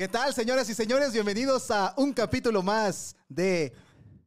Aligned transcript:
¿Qué 0.00 0.08
tal, 0.08 0.32
señoras 0.32 0.66
y 0.70 0.74
señores? 0.74 1.12
Bienvenidos 1.12 1.70
a 1.70 1.92
un 1.98 2.14
capítulo 2.14 2.62
más 2.62 3.14
de 3.28 3.70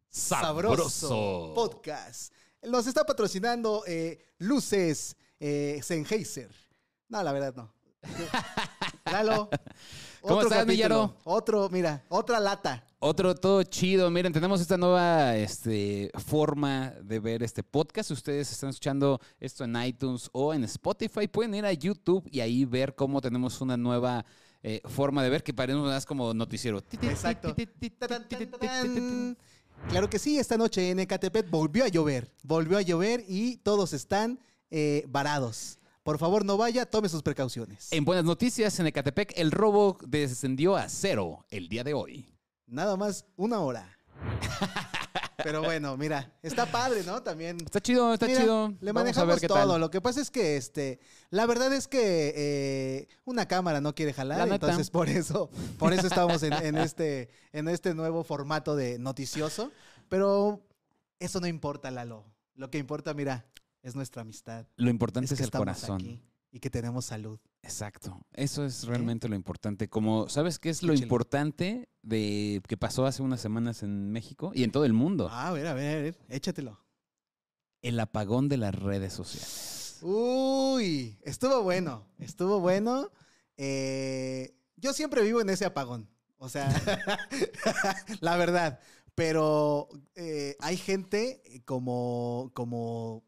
Sabroso, 0.07 0.87
Sabroso. 0.87 1.51
Podcast. 1.55 2.31
Nos 2.61 2.85
está 2.85 3.03
patrocinando 3.03 3.83
eh, 3.87 4.23
Luces 4.37 5.15
eh, 5.39 5.79
Sennheiser. 5.81 6.51
No, 7.09 7.23
la 7.23 7.31
verdad 7.31 7.55
no. 7.55 7.73
Lalo. 9.11 9.49
¿Cómo 10.21 10.35
otro 10.35 10.47
estás, 10.47 10.59
capítulo, 10.59 10.65
Millaro? 10.67 11.17
Otro, 11.23 11.69
mira, 11.69 12.05
otra 12.07 12.39
lata. 12.39 12.85
Otro 12.99 13.33
todo 13.33 13.63
chido. 13.63 14.11
Miren, 14.11 14.31
tenemos 14.31 14.61
esta 14.61 14.77
nueva 14.77 15.35
este, 15.35 16.11
forma 16.23 16.93
de 17.01 17.19
ver 17.19 17.41
este 17.41 17.63
podcast. 17.63 18.09
Si 18.09 18.13
ustedes 18.13 18.51
están 18.51 18.69
escuchando 18.69 19.19
esto 19.39 19.63
en 19.63 19.75
iTunes 19.83 20.29
o 20.33 20.53
en 20.53 20.65
Spotify, 20.65 21.27
pueden 21.27 21.55
ir 21.55 21.65
a 21.65 21.73
YouTube 21.73 22.29
y 22.31 22.41
ahí 22.41 22.63
ver 22.63 22.93
cómo 22.93 23.19
tenemos 23.19 23.59
una 23.59 23.75
nueva 23.75 24.23
eh, 24.63 24.81
forma 24.85 25.21
de 25.21 25.29
ver 25.29 25.43
que 25.43 25.53
parece 25.53 25.77
más 25.77 26.05
como 26.05 26.33
noticiero. 26.33 26.81
Exacto. 27.01 27.55
Claro 29.89 30.09
que 30.09 30.17
sí, 30.17 30.39
esta 30.39 30.57
noche 30.57 30.89
en 30.89 30.99
Ecatepec 30.99 31.49
volvió 31.49 31.83
a 31.83 31.89
llover. 31.89 32.31
Volvió 32.43 32.77
a 32.77 32.81
llover 32.81 33.25
y 33.27 33.57
todos 33.57 33.91
están 33.91 34.39
eh, 34.71 35.03
varados. 35.09 35.79
Por 36.03 36.17
favor, 36.17 36.45
no 36.45 36.57
vaya, 36.57 36.85
tome 36.85 37.09
sus 37.09 37.21
precauciones. 37.21 37.91
En 37.91 38.05
buenas 38.05 38.23
noticias, 38.25 38.79
en 38.79 38.87
Ecatepec 38.87 39.33
el 39.37 39.51
robo 39.51 39.97
descendió 40.05 40.75
a 40.75 40.87
cero 40.87 41.45
el 41.49 41.67
día 41.67 41.83
de 41.83 41.93
hoy. 41.93 42.25
Nada 42.65 42.95
más 42.95 43.25
una 43.35 43.59
hora. 43.59 43.97
Pero 45.43 45.61
bueno, 45.61 45.97
mira, 45.97 46.33
está 46.41 46.65
padre, 46.65 47.03
¿no? 47.03 47.21
También. 47.21 47.57
Está 47.63 47.79
chido, 47.79 48.13
está 48.13 48.25
Mira, 48.25 48.41
chido. 48.41 48.69
Le 48.69 48.73
Vamos 48.73 48.89
a 48.89 48.93
manejamos 48.93 49.27
ver 49.35 49.41
qué 49.41 49.47
todo. 49.47 49.67
tal. 49.67 49.81
Lo 49.81 49.91
que 49.91 50.01
pasa 50.01 50.21
es 50.21 50.31
que, 50.31 50.57
este, 50.57 50.99
la 51.29 51.45
verdad 51.45 51.73
es 51.73 51.87
que 51.87 52.33
eh, 52.35 53.07
una 53.25 53.47
cámara 53.47 53.81
no 53.81 53.93
quiere 53.93 54.11
La 54.11 54.15
jalar, 54.15 54.47
entonces 54.47 54.89
por 54.89 55.09
eso, 55.09 55.49
por 55.77 55.93
eso 55.93 56.07
estamos 56.07 56.41
en, 56.43 56.53
en 56.53 56.77
este, 56.77 57.29
en 57.51 57.67
este 57.67 57.93
nuevo 57.93 58.23
formato 58.23 58.75
de 58.75 58.97
noticioso. 58.99 59.71
Pero 60.09 60.61
eso 61.19 61.39
no 61.39 61.47
importa, 61.47 61.91
Lalo. 61.91 62.25
Lo 62.55 62.69
que 62.69 62.77
importa, 62.77 63.13
mira, 63.13 63.45
es 63.81 63.95
nuestra 63.95 64.21
amistad. 64.21 64.65
Lo 64.77 64.89
importante 64.89 65.33
es, 65.33 65.37
que 65.37 65.43
el 65.43 65.51
corazón. 65.51 65.95
aquí 65.95 66.21
y 66.53 66.59
que 66.59 66.69
tenemos 66.69 67.05
salud. 67.05 67.39
Exacto. 67.63 68.21
Eso 68.31 68.63
es 68.63 68.85
realmente 68.85 69.27
lo 69.27 69.35
importante. 69.35 69.89
Como, 69.89 70.29
¿sabes 70.29 70.59
qué 70.59 70.69
es 70.69 70.83
lo 70.83 70.93
Échale. 70.93 71.03
importante 71.05 71.89
de 72.03 72.61
que 72.67 72.77
pasó 72.77 73.07
hace 73.07 73.23
unas 73.23 73.41
semanas 73.41 73.81
en 73.81 74.11
México 74.11 74.51
y 74.53 74.63
en 74.63 74.71
todo 74.71 74.85
el 74.85 74.93
mundo? 74.93 75.29
Ah, 75.31 75.47
a 75.47 75.51
ver, 75.51 75.65
a 75.65 75.73
ver, 75.73 75.97
a 75.97 76.01
ver, 76.03 76.17
échatelo. 76.29 76.79
El 77.81 77.99
apagón 77.99 78.49
de 78.49 78.57
las 78.57 78.75
redes 78.75 79.13
sociales. 79.13 79.97
Uy, 80.03 81.17
estuvo 81.23 81.63
bueno, 81.63 82.05
estuvo 82.19 82.59
bueno. 82.59 83.09
Eh, 83.57 84.55
yo 84.77 84.93
siempre 84.93 85.23
vivo 85.23 85.41
en 85.41 85.49
ese 85.49 85.65
apagón, 85.65 86.07
o 86.37 86.49
sea, 86.49 86.69
la 88.21 88.37
verdad. 88.37 88.79
Pero 89.15 89.89
eh, 90.13 90.55
hay 90.59 90.77
gente 90.77 91.41
como, 91.65 92.51
como, 92.53 93.23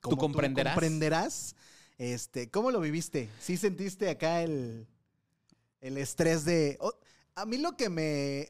como 0.00 0.16
comprenderás? 0.18 0.74
comprenderás. 0.74 1.56
Este, 2.12 2.50
¿cómo 2.50 2.70
lo 2.70 2.80
viviste? 2.80 3.30
¿Sí 3.40 3.56
sentiste 3.56 4.10
acá 4.10 4.42
el, 4.42 4.86
el 5.80 5.96
estrés 5.96 6.44
de? 6.44 6.76
oh, 6.80 6.92
a 7.34 7.46
mí 7.46 7.56
lo 7.56 7.78
que 7.78 7.88
me, 7.88 8.46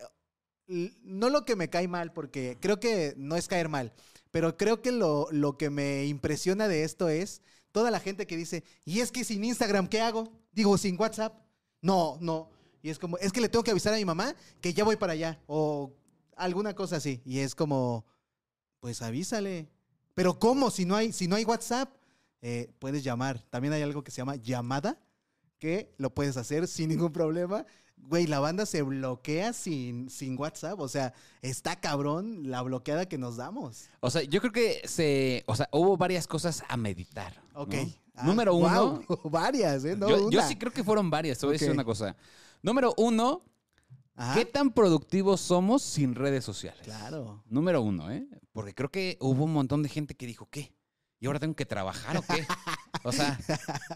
no 0.66 1.30
lo 1.30 1.44
que 1.44 1.55
me 1.55 1.70
cae 1.70 1.86
mal, 1.86 2.12
porque 2.12 2.58
creo 2.60 2.80
que 2.80 3.14
no 3.16 3.36
es 3.36 3.47
caer 3.47 3.69
mal, 3.69 3.92
pero 4.32 4.56
creo 4.56 4.82
que 4.82 4.91
lo, 4.91 5.28
lo 5.30 5.56
que 5.56 5.70
me 5.70 6.05
impresiona 6.06 6.66
de 6.66 6.82
esto 6.82 7.08
es 7.08 7.42
toda 7.70 7.92
la 7.92 8.00
gente 8.00 8.27
que 8.27 8.36
dice, 8.36 8.64
y 8.84 8.98
es 8.98 9.12
que 9.12 9.22
sin 9.22 9.44
Instagram, 9.44 9.86
¿qué 9.86 10.00
hago? 10.00 10.32
Digo, 10.50 10.77
sin 10.77 11.00
WhatsApp. 11.00 11.41
No, 11.80 12.19
no. 12.20 12.50
Y 12.82 12.91
es 12.91 12.98
como, 12.98 13.19
es 13.19 13.30
que 13.30 13.41
le 13.41 13.48
tengo 13.48 13.62
que 13.62 13.70
avisar 13.70 13.94
a 13.94 13.98
mi 13.98 14.05
mamá 14.05 14.34
que 14.60 14.75
ya 14.75 14.82
voy 14.82 14.97
para 14.97 15.12
allá. 15.12 15.41
O 15.47 15.92
alguna 16.34 16.75
cosa 16.75 16.97
así. 16.97 17.22
Y 17.25 17.38
es 17.38 17.55
como, 17.55 18.05
pues 18.80 19.00
avísale. 19.00 19.69
Pero 20.14 20.41
¿cómo? 20.41 20.72
Si 20.72 20.84
no 20.84 20.97
hay, 20.97 21.12
si 21.12 21.28
no 21.28 21.36
hay 21.36 21.44
WhatsApp, 21.44 21.94
eh, 22.47 22.71
puedes 22.78 23.03
llamar. 23.03 23.43
También 23.49 23.72
hay 23.72 23.81
algo 23.81 24.05
que 24.05 24.10
se 24.10 24.19
llama 24.19 24.37
llamada, 24.37 24.99
que 25.59 25.94
lo 25.97 26.12
puedes 26.12 26.37
hacer 26.37 26.69
sin 26.69 26.91
ningún 26.91 27.10
problema. 27.10 27.65
Güey, 27.97 28.27
la 28.27 28.38
banda 28.38 28.66
se 28.66 28.82
bloquea 28.82 29.55
sin, 29.55 30.10
sin 30.10 30.38
WhatsApp. 30.38 30.78
O 30.78 30.87
sea, 30.87 31.15
está 31.41 31.81
cabrón 31.81 32.50
la 32.50 32.60
bloqueada 32.60 33.06
que 33.06 33.16
nos 33.16 33.38
damos. 33.38 33.88
O 34.00 34.10
sea, 34.10 34.22
yo 34.25 34.43
creo 34.43 34.53
que 34.53 34.83
se, 34.87 35.43
o 35.47 35.56
sea, 35.56 35.71
hubo 35.72 35.97
varias 35.97 36.27
cosas 36.27 36.62
a 36.69 36.77
meditar. 36.77 37.43
¿no? 37.54 37.62
Ok. 37.62 37.77
Ah, 38.15 38.27
Número 38.27 38.54
uno. 38.54 39.00
varias, 39.25 39.83
¿eh? 39.87 39.97
No 39.97 40.28
yo, 40.28 40.43
sí 40.43 40.56
creo 40.56 40.71
que 40.71 40.84
fueron 40.84 41.09
varias. 41.09 41.38
Te 41.38 41.47
voy 41.47 41.54
a 41.54 41.59
decir 41.59 41.71
una 41.71 41.84
cosa. 41.84 42.15
Número 42.60 42.93
uno, 42.99 43.43
Ajá. 44.16 44.34
¿qué 44.34 44.44
tan 44.44 44.71
productivos 44.71 45.41
somos 45.41 45.81
sin 45.83 46.15
redes 46.15 46.44
sociales? 46.44 46.83
Claro. 46.83 47.43
Número 47.47 47.81
uno, 47.81 48.10
¿eh? 48.10 48.28
Porque 48.53 48.75
creo 48.75 48.91
que 48.91 49.16
hubo 49.21 49.44
un 49.44 49.54
montón 49.54 49.83
de 49.83 49.88
gente 49.88 50.15
que 50.15 50.27
dijo, 50.27 50.47
¿qué? 50.50 50.75
¿Y 51.20 51.26
ahora 51.26 51.41
tengo 51.41 51.54
que 51.54 51.66
trabajar 51.66 52.16
o 52.16 52.22
qué? 52.22 52.47
O 53.02 53.12
sea, 53.12 53.38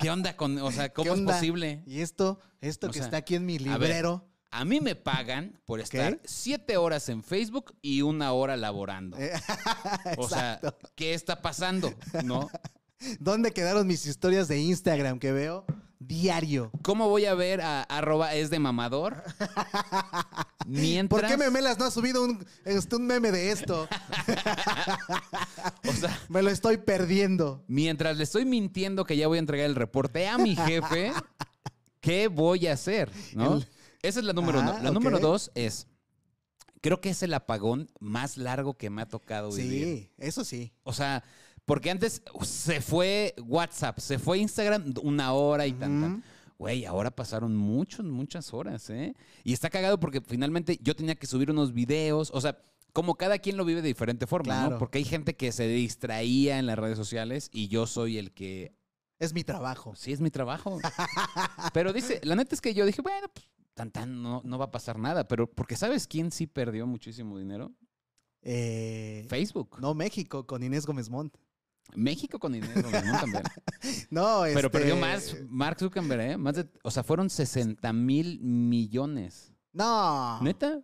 ¿qué 0.00 0.10
onda 0.10 0.36
con, 0.36 0.58
o 0.58 0.70
sea, 0.70 0.88
¿Qué 0.88 0.94
cómo 0.94 1.14
es 1.14 1.20
posible? 1.20 1.82
Y 1.86 2.00
esto, 2.00 2.40
esto 2.60 2.88
O 2.88 2.90
que 2.90 2.98
sea, 2.98 3.06
está 3.06 3.16
aquí 3.18 3.34
en 3.34 3.46
mi 3.46 3.56
a 3.56 3.58
ver, 3.78 3.88
librero. 3.88 4.28
A 4.50 4.64
mí 4.64 4.80
me 4.80 4.94
pagan 4.94 5.60
por 5.66 5.80
estar 5.80 6.20
siete 6.24 6.76
horas 6.76 7.08
en 7.08 7.22
Facebook 7.22 7.74
y 7.82 8.02
una 8.02 8.32
hora 8.32 8.56
laborando. 8.56 9.18
Eh, 9.18 9.32
o 10.18 10.28
sea. 10.28 10.60
¿qué 10.94 11.14
está 11.14 11.42
pasando? 11.42 11.92
¿No? 12.24 12.48
¿Dónde 13.20 13.52
quedaron 13.52 13.86
mis 13.86 14.06
historias 14.06 14.48
de 14.48 14.58
Instagram 14.58 15.18
que 15.18 15.32
veo 15.32 15.64
diario? 15.98 16.70
¿Cómo 16.82 17.08
voy 17.08 17.26
a 17.26 17.34
ver 17.34 17.60
a 17.60 17.82
arroba 17.82 18.34
es 18.34 18.50
de 18.50 18.58
mamador? 18.58 19.22
Mientras, 20.66 21.20
¿Por 21.22 21.28
qué 21.30 21.36
Memelas 21.36 21.78
no 21.78 21.86
ha 21.86 21.90
subido 21.90 22.24
un, 22.24 22.44
este, 22.64 22.96
un 22.96 23.06
meme 23.06 23.30
de 23.32 23.50
esto? 23.50 23.88
o 25.88 25.92
sea, 25.92 26.18
Me 26.28 26.42
lo 26.42 26.50
estoy 26.50 26.78
perdiendo. 26.78 27.64
mientras 27.68 28.16
le 28.16 28.24
estoy 28.24 28.44
mintiendo 28.44 29.04
que 29.04 29.16
ya 29.16 29.28
voy 29.28 29.38
a 29.38 29.40
entregar 29.40 29.66
el 29.66 29.74
reporte 29.76 30.26
a 30.28 30.38
mi 30.38 30.56
jefe, 30.56 31.12
¿qué 32.00 32.28
voy 32.28 32.66
a 32.66 32.72
hacer? 32.74 33.10
¿no? 33.34 33.56
El- 33.56 33.68
Esa 34.02 34.20
es 34.20 34.24
la 34.24 34.32
número 34.32 34.60
uno. 34.60 34.74
Ah, 34.76 34.80
La 34.82 34.90
número 34.90 35.18
dos 35.18 35.50
es, 35.54 35.86
creo 36.80 37.00
que 37.00 37.10
es 37.10 37.22
el 37.22 37.34
apagón 37.34 37.90
más 38.00 38.36
largo 38.36 38.74
que 38.76 38.90
me 38.90 39.02
ha 39.02 39.06
tocado 39.06 39.50
vivir. 39.50 39.84
Sí, 39.84 40.10
eso 40.18 40.44
sí. 40.44 40.72
O 40.82 40.92
sea, 40.92 41.24
porque 41.68 41.90
antes 41.90 42.22
se 42.42 42.80
fue 42.80 43.34
WhatsApp, 43.46 43.98
se 43.98 44.18
fue 44.18 44.38
Instagram 44.38 44.94
una 45.02 45.34
hora 45.34 45.66
y 45.66 45.72
tanta. 45.72 46.06
Ujú. 46.08 46.22
Güey, 46.58 46.86
ahora 46.86 47.10
pasaron 47.12 47.54
muchas, 47.54 48.04
muchas 48.06 48.52
horas, 48.52 48.88
¿eh? 48.90 49.14
Y 49.44 49.52
está 49.52 49.68
cagado 49.70 50.00
porque 50.00 50.20
finalmente 50.20 50.78
yo 50.82 50.96
tenía 50.96 51.14
que 51.14 51.26
subir 51.28 51.50
unos 51.52 51.72
videos, 51.72 52.30
o 52.34 52.40
sea, 52.40 52.58
como 52.92 53.14
cada 53.16 53.38
quien 53.38 53.56
lo 53.56 53.64
vive 53.64 53.82
de 53.82 53.88
diferente 53.88 54.26
forma, 54.26 54.54
Claro. 54.54 54.70
¿no? 54.70 54.78
Porque 54.78 54.98
hay 54.98 55.04
gente 55.04 55.36
que 55.36 55.52
se 55.52 55.68
distraía 55.68 56.58
en 56.58 56.66
las 56.66 56.78
redes 56.78 56.96
sociales 56.96 57.50
y 57.52 57.68
yo 57.68 57.86
soy 57.86 58.18
el 58.18 58.32
que, 58.32 58.74
Es 59.20 59.34
mi 59.34 59.44
trabajo. 59.44 59.94
sí, 59.94 60.10
es 60.10 60.20
mi 60.20 60.30
trabajo. 60.30 60.80
Pero 61.74 61.92
dice, 61.92 62.20
la 62.24 62.34
neta 62.34 62.54
es 62.54 62.60
que 62.60 62.74
yo 62.74 62.86
dije, 62.86 63.02
bueno, 63.02 63.28
pues, 63.32 63.46
tan 63.74 63.90
tan, 63.92 64.20
no, 64.22 64.40
no 64.44 64.58
va 64.58 64.64
a 64.64 64.70
pasar 64.72 64.98
nada, 64.98 65.28
pero 65.28 65.48
porque 65.48 65.76
¿sabes 65.76 66.08
quién 66.08 66.32
sí 66.32 66.48
perdió 66.48 66.84
muchísimo 66.88 67.38
dinero? 67.38 67.70
Eh, 68.42 69.26
Facebook. 69.28 69.78
no, 69.80 69.94
México, 69.94 70.46
con 70.46 70.62
Inés 70.64 70.86
Gómez 70.86 71.08
Montt. 71.10 71.36
México 71.94 72.38
con 72.38 72.52
dinero, 72.52 72.82
¿no? 72.90 72.90
También. 73.20 73.42
No, 74.10 74.40
Pero 74.42 74.58
este, 74.58 74.70
perdió 74.70 74.96
más 74.96 75.36
Mark 75.48 75.78
Zuckerberg, 75.78 76.20
¿eh? 76.32 76.36
Más 76.36 76.56
de, 76.56 76.68
o 76.82 76.90
sea, 76.90 77.02
fueron 77.04 77.30
60 77.30 77.92
mil 77.92 78.40
millones. 78.40 79.52
No. 79.72 80.40
¿Neta? 80.42 80.80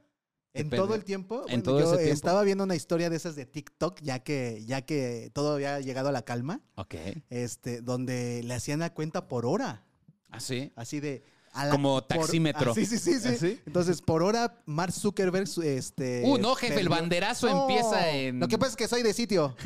En 0.53 0.71
todo 0.71 0.95
el 0.95 1.03
tiempo. 1.05 1.39
En 1.49 1.63
Bueno, 1.63 1.63
todo 1.65 1.81
yo 1.81 1.87
ese 1.87 1.97
tiempo. 2.05 2.15
estaba 2.15 2.43
viendo 2.45 2.63
una 2.63 2.77
historia 2.77 3.11
de 3.11 3.17
esas 3.17 3.35
de 3.35 3.45
TikTok, 3.47 4.01
ya 4.03 4.21
que, 4.21 4.63
ya 4.67 4.83
que 4.83 5.31
todo 5.35 5.55
había 5.55 5.81
llegado 5.81 6.11
a 6.11 6.13
la 6.13 6.23
calma, 6.23 6.61
Ok. 6.77 6.95
este, 7.31 7.81
donde 7.83 8.43
le 8.45 8.55
hacían 8.55 8.79
la 8.79 8.95
cuenta 8.95 9.27
por 9.27 9.47
hora. 9.47 9.85
¿Ah, 10.31 10.39
sí? 10.41 10.73
Así 10.77 11.01
de. 11.01 11.25
A 11.55 11.67
la- 11.67 11.71
Como 11.71 11.95
por- 11.95 12.03
taxímetro. 12.07 12.73
ah, 12.73 12.75
sí, 12.75 12.85
sí, 12.85 12.99
sí, 12.99 13.19
sí. 13.21 13.29
¿Ah, 13.29 13.37
sí? 13.39 13.61
Entonces, 13.67 14.03
por 14.03 14.23
hora, 14.23 14.61
Mark 14.67 14.93
Zuckerberg, 14.93 15.49
este. 15.63 16.23
Uh, 16.27 16.39
no, 16.39 16.55
jefe, 16.55 16.81
el 16.81 16.89
banderazo 16.89 17.49
empieza 17.49 18.11
en... 18.11 18.41
Lo 18.41 18.49
que 18.49 18.59
pasa 18.59 18.71
es 18.71 18.77
que 18.77 18.89
soy 18.89 19.03
de 19.03 19.15
sitio. 19.15 19.55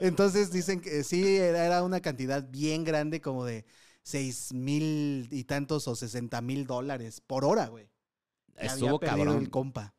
Entonces 0.00 0.50
dicen 0.52 0.80
que 0.80 1.04
sí, 1.04 1.36
era 1.36 1.64
era 1.66 1.82
una 1.82 2.00
cantidad 2.00 2.46
bien 2.48 2.84
grande, 2.84 3.20
como 3.20 3.44
de 3.44 3.64
seis 4.02 4.52
mil 4.52 5.28
y 5.30 5.44
tantos 5.44 5.86
o 5.88 5.94
60 5.94 6.40
mil 6.40 6.66
dólares 6.66 7.20
por 7.26 7.44
hora, 7.44 7.66
güey. 7.68 7.90
Había 8.56 8.72
Estuvo 8.72 8.98
perdido 8.98 9.24
cabrón. 9.26 9.42
el 9.42 9.50
compa. 9.50 9.94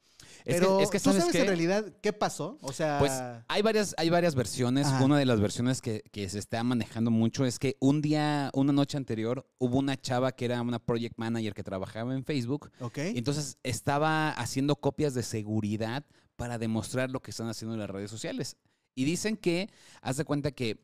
Es 0.46 0.56
Pero, 0.56 0.78
que, 0.78 0.84
es 0.84 0.90
que 0.90 1.00
¿tú 1.00 1.12
¿sabes 1.12 1.36
en 1.36 1.48
realidad 1.48 1.94
qué 2.02 2.14
pasó? 2.14 2.58
O 2.62 2.74
sea, 2.74 2.98
Pues 3.00 3.12
hay 3.48 3.62
varias, 3.62 3.94
hay 3.98 4.10
varias 4.10 4.36
versiones. 4.36 4.88
Ajá. 4.88 5.04
Una 5.04 5.18
de 5.18 5.26
las 5.26 5.40
versiones 5.40 5.82
que, 5.82 6.02
que 6.12 6.28
se 6.30 6.40
está 6.40 6.64
manejando 6.64 7.12
mucho 7.12 7.46
es 7.46 7.60
que 7.60 7.78
un 7.80 8.02
día, 8.02 8.50
una 8.54 8.74
noche 8.74 8.98
anterior, 8.98 9.48
hubo 9.58 9.78
una 9.78 10.00
chava 10.00 10.32
que 10.32 10.46
era 10.46 10.62
una 10.62 10.80
project 10.80 11.18
manager 11.18 11.54
que 11.54 11.64
trabajaba 11.64 12.14
en 12.14 12.26
Facebook. 12.26 12.72
¿ok? 12.80 12.98
Y 13.14 13.18
entonces 13.18 13.58
estaba 13.64 14.32
haciendo 14.32 14.76
copias 14.76 15.14
de 15.14 15.24
seguridad 15.24 16.06
para 16.36 16.58
demostrar 16.58 17.10
lo 17.12 17.22
que 17.22 17.32
están 17.32 17.48
haciendo 17.48 17.76
en 17.76 17.80
las 17.80 17.90
redes 17.90 18.10
sociales. 18.10 18.58
Y 18.96 19.06
dicen 19.06 19.38
que, 19.38 19.70
haz 20.02 20.18
de 20.18 20.26
cuenta 20.26 20.52
que 20.52 20.84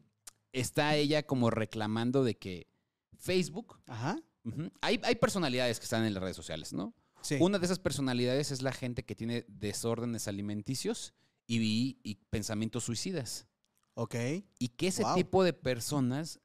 está 0.51 0.95
ella 0.95 1.23
como 1.23 1.49
reclamando 1.49 2.23
de 2.23 2.37
que 2.37 2.67
Facebook 3.17 3.79
Ajá. 3.87 4.19
Hay, 4.81 4.99
hay 5.03 5.15
personalidades 5.15 5.79
que 5.79 5.83
están 5.83 6.05
en 6.05 6.13
las 6.13 6.23
redes 6.23 6.35
sociales, 6.35 6.71
¿no? 6.71 6.93
Sí. 7.21 7.37
Una 7.39 7.59
de 7.59 7.65
esas 7.65 7.79
personalidades 7.79 8.51
es 8.51 8.61
la 8.61 8.71
gente 8.71 9.03
que 9.03 9.15
tiene 9.15 9.45
desórdenes 9.47 10.27
alimenticios 10.27 11.13
y, 11.47 11.97
y 12.03 12.15
pensamientos 12.29 12.83
suicidas. 12.85 13.47
Ok. 13.95 14.15
Y 14.59 14.69
que 14.69 14.87
ese 14.87 15.03
Wow. 15.03 15.15
tipo 15.15 15.43
de 15.43 15.53
personas 15.53 16.39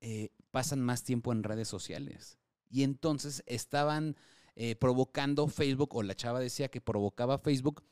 eh, 0.00 0.30
pasan 0.50 0.80
más 0.80 1.02
tiempo 1.04 1.32
en 1.32 1.42
redes 1.42 1.68
sociales. 1.68 2.38
Y 2.70 2.82
entonces 2.84 3.42
estaban 3.46 4.16
eh, 4.54 4.76
provocando 4.76 5.46
Facebook, 5.48 5.94
o 5.94 6.02
la 6.02 6.14
chava 6.14 6.40
decía 6.40 6.68
que 6.70 6.80
provocaba 6.80 7.38
Facebook, 7.38 7.82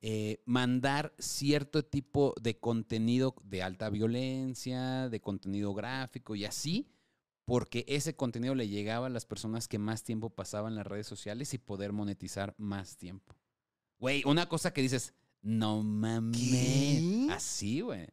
eh, 0.00 0.40
mandar 0.46 1.12
cierto 1.18 1.84
tipo 1.84 2.34
de 2.40 2.58
contenido 2.58 3.34
de 3.44 3.62
alta 3.62 3.90
violencia, 3.90 5.08
de 5.08 5.20
contenido 5.20 5.74
gráfico 5.74 6.34
y 6.36 6.44
así, 6.44 6.88
porque 7.48 7.86
ese 7.88 8.14
contenido 8.14 8.54
le 8.54 8.68
llegaba 8.68 9.06
a 9.06 9.10
las 9.10 9.24
personas 9.24 9.68
que 9.68 9.78
más 9.78 10.02
tiempo 10.02 10.28
pasaban 10.28 10.72
en 10.72 10.76
las 10.76 10.86
redes 10.86 11.06
sociales 11.06 11.54
y 11.54 11.58
poder 11.58 11.92
monetizar 11.94 12.54
más 12.58 12.98
tiempo. 12.98 13.34
Güey, 13.98 14.22
una 14.26 14.50
cosa 14.50 14.74
que 14.74 14.82
dices, 14.82 15.14
no 15.40 15.82
mames. 15.82 16.38
¿Qué? 16.38 17.26
Así, 17.30 17.80
güey. 17.80 18.06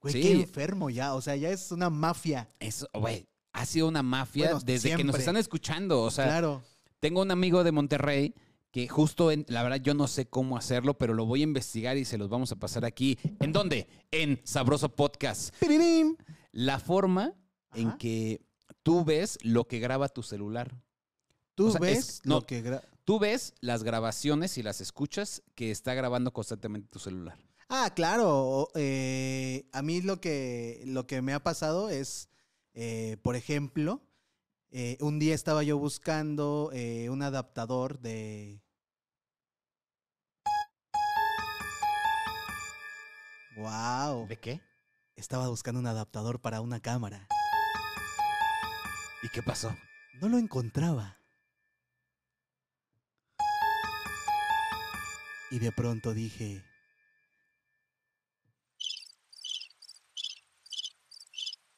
Güey, 0.00 0.12
Sí. 0.14 0.20
qué 0.20 0.32
enfermo 0.32 0.90
ya. 0.90 1.14
O 1.14 1.20
sea, 1.22 1.36
ya 1.36 1.50
es 1.50 1.70
una 1.70 1.90
mafia. 1.90 2.50
Eso, 2.58 2.88
güey, 2.92 3.28
ha 3.52 3.64
sido 3.66 3.86
una 3.86 4.02
mafia 4.02 4.46
Bueno, 4.46 4.60
desde 4.66 4.96
que 4.96 5.04
nos 5.04 5.16
están 5.16 5.36
escuchando. 5.36 6.02
O 6.02 6.10
sea, 6.10 6.24
claro. 6.24 6.60
tengo 6.98 7.22
un 7.22 7.30
amigo 7.30 7.62
de 7.62 7.70
Monterrey 7.70 8.34
que 8.72 8.88
justo, 8.88 9.30
en, 9.30 9.46
la 9.48 9.62
verdad, 9.62 9.80
yo 9.80 9.94
no 9.94 10.08
sé 10.08 10.26
cómo 10.26 10.56
hacerlo, 10.56 10.98
pero 10.98 11.14
lo 11.14 11.24
voy 11.24 11.42
a 11.42 11.44
investigar 11.44 11.96
y 11.98 12.04
se 12.04 12.18
los 12.18 12.28
vamos 12.28 12.50
a 12.50 12.56
pasar 12.56 12.84
aquí. 12.84 13.16
¿En 13.38 13.52
dónde? 13.52 13.86
En 14.10 14.40
Sabroso 14.42 14.88
Podcast. 14.88 15.54
Piririm. 15.60 16.16
La 16.50 16.80
forma 16.80 17.34
en 17.74 17.92
que 17.96 18.40
tú 18.82 19.04
ves 19.04 19.38
lo 19.42 19.66
que 19.66 19.78
graba 19.80 20.08
tu 20.08 20.22
celular. 20.22 20.74
Tú 21.54 21.68
O 21.68 21.70
sea, 21.72 21.80
ves 21.80 21.98
es- 21.98 22.20
no. 22.24 22.36
lo 22.36 22.46
que... 22.46 22.62
gra- 22.64 22.82
Tú 23.04 23.18
ves 23.18 23.54
las 23.60 23.82
grabaciones 23.82 24.56
y 24.58 24.62
las 24.62 24.80
escuchas 24.80 25.42
que 25.56 25.72
está 25.72 25.92
grabando 25.94 26.32
constantemente 26.32 26.88
tu 26.88 27.00
celular. 27.00 27.36
Ah, 27.68 27.90
claro. 27.94 28.68
eh, 28.76 29.66
a 29.72 29.82
mí 29.82 30.02
lo 30.02 30.20
que, 30.20 30.82
lo 30.86 31.06
que 31.08 31.20
me 31.20 31.32
ha 31.32 31.42
pasado 31.42 31.90
es, 31.90 32.28
eh, 32.74 33.16
por 33.22 33.34
ejemplo, 33.34 34.00
eh, 34.70 34.98
un 35.00 35.18
día 35.18 35.34
estaba 35.34 35.62
yo 35.64 35.78
buscando 35.78 36.70
un 37.10 37.22
adaptador 37.22 37.98
de... 38.00 38.60
Wow. 43.56 44.26
¿De 44.28 44.36
qué? 44.38 44.60
Estaba 45.16 45.48
buscando 45.48 45.80
un 45.80 45.86
adaptador 45.86 46.40
para 46.40 46.60
una 46.60 46.80
cámara. 46.80 47.26
¿Y 49.22 49.28
qué 49.28 49.42
pasó? 49.42 49.76
No 50.20 50.28
lo 50.28 50.38
encontraba. 50.38 51.18
Y 55.50 55.58
de 55.58 55.70
pronto 55.70 56.12
dije... 56.12 56.64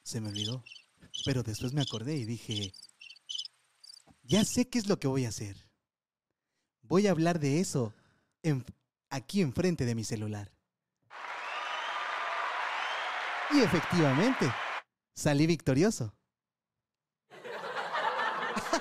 Se 0.03 0.21
me 0.21 0.29
olvidó. 0.29 0.65
Pero 1.25 1.43
después 1.43 1.73
me 1.73 1.83
acordé 1.83 2.17
y 2.17 2.25
dije... 2.25 2.73
Ya 4.23 4.45
sé 4.45 4.69
qué 4.69 4.79
es 4.79 4.89
lo 4.89 4.99
que 4.99 5.09
voy 5.09 5.27
a 5.27 5.29
hacer. 5.29 5.69
Voy 6.81 7.07
a 7.07 7.11
hablar 7.11 7.39
de 7.41 7.61
eso 7.61 7.95
aquí 9.11 9.43
enfrente 9.43 9.85
de 9.85 9.95
mi 9.95 10.05
celular. 10.05 10.51
Y 13.51 13.61
efectivamente, 13.61 14.51
salí 15.15 15.47
victorioso. 15.47 16.15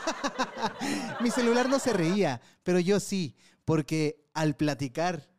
Mi 1.21 1.31
celular 1.31 1.69
no 1.69 1.79
se 1.79 1.93
reía, 1.93 2.41
pero 2.63 2.79
yo 2.79 2.99
sí, 2.99 3.35
porque 3.65 4.25
al 4.33 4.55
platicar 4.55 5.29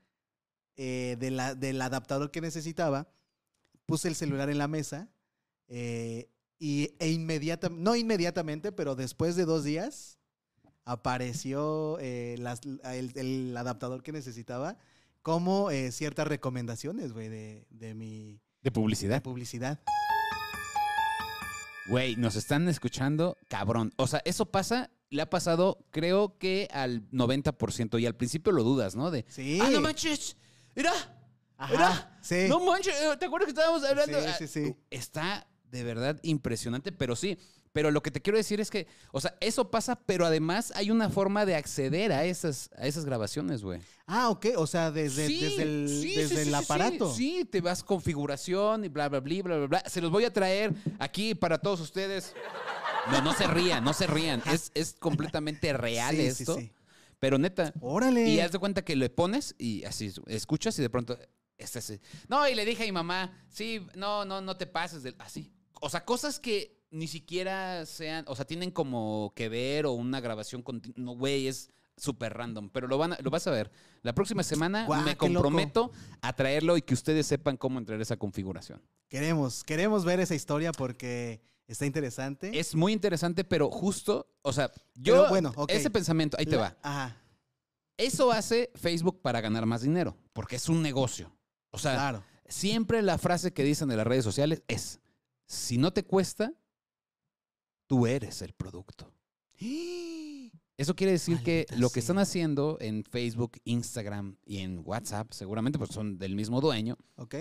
eh, 0.77 1.17
de 1.19 1.31
la- 1.31 1.55
del 1.55 1.81
adaptador 1.83 2.31
que 2.31 2.41
necesitaba, 2.41 3.09
puse 3.87 4.09
el 4.09 4.15
celular 4.15 4.51
en 4.51 4.59
la 4.59 4.69
mesa 4.69 5.09
eh, 5.69 6.29
y, 6.59 6.95
e 6.99 7.11
inmediatamente, 7.11 7.83
no 7.83 7.97
inmediatamente, 7.97 8.73
pero 8.73 8.95
después 8.97 9.37
de 9.37 9.45
dos 9.45 9.65
días, 9.65 10.19
apareció 10.85 11.99
eh, 12.01 12.37
las- 12.39 12.61
el, 12.85 13.13
el 13.17 13.57
adaptador 13.57 14.03
que 14.03 14.13
necesitaba 14.13 14.77
como 15.23 15.71
eh, 15.71 15.91
ciertas 15.93 16.27
recomendaciones, 16.29 17.13
güey, 17.13 17.29
de, 17.29 17.67
de 17.71 17.95
mi 17.95 18.41
De 18.63 18.71
publicidad. 18.71 19.23
publicidad. 19.23 19.81
Güey, 21.87 22.17
nos 22.17 22.37
están 22.37 22.69
escuchando, 22.69 23.37
cabrón. 23.49 23.93
O 23.97 24.07
sea, 24.07 24.23
eso 24.25 24.47
pasa, 24.47 24.91
le 25.11 25.21
ha 25.23 25.29
pasado, 25.29 25.85
creo 25.91 26.39
que 26.39 26.69
al 26.73 27.09
90%. 27.11 28.01
Y 28.01 28.07
al 28.07 28.17
principio 28.17 28.53
lo 28.53 28.63
dudas, 28.65 28.97
¿no? 28.97 29.11
De, 29.11 29.25
Sí. 29.29 29.59
ah, 29.63 29.69
no 29.71 29.81
manches, 29.81 30.37
mira, 30.75 30.93
Ajá, 31.59 31.73
mira, 31.73 32.19
sí. 32.23 32.47
no 32.49 32.61
manches, 32.65 32.95
¿te 33.19 33.27
acuerdas 33.27 33.47
que 33.47 33.51
estábamos 33.51 33.85
hablando? 33.85 34.19
Sí, 34.21 34.29
sí, 34.39 34.49
sí. 34.49 34.77
Está 34.91 35.47
de 35.71 35.85
verdad 35.85 36.19
impresionante, 36.23 36.91
pero 36.93 37.17
sí. 37.17 37.39
Pero 37.75 37.91
lo 37.91 38.05
que 38.05 38.13
te 38.13 38.23
quiero 38.23 38.39
decir 38.39 38.61
es 38.61 38.71
que, 38.71 38.87
o 39.11 39.21
sea, 39.21 39.37
eso 39.41 39.69
pasa, 39.69 39.97
pero 39.97 40.25
además 40.25 40.73
hay 40.77 40.93
una 40.93 41.11
forma 41.11 41.45
de 41.45 41.57
acceder 41.57 42.13
a 42.13 42.25
esas, 42.25 42.71
a 42.79 42.87
esas 42.87 43.05
grabaciones, 43.05 43.65
güey. 43.65 43.81
Ah, 44.07 44.31
ok. 44.31 44.47
O 44.57 44.67
sea, 44.69 44.93
desde, 44.93 45.27
Sí, 45.27 45.41
desde 45.41 45.63
el, 45.65 45.89
sí, 45.89 46.15
desde 46.15 46.37
sí, 46.37 46.41
el 46.43 46.49
sí, 46.51 46.55
aparato. 46.55 47.13
Sí, 47.13 47.39
sí, 47.41 47.45
te 47.45 47.61
vas 47.61 47.83
configuración 47.83 48.85
y 48.85 48.89
bla, 48.89 49.09
bla, 49.09 49.19
bla, 49.19 49.43
bla, 49.43 49.57
bla, 49.57 49.67
bla. 49.67 49.83
Se 49.87 50.01
los 50.01 50.13
voy 50.13 50.25
a 50.25 50.33
traer 50.33 50.73
aquí 51.01 51.35
para 51.35 51.59
todos 51.59 51.81
ustedes. 51.81 52.33
No, 53.11 53.21
no 53.23 53.35
se 53.35 53.49
rían, 53.49 53.83
no 53.83 53.93
se 53.93 54.07
rían. 54.07 54.41
Es, 54.53 54.71
es 54.75 54.95
completamente 54.95 55.73
real 55.73 56.15
Sí, 56.15 56.23
sí, 56.31 56.43
esto. 56.43 56.57
sí. 56.57 56.71
Pero 57.19 57.39
neta. 57.39 57.73
Órale. 57.81 58.29
Y 58.29 58.39
haz 58.39 58.53
de 58.53 58.61
cuenta 58.61 58.85
que 58.85 58.95
le 58.95 59.11
pones 59.11 59.57
y 59.59 59.83
así 59.85 60.13
escuchas 60.29 60.79
y 60.79 60.83
de 60.83 60.91
pronto. 60.91 61.19
Este, 61.59 61.81
sí. 61.81 62.01
No, 62.29 62.49
y 62.49 62.55
le 62.55 62.65
dije 62.65 62.85
a 62.85 62.87
mi 62.87 62.93
mamá, 62.93 63.45
sí, 63.49 63.85
no, 63.97 64.25
no, 64.25 64.41
no 64.41 64.57
te 64.57 64.69
pases 64.69 65.03
del. 65.03 65.17
Así. 65.19 65.51
O 65.81 65.91
sea, 65.91 66.05
cosas 66.05 66.39
que 66.39 66.74
ni 66.95 67.09
siquiera 67.09 67.85
sean. 67.87 68.25
O 68.29 68.37
sea, 68.37 68.45
tienen 68.45 68.71
como 68.71 69.33
que 69.35 69.49
ver 69.49 69.87
o 69.87 69.93
una 69.93 70.21
grabación 70.21 70.63
continua. 70.63 70.95
No, 70.99 71.17
güey, 71.17 71.49
es 71.49 71.71
súper 71.97 72.33
random. 72.35 72.71
Pero 72.71 72.87
lo, 72.87 72.99
van 72.99 73.13
a- 73.15 73.19
lo 73.21 73.31
vas 73.31 73.47
a 73.47 73.51
ver. 73.51 73.71
La 74.03 74.15
próxima 74.15 74.43
semana 74.43 74.87
Guau, 74.87 75.03
me 75.03 75.11
qué 75.13 75.17
comprometo 75.17 75.91
a 76.23 76.33
traerlo 76.35 76.77
y 76.77 76.83
que 76.83 76.95
ustedes 76.95 77.27
sepan 77.27 77.57
cómo 77.57 77.79
entrar 77.79 77.99
a 77.99 78.03
esa 78.03 78.17
configuración. 78.17 78.81
Queremos, 79.09 79.65
queremos 79.65 80.05
ver 80.05 80.21
esa 80.21 80.35
historia 80.35 80.73
porque 80.73 81.41
está 81.67 81.85
interesante. 81.87 82.59
Es 82.59 82.75
muy 82.75 82.93
interesante, 82.93 83.45
pero 83.45 83.71
justo, 83.71 84.27
o 84.43 84.53
sea, 84.53 84.71
yo. 84.95 85.15
Pero 85.15 85.29
bueno, 85.29 85.53
ok. 85.57 85.71
Ese 85.71 85.91
pensamiento, 85.91 86.37
ahí 86.39 86.47
te 86.47 86.57
va. 86.57 86.77
Ajá, 86.83 87.17
Eso 87.97 88.33
hace 88.33 88.71
Facebook 88.75 89.21
para 89.23 89.41
ganar 89.41 89.67
más 89.67 89.83
dinero, 89.83 90.17
porque 90.33 90.57
es 90.57 90.69
un 90.69 90.83
negocio. 90.83 91.33
O 91.71 91.79
sea, 91.79 91.95
claro. 91.95 92.25
siempre 92.49 93.03
la 93.03 93.19
frase 93.19 93.53
que 93.53 93.63
dicen 93.65 93.91
en 93.91 93.97
las 93.97 94.07
redes 94.07 94.25
sociales 94.25 94.63
es, 94.69 95.01
si 95.47 95.79
no 95.79 95.93
te 95.93 96.05
cuesta, 96.05 96.53
tú 97.95 98.07
eres 98.07 98.43
el 98.43 98.53
producto. 98.55 99.13
Eso 100.77 100.97
quiere 100.97 101.13
decir 101.13 101.41
que 101.45 101.67
lo 101.77 101.89
que 101.91 102.01
están 102.01 102.19
haciendo 102.19 102.77
en 102.81 103.05
Facebook, 103.05 103.53
Instagram 103.65 104.37
y 104.45 104.59
en 104.59 104.83
WhatsApp, 104.85 105.33
seguramente 105.33 105.79
pues 105.79 105.91
son 105.91 106.19
del 106.19 106.35
mismo 106.35 106.61
dueño, 106.61 106.97
¿Ok? 107.17 107.37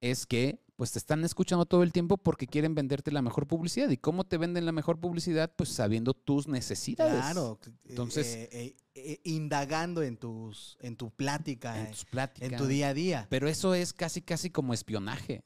es 0.00 0.26
que 0.26 0.60
pues 0.74 0.90
te 0.92 0.98
están 0.98 1.24
escuchando 1.24 1.66
todo 1.66 1.84
el 1.84 1.92
tiempo 1.92 2.18
porque 2.18 2.46
quieren 2.48 2.74
venderte 2.74 3.10
la 3.12 3.22
mejor 3.22 3.46
publicidad. 3.48 3.88
¿Y 3.90 3.96
cómo 3.96 4.24
te 4.24 4.38
venden 4.38 4.64
la 4.64 4.70
mejor 4.72 4.98
publicidad? 5.00 5.52
Pues 5.56 5.70
sabiendo 5.70 6.14
tus 6.14 6.46
necesidades. 6.46 7.20
Claro. 7.20 7.58
Entonces- 7.84 8.26
eh, 8.34 8.48
eh, 8.52 8.76
eh, 8.94 9.20
indagando 9.24 10.02
en 10.04 10.16
tus, 10.16 10.76
en 10.80 10.96
tu 10.96 11.10
plática, 11.10 11.80
En 11.80 11.86
eh, 11.86 11.90
tus 11.90 12.04
pláticas. 12.04 12.50
en 12.52 12.56
tu 12.58 12.66
día 12.66 12.88
a 12.90 12.94
día. 12.94 13.26
Pero 13.28 13.48
eso 13.48 13.74
es 13.74 13.92
casi, 13.92 14.22
casi 14.22 14.50
como 14.50 14.72
espionaje. 14.72 15.42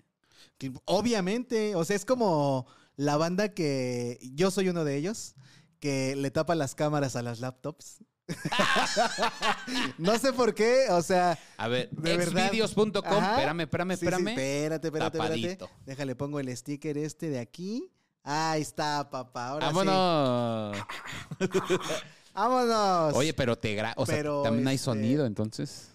Obviamente, 0.84 1.74
o 1.76 1.84
sea, 1.84 1.96
es 1.96 2.04
como 2.04 2.66
la 2.96 3.16
banda 3.16 3.50
que 3.50 4.18
yo 4.34 4.50
soy 4.50 4.68
uno 4.68 4.84
de 4.84 4.96
ellos, 4.96 5.34
que 5.80 6.16
le 6.16 6.30
tapa 6.30 6.54
las 6.54 6.74
cámaras 6.74 7.16
a 7.16 7.22
las 7.22 7.40
laptops. 7.40 8.04
no 9.98 10.18
sé 10.18 10.32
por 10.32 10.54
qué, 10.54 10.86
o 10.90 11.02
sea, 11.02 11.38
A 11.56 11.68
ver, 11.68 11.90
exvideos.com, 12.04 12.92
espérame, 12.94 13.60
espérame, 13.60 13.90
sí, 13.92 13.98
sí, 13.98 14.06
espérame. 14.06 14.28
espérate, 14.28 14.86
espérate, 14.88 15.18
espérate. 15.18 15.58
Déjale, 15.84 16.16
pongo 16.16 16.40
el 16.40 16.56
sticker 16.56 16.96
este 16.98 17.30
de 17.30 17.40
aquí. 17.40 17.90
Ahí 18.22 18.62
está, 18.62 19.10
papá. 19.10 19.48
Ahora 19.48 19.66
Vámonos. 19.66 20.76
sí. 20.76 21.46
Vámonos. 22.34 23.14
Oye, 23.14 23.34
pero 23.34 23.58
te 23.58 23.74
gra 23.74 23.92
o 23.96 24.06
sea, 24.06 24.22
también 24.42 24.66
hay 24.68 24.76
este, 24.76 24.84
sonido, 24.86 25.26
entonces 25.26 25.92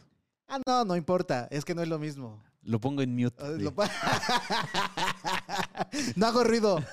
Ah, 0.48 0.60
no, 0.66 0.86
no 0.86 0.96
importa. 0.96 1.48
Es 1.51 1.66
que 1.66 1.75
no 1.75 1.82
es 1.82 1.89
lo 1.89 2.00
mismo. 2.00 2.42
Lo 2.68 2.82
pongo 2.82 3.02
en 3.02 3.16
mute. 3.16 3.42
Ah, 3.42 3.54
sí. 3.56 3.64
lo 3.64 3.74
pa- 3.74 3.90
no 6.18 6.26
hago 6.28 6.44
ruido. 6.44 6.84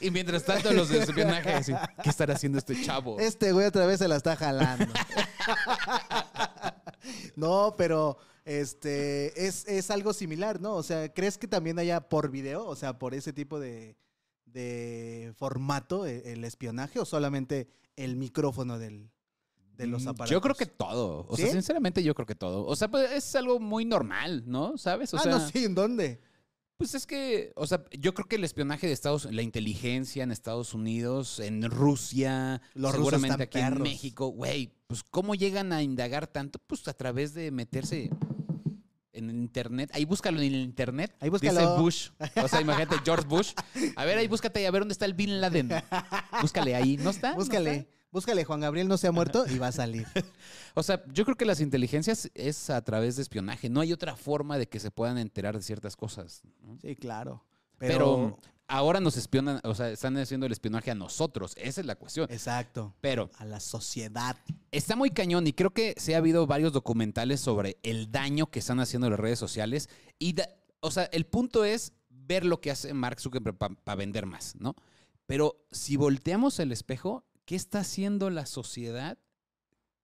Y 0.00 0.10
mientras 0.10 0.44
tanto 0.44 0.72
los 0.72 0.88
de 0.88 0.98
espionaje, 0.98 1.52
así, 1.52 1.72
¿qué 2.02 2.10
estará 2.10 2.34
haciendo 2.34 2.58
este 2.58 2.80
chavo? 2.82 3.18
Este 3.20 3.52
güey 3.52 3.66
otra 3.66 3.86
vez 3.86 3.98
se 3.98 4.08
la 4.08 4.16
está 4.16 4.36
jalando. 4.36 4.86
No, 7.36 7.74
pero 7.76 8.16
este 8.44 9.46
es, 9.46 9.66
es 9.68 9.90
algo 9.90 10.12
similar, 10.12 10.60
¿no? 10.60 10.74
O 10.74 10.82
sea, 10.82 11.12
¿crees 11.12 11.38
que 11.38 11.46
también 11.46 11.78
haya 11.78 12.08
por 12.08 12.30
video? 12.30 12.66
O 12.66 12.76
sea, 12.76 12.98
por 12.98 13.14
ese 13.14 13.32
tipo 13.32 13.60
de, 13.60 13.96
de 14.46 15.32
formato, 15.36 16.06
e- 16.06 16.32
el, 16.32 16.44
espionaje, 16.44 16.98
o 16.98 17.04
solamente 17.04 17.68
el 17.96 18.16
micrófono 18.16 18.78
del, 18.78 19.10
de 19.76 19.86
los 19.86 20.04
Mm, 20.04 20.08
aparatos. 20.08 20.30
Yo 20.30 20.40
creo 20.40 20.54
que 20.54 20.66
todo. 20.66 21.26
O 21.28 21.36
sea, 21.36 21.50
sinceramente 21.50 22.02
yo 22.02 22.14
creo 22.14 22.26
que 22.26 22.34
todo. 22.34 22.66
O 22.66 22.76
sea, 22.76 22.88
pues 22.88 23.10
es 23.12 23.34
algo 23.36 23.60
muy 23.60 23.84
normal, 23.84 24.44
¿no? 24.46 24.76
¿Sabes? 24.78 25.12
O 25.14 25.16
ah, 25.18 25.20
sea, 25.20 25.32
no, 25.32 25.48
sí, 25.48 25.64
¿en 25.64 25.74
dónde? 25.74 26.20
pues 26.76 26.94
es 26.94 27.06
que, 27.06 27.52
o 27.56 27.66
sea, 27.66 27.84
yo 27.92 28.14
creo 28.14 28.26
que 28.26 28.36
el 28.36 28.44
espionaje 28.44 28.86
de 28.86 28.92
Estados 28.92 29.26
la 29.30 29.42
inteligencia 29.42 30.22
en 30.24 30.32
Estados 30.32 30.74
Unidos, 30.74 31.38
en 31.38 31.62
Rusia, 31.70 32.60
Los 32.74 32.92
seguramente 32.92 33.44
aquí 33.44 33.58
en. 33.58 33.80
México, 33.80 34.26
güey, 34.28 34.74
pues 34.86 35.02
cómo 35.04 35.34
llegan 35.34 35.72
a 35.72 35.82
indagar 35.82 36.26
tanto, 36.26 36.58
pues 36.66 36.86
a 36.88 36.92
través 36.92 37.32
de 37.32 37.50
meterse 37.50 38.10
en 39.12 39.30
el 39.30 39.36
internet. 39.36 39.90
Ahí 39.94 40.04
búscalo 40.04 40.40
en 40.40 40.46
el 40.52 40.60
internet. 40.60 41.14
Ahí 41.20 41.30
Dice 41.30 41.48
búscalo. 41.48 41.76
Bush. 41.80 42.10
O 42.42 42.48
sea, 42.48 42.60
imagínate 42.60 42.96
George 43.04 43.26
Bush. 43.26 43.52
A 43.96 44.04
ver, 44.04 44.18
ahí 44.18 44.26
búscate 44.26 44.60
y 44.60 44.64
a 44.64 44.70
ver 44.70 44.82
dónde 44.82 44.92
está 44.92 45.04
el 45.04 45.14
Bin 45.14 45.40
Laden. 45.40 45.70
Búscale 46.40 46.74
ahí. 46.74 46.96
¿No 46.96 47.10
está? 47.10 47.30
¿No 47.30 47.36
Búscale, 47.36 47.74
está? 47.76 47.90
Búscale, 48.14 48.44
Juan 48.44 48.60
Gabriel 48.60 48.88
no 48.88 48.96
se 48.96 49.06
ha 49.08 49.12
muerto 49.12 49.44
y 49.46 49.58
va 49.58 49.66
a 49.68 49.72
salir. 49.72 50.06
O 50.76 50.82
sea, 50.82 51.04
yo 51.12 51.24
creo 51.24 51.36
que 51.36 51.44
las 51.44 51.60
inteligencias 51.60 52.30
es 52.34 52.68
a 52.70 52.82
través 52.82 53.14
de 53.14 53.22
espionaje. 53.22 53.68
No 53.68 53.80
hay 53.80 53.92
otra 53.92 54.16
forma 54.16 54.58
de 54.58 54.66
que 54.68 54.80
se 54.80 54.90
puedan 54.90 55.18
enterar 55.18 55.54
de 55.56 55.62
ciertas 55.62 55.94
cosas. 55.94 56.42
¿no? 56.62 56.76
Sí, 56.80 56.96
claro. 56.96 57.44
Pero, 57.78 57.94
Pero, 57.98 58.38
ahora 58.66 58.98
nos 58.98 59.16
espionan, 59.16 59.60
o 59.62 59.74
sea, 59.76 59.90
están 59.90 60.16
haciendo 60.16 60.46
el 60.46 60.52
espionaje 60.52 60.90
a 60.90 60.96
nosotros. 60.96 61.52
Esa 61.56 61.80
es 61.80 61.86
la 61.86 61.94
cuestión. 61.94 62.26
exacto, 62.32 62.92
Pero 63.00 63.30
a 63.38 63.44
la 63.44 63.60
sociedad. 63.60 64.36
está 64.72 64.96
muy 64.96 65.10
cañón 65.10 65.46
y 65.46 65.52
creo 65.52 65.70
que 65.70 65.94
se 65.96 66.16
ha 66.16 66.18
habido 66.18 66.44
varios 66.48 66.72
documentales 66.72 67.40
sobre 67.40 67.78
el 67.84 68.10
daño 68.10 68.46
que 68.50 68.58
están 68.58 68.80
haciendo 68.80 69.08
las 69.10 69.20
redes 69.20 69.38
sociales. 69.38 69.88
Y, 70.18 70.32
da- 70.32 70.48
o 70.80 70.90
sea, 70.90 71.04
el 71.12 71.24
punto 71.26 71.64
es 71.64 71.92
ver 72.10 72.44
lo 72.44 72.60
que 72.60 72.72
hace 72.72 72.92
Mark 72.94 73.20
Zuckerberg 73.20 73.56
para 73.58 73.96
vender 73.96 74.26
más, 74.26 74.56
¿no? 74.56 74.74
Pero 75.26 75.64
si 75.70 75.96
volteamos 75.96 76.58
el 76.58 76.72
espejo, 76.72 77.24
¿qué 77.44 77.56
está 77.56 77.80
haciendo 77.80 78.30
la 78.30 78.46
sociedad 78.46 79.18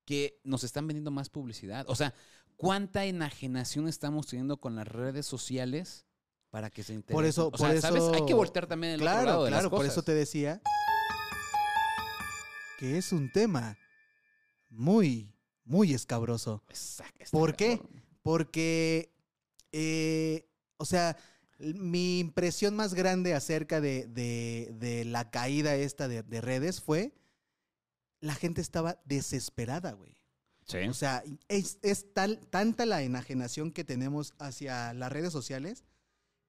que 0.04 0.40
nos 0.44 0.64
están 0.64 0.87
vendiendo 0.87 1.11
más 1.11 1.28
publicidad? 1.30 1.85
O 1.88 1.94
sea, 1.97 2.14
¿cuánta 2.56 3.04
enajenación 3.04 3.88
estamos 3.88 4.26
teniendo 4.26 4.59
con 4.59 4.76
las 4.76 4.87
redes 4.87 5.26
sociales 5.26 6.04
para 6.50 6.68
que 6.70 6.82
se 6.82 6.94
interesen? 6.94 7.14
Por 7.16 7.25
eso- 7.25 7.47
o 7.49 7.50
por 7.50 7.61
sea, 7.61 7.80
¿sabes? 7.80 8.02
Hay 8.04 8.20
que 8.23 8.26
eso- 8.26 8.37
voltear 8.37 8.66
también 8.66 8.94
el 8.94 9.00
otro 9.02 9.12
Claro, 9.12 9.26
lado 9.26 9.44
de 9.44 9.50
las 9.50 9.59
claro, 9.61 9.70
por 9.70 9.78
cosas. 9.80 9.92
eso 9.92 10.02
te 10.02 10.14
decía 10.14 10.61
que 12.78 12.97
es 12.99 13.12
un 13.12 13.30
tema 13.30 13.76
muy, 14.70 15.32
muy 15.64 15.92
escabroso. 15.94 16.62
Exacto, 16.68 17.25
¿Por 17.30 17.54
qué? 17.54 17.80
Porque, 18.23 19.12
eh, 19.73 20.49
o 20.78 20.85
sea, 20.85 21.16
mi 21.59 22.20
impresión 22.20 22.75
más 22.75 22.94
grande 22.94 23.35
acerca 23.35 23.80
de, 23.80 24.06
de- 24.06 24.70
de 24.78 25.04
la 25.04 25.30
caída 25.30 25.75
esta 25.75 26.09
de, 26.09 26.23
de 26.23 26.40
redes 26.40 26.80
fue 26.80 27.12
la 28.21 28.35
gente 28.35 28.61
estaba 28.61 29.00
desesperada, 29.05 29.93
güey. 29.93 30.17
Sí. 30.67 30.79
O 30.89 30.95
sea, 30.95 31.25
es, 31.49 31.79
es 31.83 32.12
tal, 32.12 32.39
tanta 32.49 32.87
la 32.87 33.03
enajenación 33.03 33.73
que 33.73 33.83
tenemos 33.83 34.35
hacia 34.39 34.95
las 34.95 35.11
redes 35.11 35.33
sociales 35.33 35.85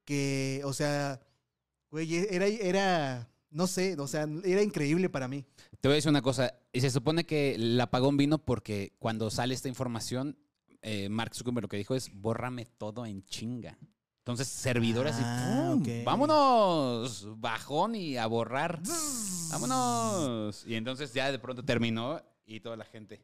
que, 0.05 0.61
o 0.65 0.73
sea, 0.73 1.21
güey, 1.89 2.15
era, 2.29 2.45
era, 2.45 3.29
no 3.49 3.67
sé, 3.67 3.95
o 3.99 4.07
sea, 4.07 4.27
era 4.43 4.61
increíble 4.61 5.09
para 5.09 5.27
mí. 5.27 5.45
Te 5.79 5.87
voy 5.87 5.93
a 5.93 5.95
decir 5.95 6.09
una 6.09 6.21
cosa. 6.21 6.53
Y 6.71 6.81
se 6.81 6.91
supone 6.91 7.25
que 7.25 7.55
el 7.55 7.79
apagón 7.79 8.17
vino 8.17 8.37
porque 8.37 8.93
cuando 8.99 9.29
sale 9.29 9.53
esta 9.53 9.69
información, 9.69 10.37
eh, 10.81 11.09
Mark 11.09 11.35
Zuckerberg 11.35 11.63
lo 11.63 11.69
que 11.69 11.77
dijo 11.77 11.95
es 11.95 12.11
bórrame 12.13 12.65
todo 12.65 13.05
en 13.05 13.23
chinga. 13.25 13.77
Entonces, 14.21 14.47
servidores 14.47 15.15
y 15.17 15.21
Ah, 15.23 15.69
¡pum! 15.73 15.81
ok. 15.81 15.87
vámonos, 16.05 17.27
bajón 17.39 17.95
y 17.95 18.17
a 18.17 18.27
borrar. 18.27 18.79
Vámonos. 19.49 20.63
Y 20.67 20.75
entonces 20.75 21.11
ya 21.11 21.31
de 21.31 21.39
pronto 21.39 21.65
terminó 21.65 22.21
y 22.45 22.59
toda 22.59 22.77
la 22.77 22.85
gente. 22.85 23.19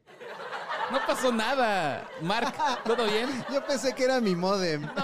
No 0.90 0.98
pasó 1.06 1.30
nada. 1.30 2.08
Mark, 2.22 2.52
¿todo 2.84 3.04
bien? 3.06 3.28
Yo 3.52 3.64
pensé 3.64 3.94
que 3.94 4.04
era 4.04 4.20
mi 4.20 4.34
modem. 4.34 4.88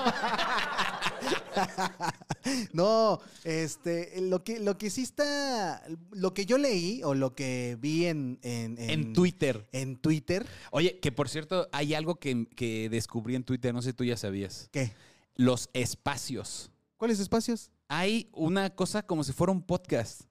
No, 2.73 3.21
este, 3.45 4.21
lo 4.21 4.45
que, 4.45 4.59
lo 4.61 4.77
que 4.77 4.91
sí 4.91 5.03
está, 5.03 5.83
lo 6.11 6.35
que 6.35 6.45
yo 6.45 6.59
leí 6.59 7.03
o 7.03 7.15
lo 7.15 7.35
que 7.35 7.79
vi 7.81 8.07
en, 8.07 8.39
en, 8.43 8.77
En 8.79 9.13
Twitter. 9.15 9.67
en 9.73 9.97
Twitter, 9.97 10.45
Oye, 10.71 10.99
que 11.01 11.11
por 11.13 11.29
cierto, 11.29 11.69
hay 11.73 11.95
algo 11.95 12.17
que, 12.17 12.47
que 12.55 12.89
descubrí 12.91 13.35
en 13.35 13.45
Twitter, 13.45 13.73
no 13.73 13.81
sé 13.81 13.91
si 13.91 13.95
tú 13.95 14.05
ya 14.05 14.17
sabías. 14.17 14.69
¿qué? 14.73 14.93
Los 15.37 15.69
espacios. 15.73 16.71
¿Cuáles 16.97 17.21
espacios? 17.21 17.71
Hay 17.88 18.29
una 18.33 18.71
cosa 18.71 19.03
como 19.03 19.25
si 19.25 19.33
fuera 19.33 19.53
un 19.53 19.62
podcast. 19.62 20.23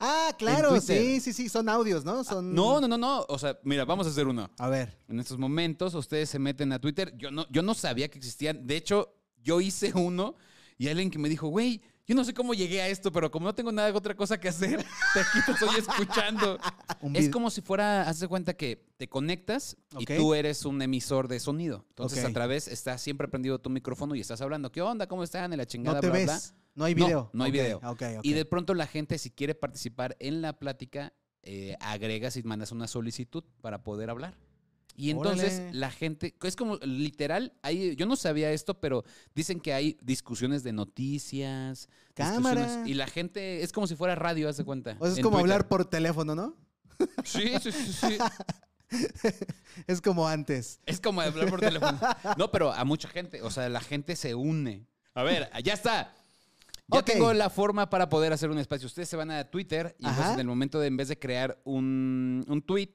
Ah, 0.00 0.34
claro, 0.36 0.70
Twitter. 0.70 1.02
sí, 1.02 1.20
sí, 1.20 1.32
sí, 1.32 1.48
son 1.48 1.68
audios, 1.68 2.04
¿no? 2.04 2.24
Son... 2.24 2.54
No, 2.54 2.80
no, 2.80 2.88
no, 2.88 2.98
no. 2.98 3.24
O 3.28 3.38
sea, 3.38 3.58
mira, 3.62 3.84
vamos 3.84 4.06
a 4.06 4.10
hacer 4.10 4.26
uno. 4.26 4.50
A 4.58 4.68
ver. 4.68 4.98
En 5.08 5.20
estos 5.20 5.38
momentos, 5.38 5.94
ustedes 5.94 6.28
se 6.28 6.38
meten 6.38 6.72
a 6.72 6.80
Twitter. 6.80 7.14
Yo 7.16 7.30
no, 7.30 7.46
yo 7.50 7.62
no 7.62 7.74
sabía 7.74 8.08
que 8.08 8.18
existían. 8.18 8.66
De 8.66 8.76
hecho, 8.76 9.14
yo 9.42 9.60
hice 9.60 9.92
uno 9.94 10.34
y 10.76 10.88
alguien 10.88 11.10
que 11.10 11.18
me 11.18 11.28
dijo, 11.28 11.48
güey, 11.48 11.82
yo 12.06 12.14
no 12.14 12.24
sé 12.24 12.34
cómo 12.34 12.52
llegué 12.54 12.82
a 12.82 12.88
esto, 12.88 13.10
pero 13.10 13.30
como 13.30 13.46
no 13.46 13.54
tengo 13.54 13.72
nada 13.72 13.92
otra 13.94 14.14
cosa 14.14 14.38
que 14.38 14.48
hacer, 14.48 14.78
te 15.14 15.20
aquí 15.20 15.38
te 15.46 15.52
estoy 15.52 15.76
escuchando. 15.78 16.58
Es 17.14 17.30
como 17.30 17.50
si 17.50 17.62
fuera, 17.62 18.02
haz 18.08 18.20
de 18.20 18.28
cuenta 18.28 18.54
que 18.54 18.84
te 18.96 19.08
conectas 19.08 19.76
y 19.98 20.04
tú 20.04 20.34
eres 20.34 20.64
un 20.64 20.80
emisor 20.82 21.28
de 21.28 21.40
sonido. 21.40 21.86
Entonces, 21.88 22.24
a 22.24 22.32
través 22.32 22.68
está 22.68 22.98
siempre 22.98 23.28
prendido 23.28 23.58
tu 23.58 23.70
micrófono 23.70 24.14
y 24.14 24.20
estás 24.20 24.40
hablando. 24.40 24.70
¿Qué 24.70 24.82
onda? 24.82 25.06
¿Cómo 25.06 25.22
están? 25.22 25.52
En 25.52 25.58
la 25.58 25.66
chingada, 25.66 25.96
No 25.96 26.00
te 26.00 26.08
bla, 26.08 26.18
ves, 26.18 26.26
bla. 26.26 26.40
no 26.74 26.84
hay 26.84 26.94
video. 26.94 27.30
no 27.32 27.44
hay 27.44 27.50
video. 27.50 27.80
Y 28.22 28.32
de 28.32 28.44
pronto 28.44 28.74
la 28.74 28.86
gente, 28.86 29.18
si 29.18 29.30
quiere 29.30 29.54
participar 29.54 30.16
en 30.20 30.42
la 30.42 30.58
plática, 30.58 31.14
eh, 31.42 31.76
agregas 31.80 32.36
y 32.36 32.42
mandas 32.42 32.72
una 32.72 32.86
solicitud 32.86 33.44
para 33.60 33.82
poder 33.82 34.10
hablar. 34.10 34.34
Y 34.96 35.10
entonces 35.10 35.54
Órale. 35.60 35.74
la 35.78 35.90
gente, 35.90 36.34
es 36.42 36.54
como 36.56 36.76
literal, 36.76 37.52
hay, 37.62 37.96
yo 37.96 38.06
no 38.06 38.14
sabía 38.16 38.52
esto, 38.52 38.78
pero 38.80 39.04
dicen 39.34 39.58
que 39.60 39.72
hay 39.72 39.98
discusiones 40.02 40.62
de 40.62 40.72
noticias. 40.72 41.88
Cámara. 42.14 42.60
discusiones- 42.62 42.88
Y 42.90 42.94
la 42.94 43.06
gente, 43.08 43.62
es 43.62 43.72
como 43.72 43.86
si 43.86 43.96
fuera 43.96 44.14
radio, 44.14 44.48
haz 44.48 44.56
de 44.56 44.64
cuenta. 44.64 44.96
O 45.00 45.06
sea, 45.06 45.14
es 45.16 45.20
como 45.20 45.38
Twitter. 45.38 45.40
hablar 45.52 45.68
por 45.68 45.84
teléfono, 45.84 46.34
¿no? 46.34 46.54
Sí, 47.24 47.52
sí, 47.60 47.72
sí, 47.72 47.92
sí. 47.92 48.18
Es 49.88 50.00
como 50.00 50.28
antes. 50.28 50.78
Es 50.86 51.00
como 51.00 51.20
hablar 51.20 51.50
por 51.50 51.58
teléfono. 51.60 51.98
No, 52.38 52.52
pero 52.52 52.72
a 52.72 52.84
mucha 52.84 53.08
gente, 53.08 53.42
o 53.42 53.50
sea, 53.50 53.68
la 53.68 53.80
gente 53.80 54.14
se 54.14 54.34
une. 54.36 54.86
A 55.14 55.22
ver, 55.24 55.50
ya 55.64 55.72
está. 55.72 56.14
Ya 56.88 57.02
tengo 57.02 57.32
la 57.32 57.50
forma 57.50 57.88
para 57.90 58.08
poder 58.08 58.32
hacer 58.32 58.50
un 58.50 58.58
espacio. 58.58 58.86
Ustedes 58.86 59.08
se 59.08 59.16
van 59.16 59.30
a 59.30 59.44
Twitter 59.50 59.96
y 59.98 60.04
entonces 60.04 60.24
Ajá. 60.26 60.34
en 60.34 60.40
el 60.40 60.46
momento 60.46 60.78
de, 60.78 60.86
en 60.88 60.96
vez 60.96 61.08
de 61.08 61.18
crear 61.18 61.58
un, 61.64 62.44
un 62.46 62.62
tweet, 62.62 62.90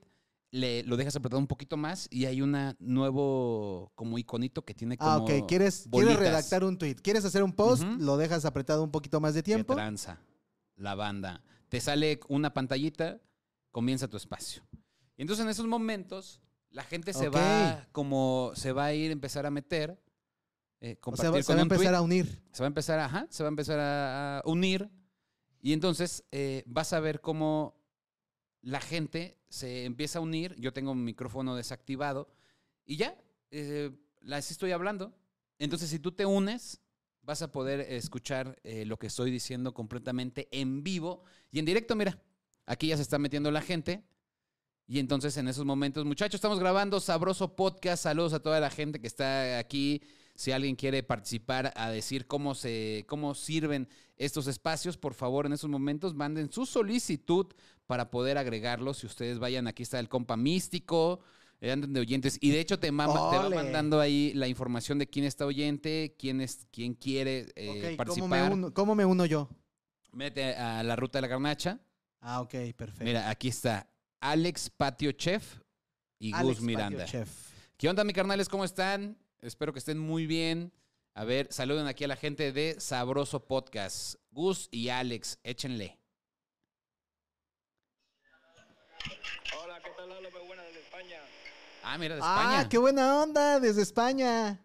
le, 0.52 0.84
lo 0.84 0.98
dejas 0.98 1.16
apretado 1.16 1.40
un 1.40 1.48
poquito 1.48 1.78
más 1.78 2.08
y 2.12 2.26
hay 2.26 2.42
una 2.42 2.76
nuevo 2.80 3.92
como 3.96 4.18
iconito 4.18 4.64
que 4.64 4.74
tiene 4.74 4.98
como 4.98 5.12
Ah, 5.12 5.18
ok. 5.18 5.48
¿Quieres, 5.48 5.88
quieres 5.92 6.18
redactar 6.18 6.64
un 6.64 6.78
tweet. 6.78 6.96
¿Quieres 6.96 7.24
hacer 7.26 7.44
un 7.44 7.54
post? 7.54 7.84
Lo 7.84 8.18
dejas 8.18 8.46
apretado 8.46 8.84
un 8.84 8.92
poquito 8.92 9.20
más 9.20 9.34
de 9.34 9.42
¿Qué 9.42 9.52
tiempo. 9.54 9.76
tranza? 9.76 10.20
La 10.76 10.96
banda. 10.96 11.44
Te 11.70 11.80
sale 11.82 12.20
una 12.30 12.54
pantallita, 12.54 13.20
comienza 13.72 14.08
tu 14.08 14.18
espacio. 14.18 14.64
Y 15.18 15.22
entonces 15.22 15.44
en 15.44 15.50
esos 15.52 15.68
momentos 15.68 16.42
la 16.72 16.84
gente 16.84 17.14
se 17.14 17.30
va 17.30 17.88
como 17.92 18.52
se 18.56 18.72
va 18.72 18.86
a 18.86 18.94
ir 18.94 19.10
a 19.10 19.14
empezar 19.14 19.46
a 19.46 19.52
meter 19.52 20.02
eh, 20.82 20.98
O 21.04 21.16
sea, 21.16 21.26
se 21.26 21.44
con 21.44 21.58
va 21.58 21.62
a 21.62 21.66
tweet. 21.68 21.76
empezar 21.76 21.96
a 21.96 22.02
unir. 22.02 22.42
Se 22.52 22.64
va 22.64 22.68
a 22.68 22.68
empezar, 22.68 23.00
ajá, 23.00 23.28
se 23.30 23.44
va 23.44 23.50
a 23.50 23.52
empezar 23.52 23.80
a, 23.80 24.40
a 24.40 24.42
unir 24.46 24.90
y 25.62 25.74
entonces 25.74 26.24
eh, 26.32 26.64
vas 26.66 26.94
a 26.94 27.00
ver 27.02 27.20
cómo 27.22 27.76
la 28.62 28.80
gente 28.80 29.38
se 29.50 29.86
empieza 29.86 30.20
a 30.20 30.22
unir. 30.22 30.56
Yo 30.58 30.74
tengo 30.74 30.94
mi 30.96 31.04
micrófono 31.04 31.56
desactivado 31.56 32.30
y 32.86 32.98
ya, 32.98 33.16
eh, 33.52 33.92
estoy 34.38 34.72
hablando. 34.72 35.14
Entonces, 35.58 35.90
si 35.90 36.00
tú 36.00 36.12
te 36.12 36.26
unes, 36.26 36.82
vas 37.22 37.42
a 37.42 37.52
poder 37.52 37.82
escuchar 37.82 38.60
eh, 38.64 38.86
lo 38.86 38.98
que 38.98 39.08
estoy 39.08 39.30
diciendo 39.32 39.74
completamente 39.74 40.48
en 40.52 40.84
vivo 40.84 41.24
y 41.52 41.60
en 41.60 41.66
directo. 41.66 41.96
Mira, 41.96 42.20
aquí 42.66 42.88
ya 42.88 42.96
se 42.96 43.04
está 43.04 43.20
metiendo 43.20 43.52
la 43.52 43.62
gente. 43.62 44.04
Y 44.88 44.98
entonces 44.98 45.38
en 45.38 45.48
esos 45.48 45.66
momentos, 45.66 46.04
muchachos, 46.06 46.36
estamos 46.36 46.60
grabando 46.60 47.00
Sabroso 47.00 47.56
Podcast. 47.56 48.02
Saludos 48.02 48.34
a 48.34 48.40
toda 48.40 48.60
la 48.60 48.72
gente 48.72 49.00
que 49.00 49.06
está 49.06 49.60
aquí. 49.60 50.02
Si 50.34 50.52
alguien 50.52 50.76
quiere 50.76 51.04
participar 51.04 51.72
a 51.76 51.92
decir 51.92 52.26
cómo 52.26 52.56
se 52.56 53.06
cómo 53.08 53.36
sirven 53.36 53.88
estos 54.18 54.48
espacios, 54.48 54.98
por 54.98 55.14
favor, 55.14 55.46
en 55.46 55.54
esos 55.54 55.70
momentos 55.70 56.16
manden 56.16 56.52
su 56.52 56.66
solicitud 56.66 57.54
para 57.90 58.12
poder 58.12 58.38
agregarlos. 58.38 58.98
Si 59.00 59.08
ustedes 59.08 59.40
vayan, 59.40 59.66
aquí 59.66 59.82
está 59.82 60.00
el 60.00 60.08
compa 60.10 60.38
místico, 60.38 61.22
eh, 61.60 61.72
anden 61.72 61.92
de 61.92 62.00
oyentes. 62.02 62.38
Y 62.40 62.52
de 62.52 62.60
hecho 62.60 62.78
te, 62.78 62.92
mama- 62.92 63.32
te 63.32 63.38
va 63.38 63.50
mandando 63.50 64.00
ahí 64.00 64.32
la 64.36 64.48
información 64.48 65.00
de 65.00 65.08
quién 65.08 65.26
está 65.26 65.48
oyente, 65.48 66.16
quién 66.20 66.40
es, 66.40 66.68
quién 66.72 66.94
quiere 66.94 67.48
eh, 67.56 67.68
Ok, 67.70 67.76
¿cómo, 67.76 67.90
me 67.90 67.98
participar. 67.98 68.52
uno, 68.54 68.74
¿Cómo 68.76 68.94
me 68.94 69.06
uno 69.06 69.26
yo? 69.26 69.50
Mete 70.12 70.56
a 70.56 70.84
la 70.84 70.96
ruta 70.96 71.18
de 71.18 71.22
la 71.24 71.28
garnacha. 71.30 71.80
Ah, 72.22 72.42
ok, 72.42 72.54
perfecto. 72.78 73.04
Mira, 73.04 73.28
aquí 73.28 73.48
está 73.48 73.90
Alex 74.20 74.70
Patio 74.70 75.12
Chef 75.14 75.56
y 76.20 76.32
Alex 76.34 76.46
Gus 76.46 76.56
Patio 76.58 76.66
Miranda. 76.68 77.06
Chef. 77.06 77.30
¿Qué 77.76 77.90
onda, 77.90 78.04
mi 78.04 78.14
carnales? 78.14 78.50
¿Cómo 78.50 78.66
están? 78.66 79.18
Espero 79.42 79.74
que 79.74 79.80
estén 79.80 79.98
muy 79.98 80.28
bien. 80.28 80.72
A 81.16 81.24
ver, 81.26 81.48
saluden 81.52 81.88
aquí 81.88 82.04
a 82.04 82.08
la 82.08 82.16
gente 82.16 82.52
de 82.52 82.80
Sabroso 82.80 83.48
Podcast. 83.48 84.16
Gus 84.32 84.70
y 84.72 84.90
Alex, 84.90 85.40
échenle. 85.44 85.99
Hola, 89.62 89.80
¿qué 89.84 89.90
tal, 89.98 90.10
Lalo? 90.10 90.30
Muy 90.32 90.48
buena 90.48 90.64
desde 90.64 90.80
España. 90.82 91.20
Ah, 91.84 91.98
mira, 91.98 92.16
de 92.16 92.22
España. 92.22 92.60
Ah, 92.60 92.70
qué 92.70 92.78
buena 92.78 93.22
onda 93.22 93.60
desde 93.60 93.82
España. 93.82 94.60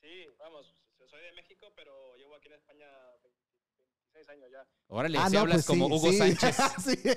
Sí, 0.00 0.02
sí, 0.02 0.26
vamos, 0.38 0.66
soy 1.10 1.20
de 1.22 1.32
México, 1.32 1.66
pero 1.76 1.92
llevo 2.16 2.36
aquí 2.36 2.48
en 2.48 2.54
España 2.54 2.86
26 4.12 4.28
años 4.30 4.48
ya. 4.52 4.64
Órale, 4.88 5.18
Ah, 5.18 5.26
si 5.28 5.34
no, 5.34 5.40
hablas 5.40 5.56
pues 5.56 5.66
como 5.66 5.88
sí, 5.88 5.92
Hugo 5.94 6.10
sí. 6.12 6.18
Sánchez. 6.18 6.56
Sí. 6.84 6.98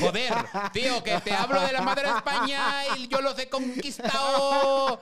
Joder, 0.00 0.32
tío, 0.72 1.02
que 1.02 1.20
te 1.20 1.32
hablo 1.32 1.60
de 1.60 1.72
la 1.72 1.80
madre 1.82 2.08
de 2.10 2.16
España 2.16 2.96
y 2.96 3.08
yo 3.08 3.20
los 3.20 3.38
he 3.38 3.48
conquistado. 3.48 5.00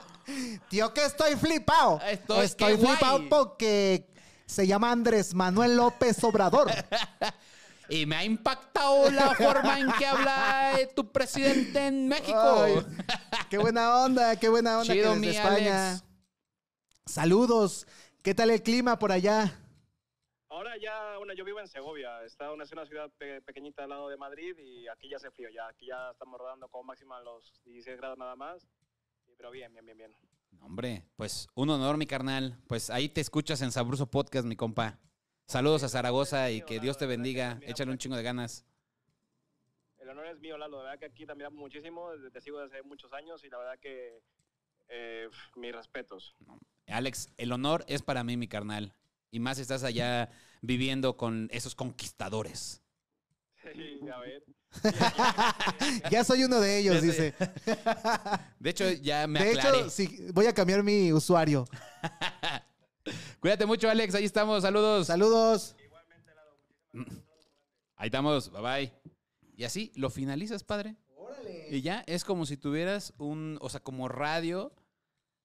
Tío, 0.69 0.93
que 0.93 1.05
estoy 1.05 1.35
flipado. 1.35 1.99
Esto 2.05 2.41
es 2.41 2.51
estoy 2.51 2.73
guay. 2.75 2.95
flipado 2.95 3.27
porque 3.29 4.07
se 4.45 4.67
llama 4.67 4.91
Andrés 4.91 5.33
Manuel 5.33 5.75
López 5.75 6.23
Obrador. 6.23 6.71
Y 7.89 8.05
me 8.05 8.15
ha 8.15 8.23
impactado 8.23 9.09
la 9.11 9.35
forma 9.35 9.79
en 9.79 9.91
que 9.93 10.05
habla 10.05 10.79
eh, 10.79 10.87
tu 10.95 11.11
presidente 11.11 11.87
en 11.87 12.07
México. 12.07 12.63
Ay, 12.63 12.75
qué 13.49 13.57
buena 13.57 14.03
onda, 14.03 14.35
qué 14.39 14.49
buena 14.49 14.79
onda 14.79 14.93
Chido, 14.93 15.13
que 15.13 15.19
desde 15.19 15.37
España. 15.37 15.89
Alex. 15.91 16.03
Saludos. 17.05 17.87
¿Qué 18.23 18.33
tal 18.33 18.49
el 18.49 18.63
clima 18.63 18.97
por 18.97 19.11
allá? 19.11 19.59
Ahora 20.49 20.71
ya, 20.81 21.17
bueno, 21.17 21.33
yo 21.33 21.43
vivo 21.43 21.59
en 21.59 21.67
Segovia, 21.67 22.23
está 22.23 22.51
una, 22.51 22.63
es 22.63 22.71
una 22.71 22.85
ciudad 22.85 23.11
pe- 23.17 23.41
pequeñita 23.41 23.83
al 23.83 23.89
lado 23.89 24.09
de 24.09 24.15
Madrid 24.17 24.55
y 24.57 24.87
aquí 24.87 25.09
ya 25.09 25.17
hace 25.17 25.29
frío, 25.29 25.49
ya 25.53 25.67
aquí 25.67 25.87
ya 25.87 26.11
estamos 26.11 26.39
rodando 26.39 26.69
con 26.69 26.85
máxima 26.85 27.19
los 27.21 27.61
16 27.65 27.97
grados 27.97 28.17
nada 28.17 28.35
más, 28.37 28.65
pero 29.37 29.51
bien, 29.51 29.73
bien, 29.73 29.85
bien, 29.85 29.97
bien. 29.97 30.15
Hombre, 30.61 31.05
pues 31.17 31.47
un 31.55 31.69
honor, 31.69 31.97
mi 31.97 32.05
carnal. 32.07 32.57
Pues 32.67 32.89
ahí 32.89 33.09
te 33.09 33.19
escuchas 33.19 33.61
en 33.61 33.71
Sabroso 33.73 34.09
Podcast, 34.09 34.47
mi 34.47 34.55
compa. 34.55 34.97
Saludos 35.47 35.83
a 35.83 35.89
Zaragoza 35.89 36.49
y 36.51 36.61
que 36.61 36.79
Dios 36.79 36.97
te 36.97 37.05
bendiga. 37.05 37.59
Échale 37.61 37.91
un 37.91 37.97
chingo 37.97 38.15
de 38.15 38.23
ganas. 38.23 38.65
El 39.99 40.09
honor 40.09 40.27
es 40.27 40.39
mío, 40.39 40.57
Lalo, 40.57 40.77
de 40.79 40.83
verdad 40.85 40.99
que 40.99 41.05
aquí 41.05 41.25
te 41.25 41.31
admiramos 41.31 41.59
muchísimo, 41.59 42.11
desde- 42.11 42.31
te 42.31 42.41
sigo 42.41 42.59
desde 42.59 42.77
hace 42.79 42.87
muchos 42.87 43.11
años 43.13 43.43
y 43.43 43.49
la 43.49 43.57
verdad 43.57 43.79
que 43.79 44.19
eh, 44.87 45.27
mis 45.55 45.73
respetos. 45.73 46.35
Alex, 46.87 47.29
el 47.37 47.51
honor 47.51 47.83
es 47.87 48.03
para 48.03 48.23
mí, 48.23 48.37
mi 48.37 48.47
carnal. 48.47 48.93
Y 49.31 49.39
más 49.39 49.57
si 49.57 49.63
estás 49.63 49.83
allá 49.83 50.29
viviendo 50.61 51.17
con 51.17 51.47
esos 51.51 51.75
conquistadores. 51.75 52.81
Sí, 53.73 53.99
a 54.13 54.19
ver. 54.19 54.43
Ya 56.11 56.23
soy 56.23 56.43
uno 56.43 56.59
de 56.59 56.77
ellos, 56.77 57.01
dice. 57.01 57.33
De 58.59 58.69
hecho, 58.69 58.87
ya 58.91 59.25
me 59.25 59.43
de 59.43 59.49
aclaré. 59.57 59.79
hecho, 59.79 59.89
sí, 59.89 60.27
voy 60.33 60.45
a 60.45 60.53
cambiar 60.53 60.83
mi 60.83 61.11
usuario. 61.11 61.65
Cuídate 63.45 63.67
mucho, 63.67 63.87
Alex. 63.91 64.15
Ahí 64.15 64.25
estamos. 64.25 64.63
Saludos. 64.63 65.05
Saludos. 65.05 65.75
Ahí 67.95 68.07
estamos. 68.07 68.51
Bye 68.51 68.61
bye. 68.61 68.93
Y 69.55 69.65
así 69.65 69.91
lo 69.93 70.09
finalizas, 70.09 70.63
padre. 70.63 70.95
Y 71.69 71.81
ya 71.81 72.03
es 72.07 72.23
como 72.25 72.47
si 72.47 72.57
tuvieras 72.57 73.13
un, 73.19 73.59
o 73.61 73.69
sea, 73.69 73.81
como 73.81 74.07
radio, 74.07 74.73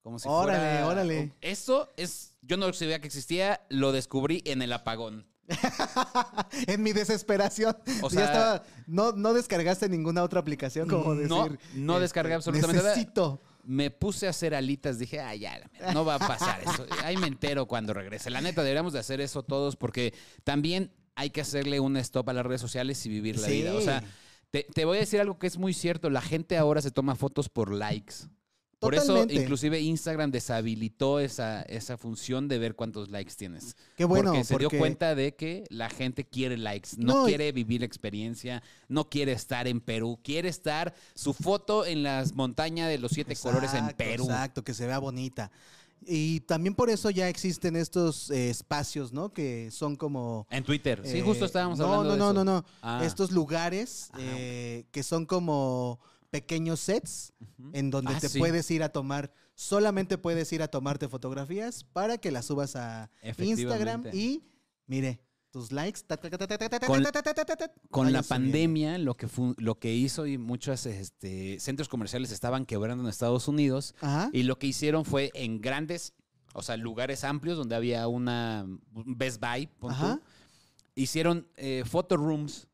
como 0.00 0.18
si 0.18 0.26
Órale, 0.30 0.58
fuera. 0.58 0.86
órale. 0.86 1.34
Esto 1.42 1.90
es, 1.98 2.32
yo 2.40 2.56
no 2.56 2.72
sabía 2.72 3.02
que 3.02 3.06
existía, 3.06 3.66
lo 3.68 3.92
descubrí 3.92 4.40
en 4.46 4.62
el 4.62 4.72
apagón. 4.72 5.26
en 6.68 6.82
mi 6.82 6.94
desesperación. 6.94 7.76
O 8.00 8.08
Ya 8.08 8.16
sea- 8.16 8.24
estaba- 8.24 8.62
no, 8.86 9.12
no 9.12 9.34
descargaste 9.34 9.90
ninguna 9.90 10.22
otra 10.22 10.40
aplicación 10.40 10.88
como 10.88 11.14
decir. 11.14 11.28
No, 11.28 11.48
no 11.74 11.92
este, 11.94 12.00
descargué 12.00 12.32
absolutamente 12.32 12.78
nada. 12.78 12.94
Necesito. 12.96 13.42
Me 13.64 13.90
puse 13.90 14.26
a 14.26 14.30
hacer 14.30 14.54
alitas, 14.54 14.98
dije, 14.98 15.20
ah, 15.20 15.34
ya, 15.34 15.60
no 15.92 16.04
va 16.04 16.14
a 16.16 16.18
pasar 16.18 16.60
eso. 16.62 16.86
Ahí 17.04 17.16
me 17.16 17.26
entero 17.26 17.66
cuando 17.66 17.92
regrese. 17.92 18.30
La 18.30 18.40
neta, 18.40 18.62
deberíamos 18.62 18.92
de 18.92 18.98
hacer 19.00 19.20
eso 19.20 19.42
todos 19.42 19.76
porque 19.76 20.14
también 20.44 20.92
hay 21.14 21.30
que 21.30 21.40
hacerle 21.42 21.80
un 21.80 21.96
stop 21.98 22.28
a 22.28 22.32
las 22.32 22.46
redes 22.46 22.60
sociales 22.60 23.04
y 23.06 23.08
vivir 23.10 23.38
la 23.38 23.46
Sí. 23.48 23.52
vida. 23.62 23.74
O 23.74 23.80
sea, 23.80 24.02
te, 24.50 24.64
te 24.74 24.84
voy 24.84 24.96
a 24.96 25.00
decir 25.00 25.20
algo 25.20 25.38
que 25.38 25.46
es 25.46 25.58
muy 25.58 25.74
cierto. 25.74 26.08
La 26.10 26.22
gente 26.22 26.56
ahora 26.56 26.80
se 26.80 26.90
toma 26.90 27.14
fotos 27.14 27.48
por 27.48 27.72
likes. 27.72 28.14
Por 28.80 28.94
eso, 28.94 29.26
inclusive 29.28 29.78
Instagram 29.78 30.30
deshabilitó 30.30 31.20
esa, 31.20 31.60
esa 31.62 31.98
función 31.98 32.48
de 32.48 32.58
ver 32.58 32.74
cuántos 32.74 33.10
likes 33.10 33.34
tienes. 33.36 33.76
Qué 33.94 34.06
bueno. 34.06 34.30
porque 34.32 34.44
se 34.44 34.56
dio 34.56 34.70
cuenta 34.70 35.14
de 35.14 35.34
que 35.36 35.64
la 35.68 35.90
gente 35.90 36.24
quiere 36.24 36.56
likes, 36.56 36.90
no, 36.96 37.20
No, 37.20 37.24
quiere 37.26 37.52
vivir 37.52 37.80
la 37.80 37.86
experiencia, 37.86 38.62
no 38.88 39.10
quiere 39.10 39.32
estar 39.32 39.68
en 39.68 39.80
Perú, 39.82 40.18
quiere 40.24 40.48
estar 40.48 40.94
su 41.14 41.34
foto 41.34 41.84
en 41.84 42.02
las 42.02 42.32
montañas 42.34 42.88
de 42.88 42.96
los 42.98 43.12
siete 43.12 43.36
colores 43.36 43.74
en 43.74 43.88
Perú. 43.96 44.24
Exacto, 44.24 44.64
que 44.64 44.72
se 44.72 44.86
vea 44.86 44.98
bonita. 44.98 45.50
Y 46.06 46.40
también 46.40 46.74
por 46.74 46.88
eso 46.88 47.10
ya 47.10 47.28
existen 47.28 47.76
estos 47.76 48.30
eh, 48.30 48.48
espacios, 48.48 49.12
¿no? 49.12 49.34
Que 49.34 49.70
son 49.70 49.96
como... 49.96 50.46
En 50.50 50.64
Twitter. 50.64 51.02
Sí, 51.04 51.18
eh, 51.18 51.22
justo 51.22 51.44
estábamos 51.44 51.78
no, 51.78 51.84
hablando 51.92 52.04
no, 52.04 52.12
de 52.14 52.18
no, 52.18 52.30
eso. 52.30 52.44
no, 52.44 52.44
no, 52.62 52.64
Ah. 52.80 53.02
Estos 53.04 53.30
lugares 53.30 54.08
Ajá. 54.14 54.22
eh, 54.24 54.86
que 54.90 55.02
son 55.02 55.26
como 55.26 56.00
pequeños 56.30 56.80
sets 56.80 57.32
en 57.72 57.90
donde 57.90 58.14
Ah, 58.14 58.20
te 58.20 58.28
sí. 58.28 58.38
puedes 58.38 58.70
ir 58.70 58.82
a 58.82 58.88
tomar, 58.90 59.32
solamente 59.54 60.16
puedes 60.18 60.52
ir 60.52 60.62
a 60.62 60.68
tomarte 60.68 61.08
fotografías 61.08 61.84
para 61.84 62.18
que 62.18 62.30
las 62.30 62.46
subas 62.46 62.76
a 62.76 63.10
Instagram 63.38 64.04
y 64.12 64.42
mire, 64.86 65.20
tus 65.50 65.72
likes. 65.72 66.00
ta, 66.06 66.16
ta, 66.16 66.30
ta, 66.30 66.38
Con- 66.86 67.02
la 67.02 68.22
subiendo. 68.22 68.22
pandemia, 68.28 68.98
lo 68.98 69.16
que, 69.16 69.26
lo 69.56 69.78
que 69.80 69.92
hizo 69.94 70.26
y 70.26 70.38
muchos 70.38 70.86
este, 70.86 71.58
centros 71.58 71.88
comerciales 71.88 72.30
estaban 72.30 72.64
quebrando 72.66 73.02
en 73.02 73.10
Estados 73.10 73.48
Unidos 73.48 73.94
Ajá. 74.00 74.30
y 74.32 74.44
lo 74.44 74.58
que 74.58 74.68
hicieron 74.68 75.04
fue 75.04 75.32
en 75.34 75.60
grandes, 75.60 76.14
o 76.54 76.62
sea, 76.62 76.76
lugares 76.76 77.24
amplios 77.24 77.58
donde 77.58 77.74
había 77.74 78.06
una 78.06 78.64
un 78.94 79.18
Best 79.18 79.40
Buy, 79.40 79.66
pon 79.66 79.90
tú, 79.90 79.96
Ajá. 80.04 80.20
hicieron 80.94 81.48
eh, 81.56 81.82
photo 81.84 82.16
rooms 82.16 82.68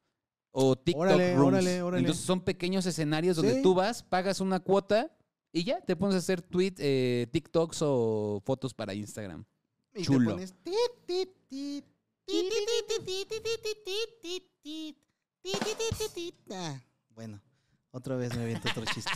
o 0.59 0.75
TikTok 0.75 1.03
órale, 1.03 1.37
Rooms. 1.37 1.99
Entonces 1.99 2.25
son 2.25 2.40
pequeños 2.40 2.87
escenarios 2.87 3.37
donde 3.37 3.57
¿Sí? 3.57 3.62
tú 3.62 3.75
vas, 3.75 4.03
pagas 4.03 4.40
una 4.40 4.59
cuota 4.59 5.14
y 5.53 5.64
ya 5.64 5.83
te 5.83 5.97
pones 5.97 6.14
a 6.14 6.19
hacer 6.19 6.40
tweet, 6.40 6.75
eh, 6.79 7.27
TikToks 7.31 7.83
o 7.83 8.40
fotos 8.42 8.73
para 8.73 8.95
Instagram. 8.95 9.45
Y 9.95 10.03
Chulo. 10.03 10.31
Te 10.31 10.33
pones 10.33 10.55
bueno 17.14 17.42
otra 17.97 18.15
vez 18.15 18.37
me 18.37 18.43
aviento 18.43 18.69
otro 18.69 18.85
chiste. 18.85 19.11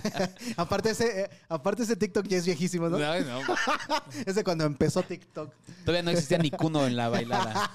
aparte, 0.56 0.90
ese, 0.90 1.24
eh, 1.24 1.30
aparte 1.50 1.82
ese 1.82 1.96
TikTok 1.96 2.26
ya 2.26 2.38
es 2.38 2.46
viejísimo, 2.46 2.88
¿no? 2.88 2.96
Ay, 2.96 3.24
no. 3.24 3.40
Ese 4.26 4.42
cuando 4.42 4.64
empezó 4.64 5.02
TikTok. 5.02 5.52
Todavía 5.84 6.02
no 6.02 6.10
existía 6.10 6.38
ni 6.38 6.50
Kuno 6.50 6.86
en 6.86 6.96
la 6.96 7.10
bailada. 7.10 7.70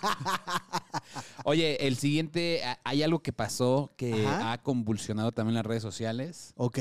Oye, 1.43 1.87
el 1.87 1.97
siguiente, 1.97 2.61
hay 2.83 3.03
algo 3.03 3.19
que 3.19 3.31
pasó 3.33 3.91
que 3.97 4.25
Ajá. 4.25 4.53
ha 4.53 4.63
convulsionado 4.63 5.31
también 5.31 5.53
las 5.55 5.65
redes 5.65 5.83
sociales. 5.83 6.53
Ok. 6.57 6.79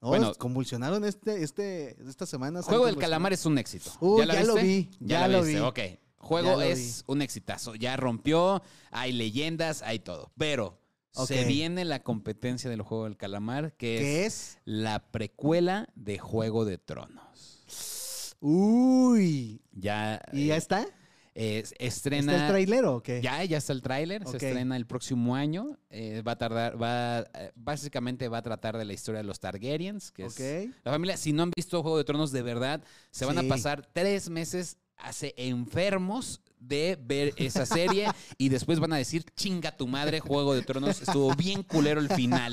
Oh, 0.00 0.08
Bueno. 0.08 0.34
convulsionaron 0.34 1.04
este, 1.04 1.44
este, 1.44 1.96
esta 2.08 2.26
semana. 2.26 2.62
Juego 2.62 2.86
del 2.86 2.96
calamar 2.96 3.32
es 3.32 3.46
un 3.46 3.58
éxito. 3.58 3.90
La 4.26 4.34
ya 4.34 4.44
lo 4.44 4.56
vi, 4.56 4.90
ya 4.98 5.20
la 5.20 5.28
lo 5.38 5.44
viste, 5.44 5.60
vi. 5.60 5.66
Ok. 5.66 5.80
Juego 6.18 6.60
Ya 6.60 6.66
es 6.66 7.04
un 7.06 7.22
exitazo. 7.22 7.74
Ya 7.74 7.96
rompió, 7.96 8.62
hay 8.90 9.12
leyendas, 9.12 9.82
hay 9.82 10.00
todo. 10.00 10.32
Pero 10.36 10.78
se 11.14 11.40
Ok. 11.42 11.46
viene 11.46 11.84
la 11.84 12.02
competencia 12.02 12.68
del 12.68 12.82
Juego 12.82 13.04
del 13.04 13.16
Calamar, 13.16 13.72
que 13.76 13.94
es 13.96 14.00
¿Qué 14.02 14.26
es? 14.26 14.58
la 14.64 14.98
precuela 15.10 15.88
de 15.94 16.18
Juego 16.18 16.64
de 16.64 16.78
Tronos. 16.78 18.36
Uy. 18.40 19.62
Ya, 19.72 20.20
¿Y 20.32 20.46
ya 20.48 20.54
eh, 20.54 20.58
está? 20.58 20.86
es- 21.34 21.72
¿Está 21.72 21.84
estrena... 21.84 22.42
el 22.46 22.48
trailero 22.48 22.96
o 22.96 23.02
qué? 23.02 23.20
Ya, 23.22 23.42
ya 23.44 23.58
está 23.58 23.72
el 23.72 23.82
tráiler, 23.82 24.26
se 24.26 24.36
estrena 24.36 24.76
el 24.76 24.86
próximo 24.86 25.34
año. 25.34 25.78
eh, 25.90 26.22
va 26.26 26.32
a 26.32 26.38
tardar, 26.38 26.80
va, 26.80 27.20
eh, 27.34 27.52
básicamente 27.54 28.28
va 28.28 28.38
a 28.38 28.42
tratar 28.42 28.76
de 28.76 28.84
la 28.84 28.92
historia 28.92 29.18
de 29.18 29.24
los 29.24 29.38
Targaryens, 29.40 30.10
que 30.10 30.26
es 30.26 30.38
la 30.84 30.92
familia. 30.92 31.16
Si 31.16 31.32
no 31.32 31.44
han 31.44 31.50
visto 31.56 31.80
Juego 31.82 31.96
de 31.98 32.04
Tronos 32.04 32.32
de 32.32 32.42
verdad, 32.42 32.82
se 33.10 33.24
van 33.24 33.38
Sí. 33.38 33.46
a 33.46 33.48
pasar 33.48 33.86
tres 33.92 34.28
meses 34.28 34.76
hace 34.96 35.34
enfermos 35.36 36.40
de 36.66 36.98
ver 37.00 37.32
esa 37.36 37.66
serie 37.66 38.08
y 38.38 38.48
después 38.48 38.80
van 38.80 38.92
a 38.92 38.96
decir, 38.96 39.24
chinga 39.36 39.76
tu 39.76 39.86
madre, 39.86 40.20
Juego 40.20 40.54
de 40.54 40.62
Tronos, 40.62 41.00
estuvo 41.02 41.34
bien 41.34 41.62
culero 41.62 42.00
el 42.00 42.08
final. 42.10 42.52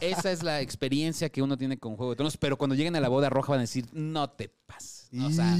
Esa 0.00 0.32
es 0.32 0.42
la 0.42 0.60
experiencia 0.60 1.28
que 1.30 1.42
uno 1.42 1.56
tiene 1.56 1.78
con 1.78 1.96
Juego 1.96 2.12
de 2.12 2.16
Tronos, 2.16 2.36
pero 2.36 2.56
cuando 2.56 2.74
lleguen 2.74 2.96
a 2.96 3.00
la 3.00 3.08
boda 3.08 3.28
roja 3.30 3.50
van 3.52 3.58
a 3.60 3.62
decir, 3.62 3.86
no 3.92 4.30
te 4.30 4.48
pases. 4.48 5.08
O 5.24 5.30
sea. 5.30 5.56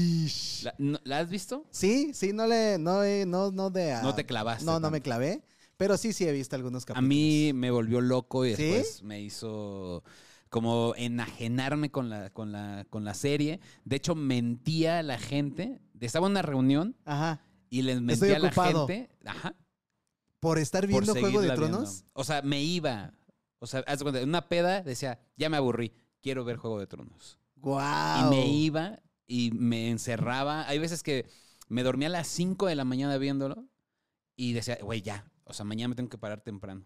¿la, 0.63 0.75
no- 0.77 0.99
¿la 1.03 1.19
has 1.19 1.29
visto? 1.29 1.65
Sí, 1.71 2.11
sí, 2.13 2.33
no 2.33 2.45
le, 2.47 2.77
no, 2.77 3.03
eh, 3.03 3.25
no, 3.25 3.51
no 3.51 3.69
de. 3.69 3.93
a- 3.93 4.01
No 4.01 4.13
te 4.13 4.25
clavaste 4.25 4.65
No, 4.65 4.73
no 4.73 4.75
tanto. 4.81 4.91
me 4.91 5.01
clavé. 5.01 5.43
Pero 5.77 5.97
sí, 5.97 6.13
sí 6.13 6.25
he 6.25 6.31
visto 6.31 6.55
algunos 6.55 6.83
A 6.83 6.87
capítulos. 6.87 7.07
mí 7.09 7.51
me 7.53 7.69
volvió 7.71 7.99
loco 8.01 8.45
y 8.45 8.55
¿Sí? 8.55 8.63
después 8.63 9.03
me 9.03 9.21
hizo 9.21 10.03
como 10.49 10.93
enajenarme 10.95 11.91
con 11.91 12.09
la, 12.09 12.29
con, 12.29 12.51
la, 12.53 12.85
con 12.89 13.03
la 13.03 13.13
serie. 13.13 13.59
De 13.83 13.97
hecho, 13.97 14.15
mentía 14.15 14.99
a 14.99 15.03
la 15.03 15.17
gente. 15.17 15.79
Estaba 15.99 16.27
en 16.27 16.31
una 16.31 16.41
reunión 16.41 16.95
Ajá. 17.05 17.41
y 17.69 17.81
les 17.81 18.01
mentía 18.01 18.37
a 18.37 18.39
la 18.39 18.51
gente. 18.51 19.09
Ajá. 19.25 19.55
Por 20.39 20.59
estar 20.59 20.83
por 20.83 20.89
viendo 20.89 21.13
Juego 21.13 21.41
de 21.41 21.51
Tronos. 21.51 21.91
viendo. 22.01 22.11
O 22.13 22.23
sea, 22.23 22.41
me 22.41 22.61
iba. 22.61 23.13
O 23.59 23.67
sea, 23.67 23.83
haz 23.87 24.03
cuenta, 24.03 24.21
en 24.21 24.29
una 24.29 24.47
peda 24.47 24.81
decía, 24.81 25.19
ya 25.37 25.49
me 25.49 25.57
aburrí, 25.57 25.93
quiero 26.21 26.45
ver 26.45 26.57
Juego 26.57 26.79
de 26.79 26.87
Tronos. 26.87 27.39
¡Guau! 27.55 28.27
Y 28.27 28.35
me 28.35 28.47
iba 28.47 28.99
y 29.27 29.51
me 29.51 29.89
encerraba. 29.89 30.67
Hay 30.67 30.77
veces 30.77 31.01
que 31.01 31.25
me 31.67 31.83
dormía 31.83 32.07
a 32.07 32.11
las 32.11 32.27
5 32.27 32.67
de 32.67 32.75
la 32.75 32.85
mañana 32.85 33.17
viéndolo 33.17 33.65
y 34.35 34.53
decía, 34.53 34.77
güey, 34.81 35.01
ya. 35.01 35.31
O 35.45 35.53
sea, 35.53 35.65
mañana 35.65 35.89
me 35.89 35.95
tengo 35.95 36.09
que 36.09 36.17
parar 36.17 36.41
temprano. 36.41 36.85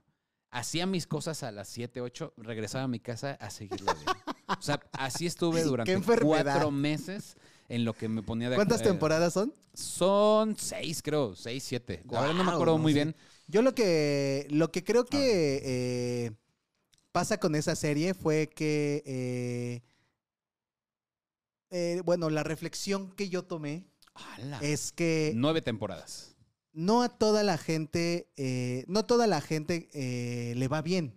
Hacía 0.52 0.86
mis 0.86 1.06
cosas 1.06 1.44
a 1.44 1.52
las 1.52 1.68
7, 1.70 2.02
8, 2.02 2.34
regresaba 2.38 2.86
a 2.86 2.88
mi 2.88 3.00
casa 3.00 3.32
a 3.40 3.50
seguirlo 3.50 3.94
viendo. 3.94 4.14
O 4.48 4.62
sea, 4.62 4.80
así 4.94 5.26
estuve 5.26 5.64
durante 5.64 6.02
cuatro 6.22 6.72
meses 6.72 7.38
en 7.70 7.86
lo 7.86 7.94
que 7.94 8.10
me 8.10 8.24
ponía 8.24 8.50
de 8.50 8.56
¿Cuántas 8.56 8.82
eh, 8.82 8.86
temporadas 8.86 9.34
son? 9.34 9.54
Son 9.74 10.58
seis, 10.58 11.02
creo. 11.02 11.36
Seis, 11.36 11.64
siete. 11.64 12.04
La 12.10 12.22
verdad 12.22 12.36
no 12.36 12.44
me 12.44 12.52
acuerdo 12.52 12.74
no 12.74 12.80
muy 12.80 12.94
bien. 12.94 13.16
Yo 13.48 13.62
lo 13.62 13.74
que, 13.74 14.48
lo 14.50 14.72
que 14.72 14.84
creo 14.84 15.06
que 15.06 15.62
eh, 15.64 16.32
pasa 17.12 17.40
con 17.40 17.56
esa 17.56 17.76
serie 17.76 18.14
fue 18.14 18.48
que, 18.48 19.04
eh, 19.06 19.82
eh, 21.70 22.02
bueno, 22.06 22.30
la 22.30 22.44
reflexión 22.44 23.12
que 23.12 23.30
yo 23.30 23.44
tomé 23.44 23.88
¡Hala! 24.14 24.60
es 24.62 24.92
que 24.92 25.32
Nueve 25.36 25.62
temporadas. 25.62 26.36
no 26.74 27.02
a 27.02 27.10
toda 27.10 27.44
la 27.44 27.58
gente, 27.58 28.28
no 28.88 29.06
toda 29.06 29.26
la 29.26 29.42
gente 29.42 29.90
le 30.56 30.68
va 30.68 30.82
bien. 30.82 31.16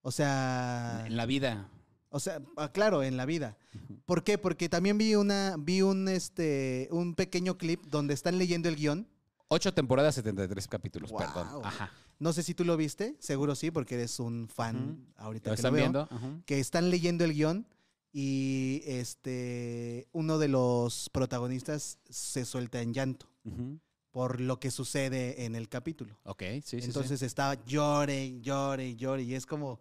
O 0.00 0.12
sea, 0.12 1.04
En 1.06 1.16
la 1.16 1.26
vida. 1.26 1.70
O 2.14 2.20
sea, 2.20 2.40
ah, 2.56 2.70
claro, 2.70 3.02
en 3.02 3.16
la 3.16 3.26
vida. 3.26 3.58
¿Por 4.06 4.22
qué? 4.22 4.38
Porque 4.38 4.68
también 4.68 4.96
vi 4.96 5.16
una, 5.16 5.56
vi 5.58 5.82
un, 5.82 6.06
este, 6.08 6.86
un 6.92 7.16
pequeño 7.16 7.58
clip 7.58 7.84
donde 7.86 8.14
están 8.14 8.38
leyendo 8.38 8.68
el 8.68 8.76
guion. 8.76 9.08
Ocho 9.48 9.74
temporadas, 9.74 10.14
73 10.14 10.68
capítulos, 10.68 11.12
perdón. 11.12 11.48
Ajá. 11.64 11.90
No 12.20 12.32
sé 12.32 12.44
si 12.44 12.54
tú 12.54 12.64
lo 12.64 12.76
viste, 12.76 13.16
seguro 13.18 13.56
sí, 13.56 13.72
porque 13.72 13.96
eres 13.96 14.20
un 14.20 14.48
fan 14.48 15.12
ahorita 15.16 15.50
¿Lo 15.50 15.56
que 15.56 15.62
lo 15.62 15.66
están 15.66 15.74
veo. 15.74 15.82
viendo? 15.82 16.08
Ajá. 16.08 16.40
que 16.46 16.60
están 16.60 16.88
leyendo 16.88 17.24
el 17.24 17.34
guion 17.34 17.66
y 18.12 18.82
este 18.86 20.06
uno 20.12 20.38
de 20.38 20.46
los 20.46 21.10
protagonistas 21.10 21.98
se 22.08 22.44
suelta 22.44 22.80
en 22.80 22.94
llanto 22.94 23.28
por 24.12 24.40
lo 24.40 24.60
que 24.60 24.70
sucede 24.70 25.46
en 25.46 25.56
el 25.56 25.68
capítulo. 25.68 26.16
Ok, 26.22 26.42
sí, 26.42 26.62
sí, 26.62 26.80
sí. 26.80 26.86
Entonces 26.86 27.22
estaba 27.22 27.54
llore, 27.64 28.40
llore, 28.40 28.94
llore 28.94 29.24
y 29.24 29.34
es 29.34 29.46
como 29.46 29.80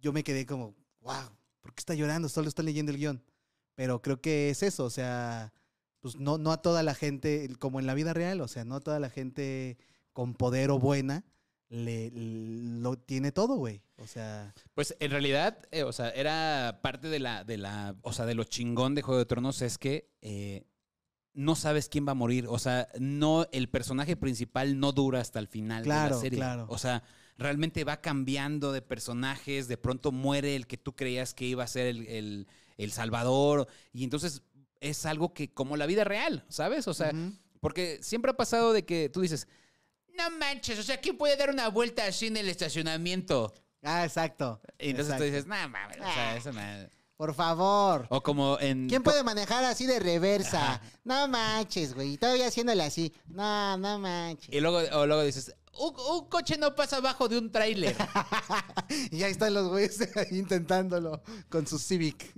yo 0.00 0.12
me 0.12 0.22
quedé 0.22 0.46
como, 0.46 0.76
wow, 1.00 1.28
¿por 1.60 1.74
qué 1.74 1.80
está 1.80 1.94
llorando? 1.94 2.28
Solo 2.28 2.48
está 2.48 2.62
leyendo 2.62 2.92
el 2.92 2.98
guion. 2.98 3.22
Pero 3.74 4.02
creo 4.02 4.20
que 4.20 4.50
es 4.50 4.62
eso, 4.62 4.84
o 4.84 4.90
sea, 4.90 5.52
pues 6.00 6.16
no, 6.16 6.38
no 6.38 6.52
a 6.52 6.60
toda 6.60 6.82
la 6.82 6.94
gente, 6.94 7.48
como 7.58 7.80
en 7.80 7.86
la 7.86 7.94
vida 7.94 8.12
real, 8.12 8.40
o 8.40 8.48
sea, 8.48 8.64
no 8.64 8.76
a 8.76 8.80
toda 8.80 9.00
la 9.00 9.10
gente 9.10 9.78
con 10.12 10.34
poder 10.34 10.70
o 10.70 10.78
buena 10.78 11.24
le, 11.70 12.10
lo 12.12 12.98
tiene 12.98 13.32
todo, 13.32 13.54
güey. 13.56 13.80
O 13.96 14.06
sea, 14.06 14.54
Pues 14.74 14.96
en 14.98 15.10
realidad, 15.10 15.58
eh, 15.70 15.84
o 15.84 15.92
sea, 15.92 16.10
era 16.10 16.80
parte 16.82 17.08
de 17.08 17.20
la, 17.20 17.44
de 17.44 17.56
la, 17.56 17.96
o 18.02 18.12
sea, 18.12 18.26
de 18.26 18.34
lo 18.34 18.44
chingón 18.44 18.94
de 18.94 19.02
Juego 19.02 19.18
de 19.18 19.26
Tronos 19.26 19.62
es 19.62 19.78
que 19.78 20.10
eh, 20.20 20.66
no 21.32 21.54
sabes 21.54 21.88
quién 21.88 22.06
va 22.06 22.12
a 22.12 22.16
morir. 22.16 22.46
O 22.48 22.58
sea, 22.58 22.88
no, 22.98 23.46
el 23.52 23.68
personaje 23.68 24.16
principal 24.16 24.78
no 24.80 24.92
dura 24.92 25.20
hasta 25.20 25.38
el 25.38 25.48
final 25.48 25.84
de 25.84 25.88
la 25.88 26.12
serie. 26.14 26.38
claro. 26.38 26.66
O 26.68 26.78
sea, 26.78 27.04
realmente 27.40 27.82
va 27.84 28.00
cambiando 28.00 28.70
de 28.70 28.82
personajes, 28.82 29.66
de 29.66 29.76
pronto 29.76 30.12
muere 30.12 30.54
el 30.54 30.66
que 30.66 30.76
tú 30.76 30.94
creías 30.94 31.34
que 31.34 31.46
iba 31.46 31.64
a 31.64 31.66
ser 31.66 31.86
el, 31.86 32.06
el- 32.06 32.46
el 32.76 32.92
salvador. 32.92 33.66
Y 33.92 34.04
entonces 34.04 34.42
es 34.80 35.04
algo 35.06 35.34
que, 35.34 35.52
como 35.52 35.76
la 35.76 35.86
vida 35.86 36.04
real, 36.04 36.44
¿sabes? 36.48 36.86
O 36.88 36.94
sea, 36.94 37.12
porque 37.60 37.98
siempre 38.02 38.30
ha 38.30 38.36
pasado 38.36 38.72
de 38.72 38.84
que 38.84 39.08
tú 39.08 39.20
dices, 39.20 39.48
no 40.16 40.30
manches, 40.38 40.78
o 40.78 40.82
sea, 40.82 41.00
¿quién 41.00 41.16
puede 41.18 41.36
dar 41.36 41.50
una 41.50 41.68
vuelta 41.68 42.06
así 42.06 42.28
en 42.28 42.36
el 42.36 42.48
estacionamiento? 42.48 43.52
ah, 43.82 44.04
exacto. 44.04 44.60
Y 44.78 44.90
entonces 44.90 45.14
exacto. 45.14 45.24
tú 45.24 45.30
dices, 45.30 45.46
no 45.46 45.68
mames, 45.68 45.98
o 45.98 46.02
sea, 46.02 46.36
eso 46.36 46.52
no. 46.52 46.60
Por 47.16 47.34
favor. 47.34 48.06
O 48.08 48.22
como 48.22 48.58
en. 48.60 48.88
¿Quién 48.88 49.02
puede 49.02 49.22
manejar 49.22 49.62
así 49.64 49.84
de 49.84 50.00
reversa? 50.00 50.76
Ajá. 50.76 50.82
No 51.04 51.28
manches, 51.28 51.92
güey. 51.92 52.14
Y 52.14 52.16
Todavía 52.16 52.46
haciéndole 52.46 52.82
así. 52.82 53.12
No, 53.26 53.76
no 53.76 53.98
manches. 53.98 54.48
Y 54.54 54.58
luego, 54.60 54.78
o 54.98 55.06
luego 55.06 55.22
dices, 55.22 55.54
un, 55.80 55.94
un 56.22 56.28
coche 56.28 56.56
no 56.58 56.74
pasa 56.74 56.96
abajo 56.98 57.28
de 57.28 57.38
un 57.38 57.50
tráiler. 57.50 57.96
Y 59.12 59.22
ahí 59.22 59.30
están 59.32 59.54
los 59.54 59.68
güeyes 59.68 59.98
intentándolo 60.32 61.22
con 61.48 61.66
su 61.66 61.78
Civic. 61.78 62.32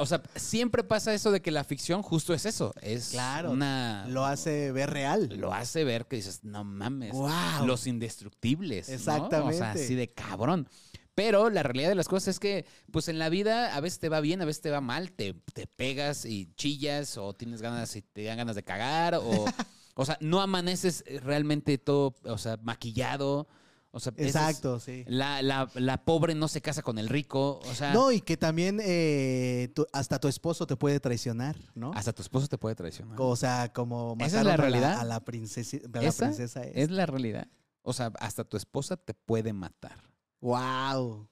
O 0.00 0.06
sea, 0.06 0.22
siempre 0.36 0.84
pasa 0.84 1.12
eso 1.14 1.30
de 1.32 1.40
que 1.42 1.50
la 1.50 1.64
ficción 1.64 2.02
justo 2.02 2.32
es 2.34 2.46
eso. 2.46 2.72
Es 2.82 3.10
Claro, 3.10 3.50
una. 3.52 4.06
Lo 4.08 4.24
hace 4.24 4.70
ver 4.72 4.90
real. 4.90 5.28
lo 5.36 5.52
hace 5.52 5.82
ver 5.84 6.06
que 6.06 6.16
dices, 6.16 6.44
no 6.44 6.62
mames. 6.64 7.12
Guau. 7.12 7.66
Los 7.66 7.86
indestructibles. 7.86 8.88
¿no? 8.88 8.94
O 8.94 8.98
sea, 8.98 9.14
Exactamente. 9.16 9.64
así 9.64 9.94
de 9.94 10.12
cabrón. 10.12 10.68
Pero 11.14 11.50
la 11.50 11.64
realidad 11.64 11.88
de 11.88 11.96
las 11.96 12.06
cosas 12.06 12.28
es 12.28 12.38
que, 12.38 12.64
pues 12.92 13.08
en 13.08 13.18
la 13.18 13.28
vida 13.28 13.74
a 13.74 13.80
veces 13.80 13.98
te 13.98 14.08
va 14.08 14.20
bien, 14.20 14.40
a 14.40 14.44
veces 14.44 14.62
te 14.62 14.70
va 14.70 14.80
mal, 14.80 15.10
te, 15.10 15.34
te 15.52 15.66
pegas 15.66 16.24
y 16.24 16.52
chillas, 16.54 17.16
o 17.18 17.34
tienes 17.34 17.60
ganas 17.60 17.96
y 17.96 18.02
te 18.02 18.22
dan 18.22 18.36
ganas 18.36 18.54
de 18.54 18.62
cagar, 18.62 19.16
o, 19.16 19.20
o 20.00 20.04
sea, 20.04 20.16
no 20.20 20.40
amaneces 20.40 21.02
realmente 21.24 21.76
todo, 21.76 22.14
o 22.24 22.38
sea, 22.38 22.56
maquillado. 22.62 23.48
O 23.90 24.00
sea, 24.00 24.12
es- 24.16 24.26
Exacto, 24.36 24.78
sí. 24.80 25.02
la, 25.08 25.40
la- 25.42 25.68
la 25.74 26.04
pobre 26.04 26.34
no 26.34 26.46
se 26.46 26.60
casa 26.60 26.82
con 26.82 26.98
el 26.98 27.08
rico, 27.08 27.58
o 27.64 27.74
sea, 27.74 27.92
No, 27.94 28.12
y 28.12 28.20
que 28.20 28.36
también 28.36 28.78
eh, 28.82 29.72
tu- 29.74 29.86
hasta 29.94 30.20
tu 30.20 30.28
esposo 30.28 30.66
te 30.66 30.76
puede 30.76 31.00
traicionar, 31.00 31.56
¿no? 31.74 31.92
hasta 31.94 32.12
tu 32.12 32.20
esposo 32.22 32.46
te 32.48 32.58
puede 32.58 32.74
traicionar. 32.74 33.16
O 33.18 33.34
sea, 33.34 33.72
como 33.72 34.14
¿Esa 34.20 34.40
es 34.40 34.46
la 34.46 34.54
a 34.54 34.56
realidad? 34.58 35.00
A 35.00 35.04
la, 35.04 35.24
princesa, 35.24 35.78
a 35.78 35.88
la 36.00 36.06
¿Esa 36.06 36.26
princesa 36.26 36.62
esta. 36.64 36.80
Es 36.80 36.90
la 36.90 37.06
realidad. 37.06 37.48
O 37.82 37.92
sea, 37.94 38.12
hasta 38.20 38.44
tu 38.44 38.58
esposa 38.58 38.98
te 38.98 39.14
puede 39.14 39.54
matar. 39.54 39.98
Wow. 40.42 41.26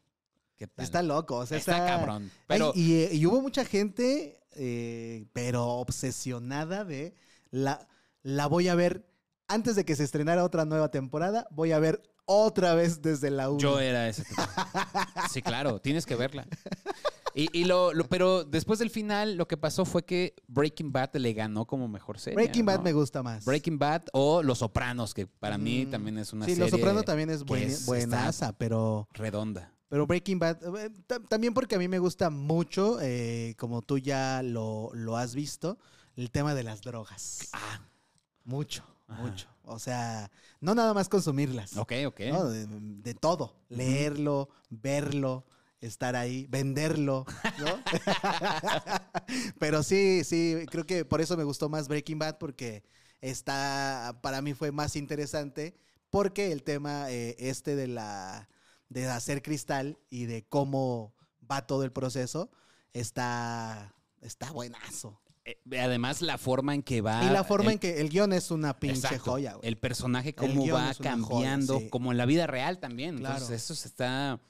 ¿Qué 0.56 0.66
tal? 0.66 0.84
Está 0.84 1.02
loco. 1.02 1.36
O 1.36 1.46
sea, 1.46 1.58
Está 1.58 1.84
cabrón. 1.86 2.24
Ay, 2.32 2.40
Pero 2.46 2.72
y, 2.74 2.94
eh, 2.94 3.10
y 3.12 3.26
hubo 3.26 3.42
mucha 3.42 3.64
gente, 3.66 4.40
eh, 4.52 5.26
pero 5.34 5.66
obsesionada 5.66 6.84
de 6.84 7.14
la, 7.50 7.86
la 8.26 8.46
voy 8.48 8.66
a 8.68 8.74
ver 8.74 9.06
antes 9.46 9.76
de 9.76 9.84
que 9.84 9.94
se 9.94 10.02
estrenara 10.02 10.42
otra 10.42 10.64
nueva 10.64 10.90
temporada. 10.90 11.46
Voy 11.52 11.70
a 11.70 11.78
ver 11.78 12.02
otra 12.24 12.74
vez 12.74 13.00
desde 13.02 13.30
la 13.30 13.50
1. 13.50 13.60
yo 13.60 13.78
era 13.78 14.08
ese 14.08 14.24
tipo. 14.24 14.42
Sí, 15.30 15.42
claro, 15.42 15.80
tienes 15.80 16.04
que 16.06 16.16
verla. 16.16 16.44
Y, 17.34 17.48
y 17.56 17.64
lo, 17.66 17.92
lo- 17.92 18.08
pero 18.08 18.42
después 18.44 18.78
del 18.80 18.90
final, 18.90 19.36
lo 19.36 19.46
que 19.46 19.56
pasó 19.56 19.84
fue 19.84 20.04
que 20.04 20.34
Breaking 20.48 20.90
Bad 20.90 21.10
le 21.16 21.34
ganó 21.34 21.66
como 21.66 21.86
mejor 21.86 22.18
serie. 22.18 22.34
Breaking 22.34 22.64
Bad 22.66 22.80
me 22.80 22.92
gusta 22.92 23.22
más. 23.22 23.44
Breaking 23.44 23.78
Bad 23.78 24.02
o 24.12 24.42
Los 24.42 24.58
Sopranos, 24.58 25.12
que 25.14 25.26
para 25.28 25.56
mí 25.58 25.84
Mm. 25.86 25.90
también 25.90 26.18
es 26.18 26.32
una 26.32 26.46
sí, 26.46 26.52
serie. 26.52 26.68
Los 26.68 26.70
Soprano 26.80 27.02
también 27.04 27.30
es, 27.30 27.44
buen- 27.44 27.62
es- 27.64 27.86
buenaza, 27.86 28.54
pero, 28.58 29.06
redonda. 29.12 29.70
pero 29.88 30.06
Breaking 30.06 30.38
Bad, 30.40 30.76
eh, 30.78 30.90
ta- 31.06 31.20
también 31.20 31.52
porque 31.54 31.76
a 31.76 31.78
mí 31.78 31.86
me 31.86 31.98
gusta 32.00 32.30
mucho, 32.30 32.98
eh, 33.02 33.54
como 33.58 33.82
tú 33.82 33.98
ya 33.98 34.42
lo, 34.42 34.90
lo 34.94 35.16
has 35.16 35.34
visto, 35.34 35.78
el 36.16 36.30
tema 36.32 36.54
de 36.54 36.62
las 36.64 36.80
drogas. 36.80 37.50
Ah, 37.52 37.82
Mucho, 38.46 38.82
Ajá. 39.08 39.22
mucho. 39.22 39.48
O 39.64 39.78
sea, 39.78 40.30
no 40.60 40.74
nada 40.74 40.94
más 40.94 41.08
consumirlas. 41.08 41.76
ok, 41.76 41.92
ok. 42.06 42.20
¿no? 42.30 42.48
De, 42.48 42.66
de 42.66 43.14
todo. 43.14 43.54
Leerlo, 43.68 44.48
verlo, 44.70 45.44
estar 45.80 46.16
ahí, 46.16 46.46
venderlo, 46.48 47.26
¿no? 47.58 47.82
Pero 49.58 49.82
sí, 49.82 50.24
sí, 50.24 50.64
creo 50.70 50.86
que 50.86 51.04
por 51.04 51.20
eso 51.20 51.36
me 51.36 51.44
gustó 51.44 51.68
más 51.68 51.88
Breaking 51.88 52.18
Bad, 52.18 52.38
porque 52.38 52.82
está, 53.20 54.18
para 54.22 54.40
mí 54.40 54.54
fue 54.54 54.72
más 54.72 54.96
interesante, 54.96 55.76
porque 56.10 56.52
el 56.52 56.62
tema 56.62 57.10
eh, 57.10 57.36
este 57.38 57.76
de 57.76 57.88
la 57.88 58.48
de 58.88 59.08
hacer 59.08 59.42
cristal 59.42 59.98
y 60.10 60.26
de 60.26 60.46
cómo 60.46 61.12
va 61.50 61.66
todo 61.66 61.82
el 61.82 61.92
proceso 61.92 62.50
está, 62.92 63.94
está 64.20 64.52
buenazo. 64.52 65.20
Eh, 65.48 65.78
además, 65.78 66.22
la 66.22 66.38
forma 66.38 66.74
en 66.74 66.82
que 66.82 67.00
va. 67.00 67.24
y 67.24 67.30
la 67.30 67.44
forma 67.44 67.66
el- 67.70 67.74
en 67.74 67.78
que 67.78 68.00
el 68.00 68.08
guion 68.08 68.32
es 68.32 68.50
una 68.50 68.78
pinche 68.78 68.98
Exacto. 69.06 69.30
joya, 69.30 69.54
güey. 69.54 69.68
El 69.68 69.76
personaje, 69.78 70.34
cómo 70.34 70.66
va 70.68 70.92
cambiando, 70.94 71.74
joya, 71.74 71.84
sí. 71.84 71.90
como 71.90 72.10
en 72.10 72.18
la 72.18 72.26
vida 72.26 72.46
real 72.48 72.78
también. 72.80 73.18
Claro. 73.18 73.36
Entonces, 73.36 73.62
eso 73.62 73.74
se 73.76 73.86
está. 73.88 74.40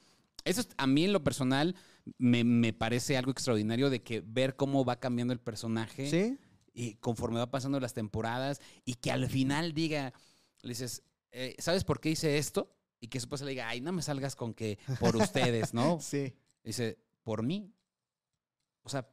Eso 0.45 0.63
es- 0.63 0.69
a 0.79 0.87
mí 0.87 1.05
en 1.05 1.13
lo 1.13 1.23
personal 1.23 1.77
me, 2.19 2.45
me 2.45 2.73
parece 2.73 3.17
algo 3.19 3.31
extraordinario 3.31 3.91
de 3.91 4.03
que 4.03 4.23
ver 4.25 4.57
cómo 4.57 4.85
va 4.85 4.99
cambiando 4.99 5.33
el 5.35 5.41
personaje 5.41 6.09
¿Sí? 6.09 6.39
y 6.73 6.95
conforme 6.95 7.39
va 7.41 7.51
pasando 7.51 7.79
las 7.81 7.93
temporadas 7.95 8.61
y 8.85 8.95
que 8.95 9.11
al 9.13 9.29
final 9.29 9.73
diga, 9.75 10.15
le 10.63 10.69
dices, 10.71 11.03
eh, 11.33 11.57
¿sabes 11.59 11.85
por 11.85 12.01
qué 12.01 12.11
hice 12.11 12.39
esto? 12.39 12.73
Y 13.01 13.09
que 13.09 13.19
su 13.21 13.25
esposa 13.25 13.45
le 13.45 13.51
diga, 13.51 13.69
ay, 13.69 13.81
no 13.83 13.93
me 13.93 14.01
salgas 14.03 14.35
con 14.37 14.55
que 14.55 14.79
por 15.01 15.15
ustedes, 15.17 15.75
¿no? 15.75 15.99
Sí, 16.01 16.33
Dice, 16.65 16.97
por 17.23 17.43
mí. 17.43 17.71
O 18.83 18.89
sea, 18.89 19.09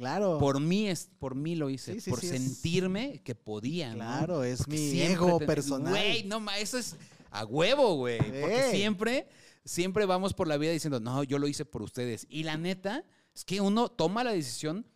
claro. 0.00 0.38
por 0.38 0.58
mí 0.60 0.88
es, 0.88 1.10
por 1.18 1.34
mí 1.34 1.54
lo 1.54 1.68
hice, 1.68 1.92
Sí, 1.94 2.00
sí, 2.00 2.10
por 2.10 2.20
sí, 2.20 2.26
es- 2.28 2.32
sentirme 2.32 3.20
que 3.22 3.34
podía, 3.34 3.90
¿no? 3.90 3.96
Claro, 3.96 4.42
es 4.42 4.58
Porque 4.60 4.78
mi 4.78 5.00
ego 5.02 5.38
personal. 5.38 5.92
Güey, 5.92 6.24
no 6.24 6.40
ma, 6.40 6.58
eso 6.58 6.78
es 6.78 6.96
a 7.30 7.44
huevo, 7.44 7.96
güey. 7.96 8.18
Porque 8.18 8.70
siempre, 8.72 9.28
siempre 9.64 10.06
vamos 10.06 10.32
por 10.34 10.48
la 10.48 10.56
vida 10.56 10.72
diciendo, 10.72 10.98
no, 11.00 11.22
yo 11.22 11.38
lo 11.38 11.46
hice 11.46 11.64
por 11.64 11.82
ustedes. 11.82 12.26
Y 12.30 12.42
la 12.44 12.56
neta 12.56 13.04
es 13.34 13.44
que 13.44 13.60
uno 13.60 13.90
toma 13.90 14.24
la 14.24 14.32
decisión 14.32 14.86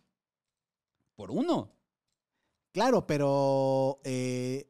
por 1.15 1.29
uno. 1.31 1.71
Claro, 2.73 3.07
pero 3.07 4.01
eh, 4.03 4.69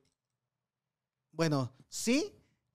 bueno, 1.32 1.72
sí, 1.90 2.34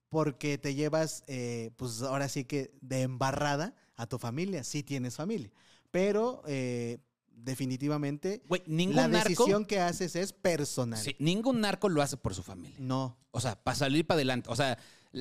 porque 0.08 0.58
te 0.58 0.74
llevas, 0.74 1.22
eh, 1.28 1.70
pues 1.76 2.02
ahora 2.02 2.28
sí 2.28 2.44
que 2.44 2.72
de 2.80 3.02
embarrada 3.02 3.76
a 3.94 4.06
tu 4.08 4.18
familia. 4.18 4.64
Sí 4.64 4.82
tienes 4.82 5.14
familia. 5.16 5.52
Pero 5.92 6.42
eh, 6.46 6.98
definitivamente 7.44 8.42
ningún 8.66 8.96
la 8.96 9.08
narco. 9.08 9.28
decisión 9.28 9.64
que 9.64 9.80
haces 9.80 10.16
es 10.16 10.32
personal. 10.32 10.98
sí, 10.98 11.16
ningún 11.18 11.60
narco 11.60 11.88
lo 11.88 12.02
hace 12.02 12.16
por 12.16 12.34
su 12.34 12.42
familia. 12.42 12.76
No. 12.78 13.16
O 13.30 13.40
sea, 13.40 13.56
para 13.62 13.74
salir 13.76 14.06
para 14.06 14.16
adelante. 14.16 14.48
O 14.50 14.56
sea, 14.56 14.78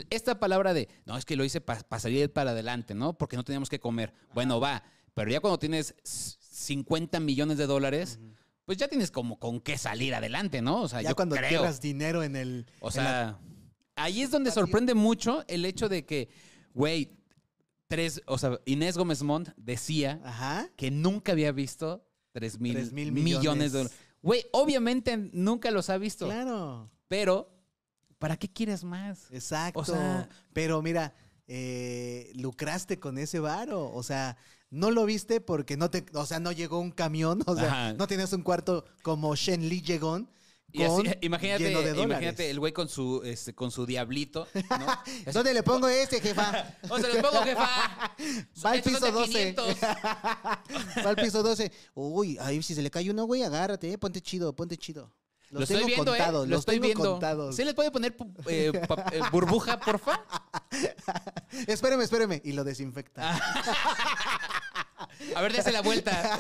esta 0.10 0.40
palabra 0.40 0.74
de, 0.74 0.88
no, 1.06 1.18
es 1.18 1.26
que 1.26 1.36
lo 1.36 1.44
hice 1.44 1.62
para 1.62 2.00
salir 2.00 2.32
para 2.32 2.52
adelante, 2.52 2.94
¿no? 2.94 3.18
Porque 3.18 3.36
no 3.38 3.44
teníamos 3.44 3.70
que 3.70 3.80
comer. 3.80 4.14
Bueno, 4.34 4.60
va. 4.60 4.84
Pero 5.14 5.32
ya 5.32 5.40
cuando 5.40 5.60
tienes 5.60 5.96
s- 6.04 6.38
50 6.42 7.20
millones 7.20 7.58
de 7.58 7.66
dólares, 7.66 8.20
pues 8.66 8.78
ya 8.78 8.88
tienes 8.88 9.10
como 9.12 9.40
con 9.40 9.60
qué 9.62 9.78
salir 9.78 10.14
adelante, 10.14 10.62
¿no? 10.62 10.82
O 10.82 10.88
sea, 10.88 11.02
ya 11.02 11.10
yo 11.10 11.16
cuando 11.16 11.36
creo. 11.36 11.72
dinero 11.74 12.22
en 12.24 12.36
el... 12.36 12.66
O 12.80 12.88
la- 12.88 12.92
sea, 12.92 13.40
ahí 13.96 14.22
es 14.22 14.30
donde 14.32 14.52
sorprende 14.52 14.94
mucho 14.94 15.44
el 15.48 15.66
hecho 15.66 15.90
de 15.90 16.06
que, 16.06 16.30
güey, 16.74 17.12
tres, 17.88 18.22
o 18.28 18.38
sea, 18.38 18.60
Inés 18.66 18.98
Gómez 18.98 19.24
Montt 19.24 19.50
decía 19.58 20.22
Ajá. 20.24 20.70
que 20.76 20.92
nunca 20.92 21.32
había 21.32 21.52
visto 21.52 22.06
3 22.32 22.60
mil, 22.60 22.74
Tres 22.76 22.92
mil 22.94 23.12
millones. 23.12 23.40
millones. 23.40 23.72
de 23.72 23.78
dólares. 23.80 23.98
Güey, 24.22 24.46
obviamente 24.52 25.18
nunca 25.34 25.72
los 25.72 25.90
ha 25.90 25.98
visto, 25.98 26.26
Claro. 26.26 26.90
pero 27.08 27.50
¿para 28.18 28.38
qué 28.38 28.48
quieres 28.52 28.84
más? 28.84 29.28
Exacto. 29.32 29.80
O 29.80 29.86
sea- 29.86 30.28
Pero 30.54 30.82
mira, 30.82 31.14
eh, 31.48 32.32
lucraste 32.36 33.00
con 33.00 33.18
ese 33.18 33.40
varo. 33.40 33.92
O 33.92 34.04
sea, 34.04 34.38
no 34.70 34.92
lo 34.92 35.06
viste 35.06 35.42
porque 35.42 35.78
no 35.78 35.90
te, 35.90 36.06
o 36.14 36.26
sea, 36.26 36.40
no 36.40 36.52
llegó 36.52 36.80
un 36.80 36.92
camión. 36.92 37.40
O 37.48 37.56
sea, 37.56 37.66
Ajá. 37.88 37.94
no 37.94 38.08
tienes 38.08 38.32
un 38.34 38.44
cuarto 38.44 38.86
como 39.02 39.36
Shen 39.36 39.68
Li 39.70 39.82
llegó. 39.82 40.20
Y 40.72 40.84
así, 40.84 41.04
imagínate, 41.22 41.72
imagínate 41.72 42.50
el 42.50 42.60
güey 42.60 42.74
con 42.74 42.88
su, 42.90 43.22
este, 43.24 43.54
con 43.56 43.72
su 43.72 43.86
diablito, 43.86 44.48
¿no? 44.70 44.88
Así, 44.90 45.24
¿Dónde 45.34 45.54
le 45.54 45.64
pongo 45.64 45.88
este, 45.88 46.22
jefa? 46.22 46.76
O 46.90 47.00
se 47.00 47.08
los 47.14 47.18
pongo, 47.18 47.44
jefa. 47.44 48.16
Va 48.66 48.72
al 48.72 48.82
piso 48.82 49.00
de 49.06 49.12
12. 49.12 49.32
500. 49.32 49.78
Va 49.84 51.10
al 51.10 51.16
piso 51.16 51.44
12. 51.44 51.72
Uy, 51.96 52.38
ahí 52.40 52.62
si 52.62 52.76
se 52.76 52.82
le 52.82 52.92
cae 52.92 53.10
uno, 53.10 53.26
güey, 53.26 53.44
agárrate, 53.44 53.92
eh, 53.92 53.98
ponte 53.98 54.22
chido, 54.22 54.56
ponte 54.56 54.78
chido. 54.78 55.12
Los 55.50 55.62
Lo 55.62 55.64
estoy 55.64 55.78
tengo 55.78 55.88
viendo, 55.88 56.12
contados, 56.12 56.46
¿eh? 56.46 56.48
Lo 56.48 56.56
los 56.56 56.60
estoy 56.60 56.76
tengo 56.76 56.86
viendo. 56.86 57.12
contados. 57.12 57.56
¿Se 57.56 57.66
les 57.66 57.74
puede 57.74 57.90
poner 57.90 58.16
eh, 58.48 58.72
eh, 59.12 59.22
burbuja, 59.32 59.80
porfa? 59.80 60.24
Espéreme, 61.66 62.04
espéreme. 62.04 62.40
Y 62.46 62.52
lo 62.52 62.64
desinfecta. 62.64 63.36
A 65.36 65.42
ver, 65.42 65.54
dése 65.54 65.72
la 65.72 65.82
vuelta. 65.82 66.38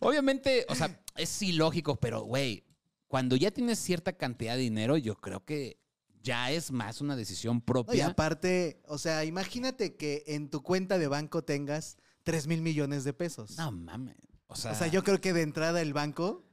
Obviamente, 0.00 0.64
o 0.68 0.74
sea, 0.74 1.00
es 1.16 1.42
ilógico, 1.42 1.96
pero, 1.96 2.22
güey, 2.22 2.64
cuando 3.08 3.36
ya 3.36 3.50
tienes 3.50 3.78
cierta 3.78 4.12
cantidad 4.12 4.54
de 4.54 4.60
dinero, 4.62 4.96
yo 4.96 5.16
creo 5.16 5.44
que 5.44 5.78
ya 6.22 6.50
es 6.50 6.70
más 6.70 7.00
una 7.00 7.16
decisión 7.16 7.56
No, 7.56 7.58
y 7.58 7.62
propia. 7.62 8.06
aparte, 8.08 8.82
o 8.86 8.98
sea, 8.98 9.24
imagínate 9.24 9.96
que 9.96 10.24
en 10.26 10.50
tu 10.50 10.62
cuenta 10.62 10.98
de 10.98 11.08
banco 11.08 11.42
tengas 11.42 11.96
3 12.24 12.46
mil 12.46 12.62
millones 12.62 13.04
de 13.04 13.12
pesos. 13.12 13.56
No 13.56 13.72
mames. 13.72 14.16
O 14.46 14.56
sea, 14.56 14.72
o 14.72 14.74
sea, 14.74 14.86
yo 14.86 15.04
creo 15.04 15.20
que 15.20 15.32
de 15.32 15.42
entrada 15.42 15.80
el 15.80 15.92
banco 15.92 16.44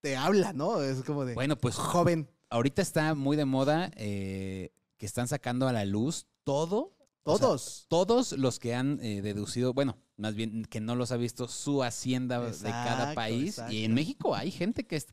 te 0.00 0.16
habla, 0.16 0.52
¿no? 0.52 0.82
Es 0.82 1.02
como 1.02 1.24
de, 1.24 1.34
bueno, 1.34 1.56
pues 1.56 1.74
joven, 1.76 2.30
ahorita 2.50 2.82
está 2.82 3.14
muy 3.14 3.36
de 3.36 3.44
moda 3.44 3.90
eh, 3.96 4.72
que 4.96 5.06
están 5.06 5.28
sacando 5.28 5.66
a 5.68 5.72
la 5.72 5.84
luz 5.84 6.26
todo. 6.44 6.94
O 7.34 7.38
sea, 7.38 7.46
todos. 7.46 7.86
todos 7.88 8.32
los 8.32 8.58
que 8.58 8.74
han 8.74 8.98
eh, 9.02 9.22
deducido, 9.22 9.72
bueno, 9.74 9.96
más 10.16 10.34
bien 10.34 10.64
que 10.64 10.80
no 10.80 10.94
los 10.94 11.12
ha 11.12 11.16
visto 11.16 11.48
su 11.48 11.82
hacienda 11.82 12.40
de 12.40 12.52
cada 12.62 12.92
Exacto, 13.10 13.14
país. 13.14 13.60
Y 13.70 13.84
en 13.84 13.94
México 13.94 14.34
hay 14.34 14.50
gente 14.50 14.86
que 14.86 14.96
es 14.96 15.06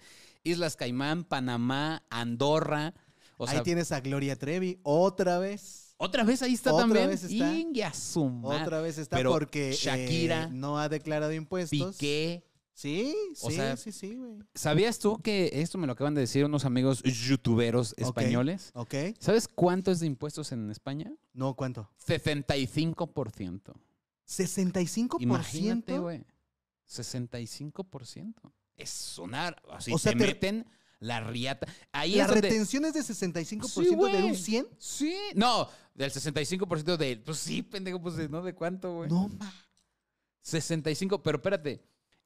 Islas 0.43 0.75
Caimán, 0.75 1.23
Panamá, 1.23 2.03
Andorra. 2.09 2.93
O 3.37 3.47
sea, 3.47 3.57
Ahí 3.59 3.63
tienes 3.63 3.91
a 3.91 3.99
Gloria 3.99 4.37
Trevi 4.37 4.79
otra 4.83 5.39
vez. 5.39 5.93
otra 5.97 6.23
vez 6.23 6.41
ahí 6.41 6.53
está 6.53 6.73
Otra 6.73 6.83
también. 6.87 7.09
vez 7.09 7.23
está. 7.23 7.51
Otra 8.43 8.81
vez 8.81 8.97
está 8.97 9.17
Pero 9.17 9.31
porque 9.31 9.71
eh, 9.71 9.73
Shakira, 9.73 10.47
no 10.47 10.79
ha 10.79 10.87
declarado 10.89 11.33
impuestos. 11.33 11.95
Piqué. 11.95 12.43
Sí, 12.77 13.15
O 13.41 13.49
sí, 13.49 13.55
sea, 13.55 13.77
sí, 13.77 13.93
sí, 13.93 14.15
güey. 14.17 14.33
¿Sabías 14.53 14.99
tú 14.99 15.17
que 15.19 15.49
esto 15.53 15.77
me 15.77 15.87
lo 15.87 15.93
acaban 15.93 16.13
de 16.13 16.19
decir 16.19 16.43
unos 16.43 16.65
amigos 16.65 17.01
youtuberos 17.03 17.95
españoles? 17.97 18.71
¿Ok? 18.73 18.93
¿Sabes 19.17 19.47
cuánto 19.47 19.91
es 19.91 20.01
de 20.01 20.07
impuestos 20.07 20.51
en 20.51 20.69
España? 20.69 21.09
No, 21.33 21.53
¿cuánto? 21.55 21.89
75%. 22.05 23.73
¿65%? 24.27 25.15
Imagínate, 25.21 25.97
güey. 25.99 26.25
65%. 26.89 28.33
Es 28.75 29.17
una... 29.19 29.55
Así 29.71 29.93
O 29.93 29.97
sea, 29.97 30.11
te 30.11 30.17
te- 30.19 30.25
meten 30.25 30.65
la 30.99 31.21
riata. 31.21 31.67
Ahí 31.93 32.15
¿La 32.15 32.23
es 32.23 32.29
donde... 32.29 32.41
retención 32.41 32.83
es 32.83 32.93
de 32.93 33.01
65% 33.01 33.67
Sí, 33.69 33.83
de 33.85 33.89
un 33.91 33.97
güey. 33.97 34.35
100? 34.35 34.67
Sí. 34.77 35.15
No, 35.35 35.69
del 35.93 36.11
65% 36.11 36.97
de... 36.97 37.17
Pues 37.17 37.37
sí, 37.37 37.61
pendejo, 37.61 38.01
pues 38.01 38.17
de- 38.17 38.27
¿no? 38.27 38.41
¿De 38.41 38.53
cuánto, 38.53 38.95
güey? 38.95 39.09
No, 39.09 39.29
ma. 39.29 39.53
65, 40.41 41.23
pero 41.23 41.37
espérate. 41.37 41.81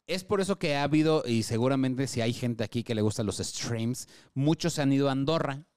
Es 0.09 0.23
por 0.23 0.41
eso 0.41 0.57
que 0.57 0.75
ha 0.75 0.81
habido, 0.81 1.23
y 1.27 1.43
seguramente 1.43 2.07
si 2.07 2.19
hay 2.19 2.33
gente 2.33 2.63
aquí 2.63 2.83
que 2.83 2.95
le 2.95 3.01
gustan 3.03 3.27
los 3.27 3.37
streams, 3.37 4.07
muchos 4.33 4.73
se 4.73 4.81
han 4.81 4.91
ido 4.91 5.07
a 5.07 5.11
Andorra, 5.11 5.67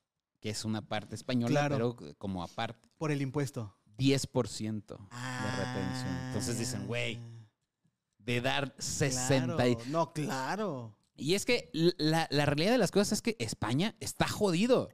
que 0.41 0.49
es 0.49 0.65
una 0.65 0.81
parte 0.81 1.15
española, 1.15 1.51
Claro. 1.69 1.95
pero 1.97 2.15
como 2.17 2.43
aparte, 2.43 2.89
Por 2.97 3.11
el 3.11 3.21
impuesto. 3.21 3.77
10% 3.99 4.97
de 4.97 5.65
retención. 5.65 6.19
Entonces 6.29 6.59
dicen, 6.59 6.87
güey, 6.87 7.17
Ah, 7.17 7.47
de 8.21 8.41
dar 8.41 8.75
60. 8.79 9.69
y- 9.69 9.77
claro. 9.77 9.91
No, 9.91 10.13
claro. 10.15 10.97
Y 11.15 11.35
es 11.35 11.45
que 11.45 11.69
la, 11.99 12.27
la 12.31 12.47
realidad 12.47 12.73
de 12.73 12.79
las 12.79 12.91
cosas 12.91 13.13
es 13.13 13.21
que 13.23 13.37
España 13.39 13.97
está 14.01 14.27
jodido. 14.27 14.89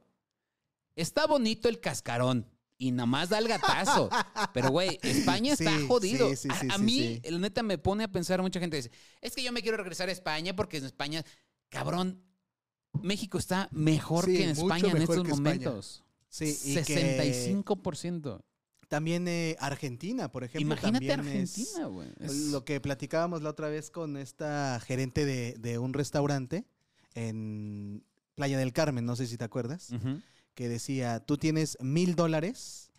Está 0.97 1.27
bonito 1.27 1.69
el 1.69 1.79
cascarón 1.79 2.45
y 2.79 2.91
nada 2.91 3.05
más 3.05 3.29
da 3.29 3.37
el 3.37 3.47
gatazo. 3.47 4.09
Pero, 4.53 4.69
güey, 4.71 4.97
España 5.03 5.53
está 5.53 5.71
jodido. 5.87 6.29
sí, 6.35 6.47
sí, 6.59 6.67
a 6.71 6.77
mí, 6.79 7.21
la 7.23 7.37
neta, 7.37 7.61
me 7.61 7.77
pone 7.77 8.05
a 8.05 8.07
pensar, 8.07 8.41
mucha 8.41 8.59
gente 8.59 8.77
dice, 8.77 8.89
es 9.21 9.35
que 9.35 9.43
yo 9.43 9.51
me 9.51 9.61
quiero 9.61 9.77
regresar 9.77 10.09
a 10.09 10.11
España 10.13 10.55
porque 10.55 10.77
en 10.77 10.85
España, 10.85 11.23
cabrón, 11.69 12.23
México 13.03 13.37
está 13.37 13.67
mejor 13.71 14.25
que 14.25 14.43
en 14.45 14.49
España 14.51 14.89
en 14.91 14.97
estos 14.97 15.17
España. 15.17 15.35
momentos. 15.35 16.03
Sí, 16.29 16.57
y 16.63 16.75
que 16.75 17.53
65%. 17.55 18.41
también 18.87 19.27
eh, 19.27 19.55
Argentina, 19.59 20.31
por 20.31 20.43
ejemplo. 20.43 20.61
Imagínate 20.73 21.11
Argentina, 21.11 21.85
güey. 21.87 22.09
Es- 22.19 22.33
Lo 22.51 22.63
que 22.65 22.79
platicábamos 22.79 23.41
la 23.43 23.49
otra 23.49 23.67
vez 23.69 23.91
con 23.91 24.15
esta 24.17 24.79
gerente 24.85 25.25
de, 25.25 25.53
de 25.59 25.77
un 25.79 25.93
restaurante 25.93 26.65
en 27.13 28.03
Playa 28.35 28.57
del 28.57 28.73
Carmen, 28.73 29.05
no 29.05 29.15
sé 29.15 29.27
si 29.27 29.37
te 29.37 29.43
acuerdas, 29.43 29.89
Ujú. 29.91 30.21
Que 30.59 30.67
decía, 30.67 31.21
tú 31.21 31.37
tienes 31.37 31.77
mil 31.79 32.17
dólares 32.17 32.91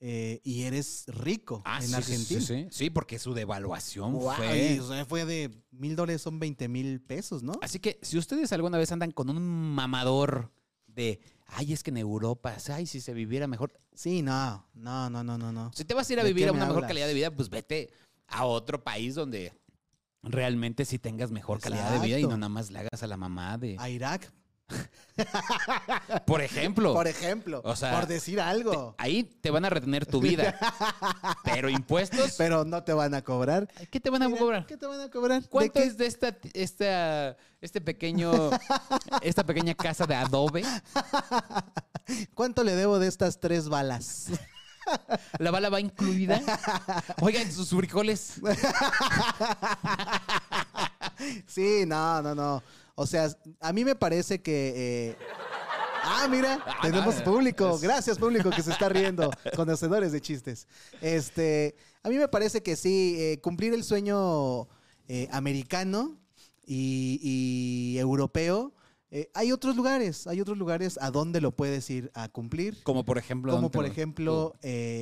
eh, 0.00 0.40
y 0.44 0.62
eres 0.62 1.04
rico 1.08 1.60
Ah, 1.66 1.80
en 1.82 1.88
sí, 1.88 1.94
Argentina. 1.94 2.40
Sí, 2.40 2.46
sí, 2.46 2.68
sí, 2.70 2.88
porque 2.88 3.18
su 3.18 3.34
devaluación 3.34 4.18
fue... 4.18 4.76
y, 4.76 4.78
o 4.78 4.88
sea, 4.88 5.04
fue 5.04 5.26
de 5.26 5.50
mil 5.72 5.94
dólares 5.94 6.22
son 6.22 6.38
20 6.38 6.68
mil 6.68 7.02
pesos, 7.02 7.42
¿no? 7.42 7.52
Así 7.60 7.80
que 7.80 7.98
si 8.00 8.16
ustedes 8.16 8.50
alguna 8.52 8.78
vez 8.78 8.92
andan 8.92 9.10
con 9.10 9.28
un 9.28 9.42
mamador 9.74 10.50
de, 10.86 11.20
ay, 11.48 11.74
es 11.74 11.82
que 11.82 11.90
en 11.90 11.98
Europa, 11.98 12.56
ay, 12.72 12.86
si 12.86 13.02
se 13.02 13.12
viviera 13.12 13.46
mejor. 13.46 13.78
Sí, 13.92 14.22
no, 14.22 14.66
no, 14.72 15.10
no, 15.10 15.22
no, 15.22 15.36
no, 15.36 15.52
no. 15.52 15.70
Si 15.74 15.84
te 15.84 15.92
vas 15.92 16.08
a 16.08 16.12
ir 16.14 16.20
a 16.20 16.22
¿De 16.22 16.30
vivir 16.30 16.48
a 16.48 16.52
me 16.52 16.56
una 16.60 16.68
mejor 16.68 16.86
calidad 16.86 17.08
de 17.08 17.12
vida, 17.12 17.30
pues 17.30 17.50
vete 17.50 17.90
a 18.26 18.46
otro 18.46 18.82
país 18.82 19.14
donde 19.14 19.52
realmente 20.22 20.86
sí 20.86 20.98
tengas 20.98 21.30
mejor 21.30 21.60
calidad 21.60 21.92
de 21.92 22.06
vida 22.06 22.18
y 22.18 22.22
no 22.22 22.38
nada 22.38 22.48
más 22.48 22.70
le 22.70 22.78
hagas 22.78 23.02
a 23.02 23.06
la 23.06 23.18
mamá 23.18 23.58
de... 23.58 23.76
A 23.78 23.90
Irak, 23.90 24.32
Por 26.26 26.42
ejemplo, 26.42 26.92
por 26.92 27.06
ejemplo, 27.06 27.62
o 27.64 27.74
sea, 27.74 27.92
por 27.94 28.06
decir 28.06 28.40
algo. 28.40 28.94
ahí 28.98 29.24
te 29.24 29.50
van 29.50 29.64
a 29.64 29.70
retener 29.70 30.04
tu 30.04 30.20
vida. 30.20 30.58
Pero 31.44 31.70
impuestos, 31.70 32.34
Pero 32.36 32.64
no 32.64 32.82
te 32.82 32.92
van 32.92 33.14
a 33.14 33.22
cobrar. 33.22 33.68
¿qué 33.90 34.00
te 34.00 34.10
van 34.10 34.22
a 34.22 34.28
Mira, 34.28 34.40
cobrar? 34.40 34.66
¿Qué 34.66 34.76
te 34.76 34.86
van 34.86 35.00
a 35.00 35.10
cobrar? 35.10 35.42
¿De 35.42 35.48
¿Cuánto 35.48 35.78
es 35.78 35.96
de 35.96 36.06
esta, 36.06 36.36
esta, 36.52 37.36
este 37.60 37.80
pequeño, 37.80 38.50
esta 39.22 39.44
pequeña 39.44 39.74
casa 39.74 40.06
de 40.06 40.14
adobe? 40.14 40.64
¿Cuánto 42.34 42.62
le 42.62 42.74
debo 42.74 42.98
de 42.98 43.08
estas 43.08 43.40
tres 43.40 43.68
balas? 43.68 44.26
¿La 45.38 45.50
bala 45.50 45.70
va 45.70 45.80
incluida? 45.80 46.40
Oigan, 47.20 47.50
sus 47.50 47.70
frijoles. 47.70 48.40
Sí, 51.46 51.84
no, 51.86 52.22
no, 52.22 52.34
no. 52.34 52.62
O 52.96 53.06
sea, 53.06 53.28
a 53.60 53.72
mí 53.72 53.84
me 53.84 53.94
parece 53.94 54.40
que. 54.42 54.72
eh, 55.10 55.16
Ah, 56.08 56.28
mira, 56.30 56.62
Ah, 56.64 56.78
tenemos 56.82 57.16
público. 57.22 57.74
es- 57.74 57.80
Gracias, 57.82 58.16
público, 58.18 58.48
que 58.50 58.62
se 58.62 58.70
está 58.70 58.88
riendo. 58.88 59.28
Conocedores 59.56 60.12
de 60.12 60.20
chistes. 60.20 60.68
Este, 61.00 61.74
a 62.04 62.08
mí 62.08 62.16
me 62.16 62.28
parece 62.28 62.62
que 62.62 62.76
sí, 62.76 63.16
eh, 63.18 63.40
cumplir 63.40 63.74
el 63.74 63.82
sueño 63.82 64.68
eh, 65.08 65.28
americano 65.32 66.16
y, 66.64 67.18
y 67.22 67.98
europeo. 67.98 68.72
eh, 69.10 69.28
hay 69.34 69.50
otros 69.52 69.74
lugares, 69.76 70.26
hay 70.28 70.40
otros 70.40 70.56
lugares 70.58 70.96
a 71.02 71.10
donde 71.10 71.40
lo 71.40 71.50
puedes 71.56 71.90
ir 71.90 72.10
a 72.14 72.28
cumplir. 72.28 72.80
Como 72.84 73.04
por 73.04 73.18
ejemplo. 73.18 73.52
Como 73.52 73.62
¿dónde 73.62 73.76
por 73.76 73.84
ejemplo, 73.86 74.54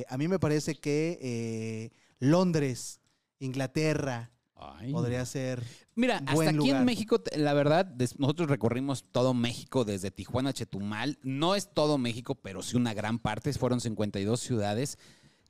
a 0.09 0.17
mí 0.17 0.27
me 0.27 0.39
parece 0.39 0.73
que 0.75 1.91
Londres, 2.19 2.99
Inglaterra, 3.39 4.31
Ay. 4.55 4.91
Podría 4.91 5.25
ser. 5.25 5.63
Mira, 5.95 6.21
hasta 6.25 6.49
aquí 6.49 6.53
lugar. 6.53 6.79
en 6.79 6.85
México, 6.85 7.21
la 7.35 7.53
verdad, 7.53 7.93
nosotros 8.17 8.49
recorrimos 8.49 9.03
todo 9.03 9.33
México, 9.33 9.85
desde 9.85 10.11
Tijuana 10.11 10.51
a 10.51 10.53
Chetumal. 10.53 11.19
No 11.23 11.55
es 11.55 11.69
todo 11.73 11.97
México, 11.97 12.35
pero 12.35 12.63
sí 12.63 12.77
una 12.77 12.93
gran 12.93 13.19
parte. 13.19 13.51
Fueron 13.53 13.81
52 13.81 14.39
ciudades. 14.39 14.97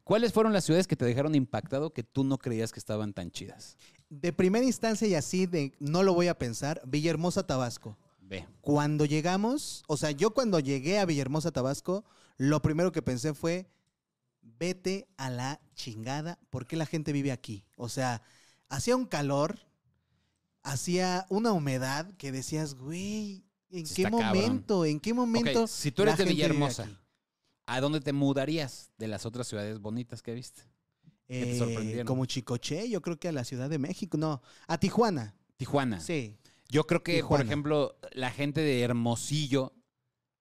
¿Cuáles 0.03 0.33
fueron 0.33 0.53
las 0.53 0.65
ciudades 0.65 0.87
que 0.87 0.95
te 0.95 1.05
dejaron 1.05 1.33
impactado 1.33 1.91
que 1.91 2.03
tú 2.03 2.23
no 2.23 2.37
creías 2.37 2.71
que 2.71 2.79
estaban 2.79 3.13
tan 3.13 3.31
chidas? 3.31 3.77
De 4.09 4.31
primera 4.31 4.63
instancia 4.63 5.07
y 5.07 5.15
así 5.15 5.47
de 5.47 5.73
no 5.79 6.03
lo 6.03 6.13
voy 6.13 6.27
a 6.27 6.37
pensar, 6.37 6.79
Villahermosa, 6.85 7.47
Tabasco. 7.47 7.97
Ve. 8.21 8.47
Cuando 8.61 9.05
llegamos, 9.05 9.83
o 9.87 9.97
sea, 9.97 10.11
yo 10.11 10.31
cuando 10.31 10.59
llegué 10.59 10.99
a 10.99 11.05
Villahermosa, 11.05 11.51
Tabasco, 11.51 12.05
lo 12.37 12.61
primero 12.61 12.91
que 12.91 13.01
pensé 13.01 13.33
fue, 13.33 13.67
vete 14.41 15.07
a 15.17 15.29
la 15.29 15.59
chingada, 15.73 16.39
¿por 16.49 16.67
qué 16.67 16.75
la 16.75 16.85
gente 16.85 17.11
vive 17.11 17.31
aquí? 17.31 17.65
O 17.75 17.89
sea, 17.89 18.21
hacía 18.69 18.95
un 18.95 19.05
calor, 19.05 19.59
hacía 20.63 21.25
una 21.29 21.51
humedad 21.51 22.11
que 22.17 22.31
decías, 22.31 22.75
güey, 22.75 23.43
¿en 23.69 23.83
qué 23.85 24.03
está 24.03 24.11
cabrón. 24.11 24.27
momento? 24.27 24.85
¿En 24.85 24.99
qué 24.99 25.13
momento? 25.13 25.67
Si 25.67 25.91
tú 25.91 26.03
eres 26.03 26.17
de 26.17 26.25
Villahermosa? 26.25 26.89
¿a 27.67 27.81
dónde 27.81 27.99
te 27.99 28.13
mudarías 28.13 28.91
de 28.99 29.07
las 29.07 29.25
otras 29.25 29.47
ciudades 29.47 29.79
bonitas 29.79 30.21
que 30.21 30.33
viste? 30.33 30.61
que 31.27 31.43
te 31.43 31.55
Eh, 31.55 31.57
sorprendieron? 31.57 32.05
como 32.05 32.25
Chicoche, 32.25 32.87
yo 32.89 33.01
creo 33.01 33.17
que 33.17 33.27
a 33.27 33.31
la 33.31 33.43
Ciudad 33.43 33.67
de 33.69 33.79
México, 33.79 34.17
no, 34.17 34.41
a 34.67 34.77
Tijuana, 34.77 35.35
Tijuana. 35.57 35.99
sí. 35.99 36.37
Yo 36.67 36.87
creo 36.87 37.03
que, 37.03 37.23
por 37.23 37.41
ejemplo, 37.41 37.95
la 38.13 38.31
gente 38.31 38.59
de 38.61 38.81
Hermosillo 38.81 39.74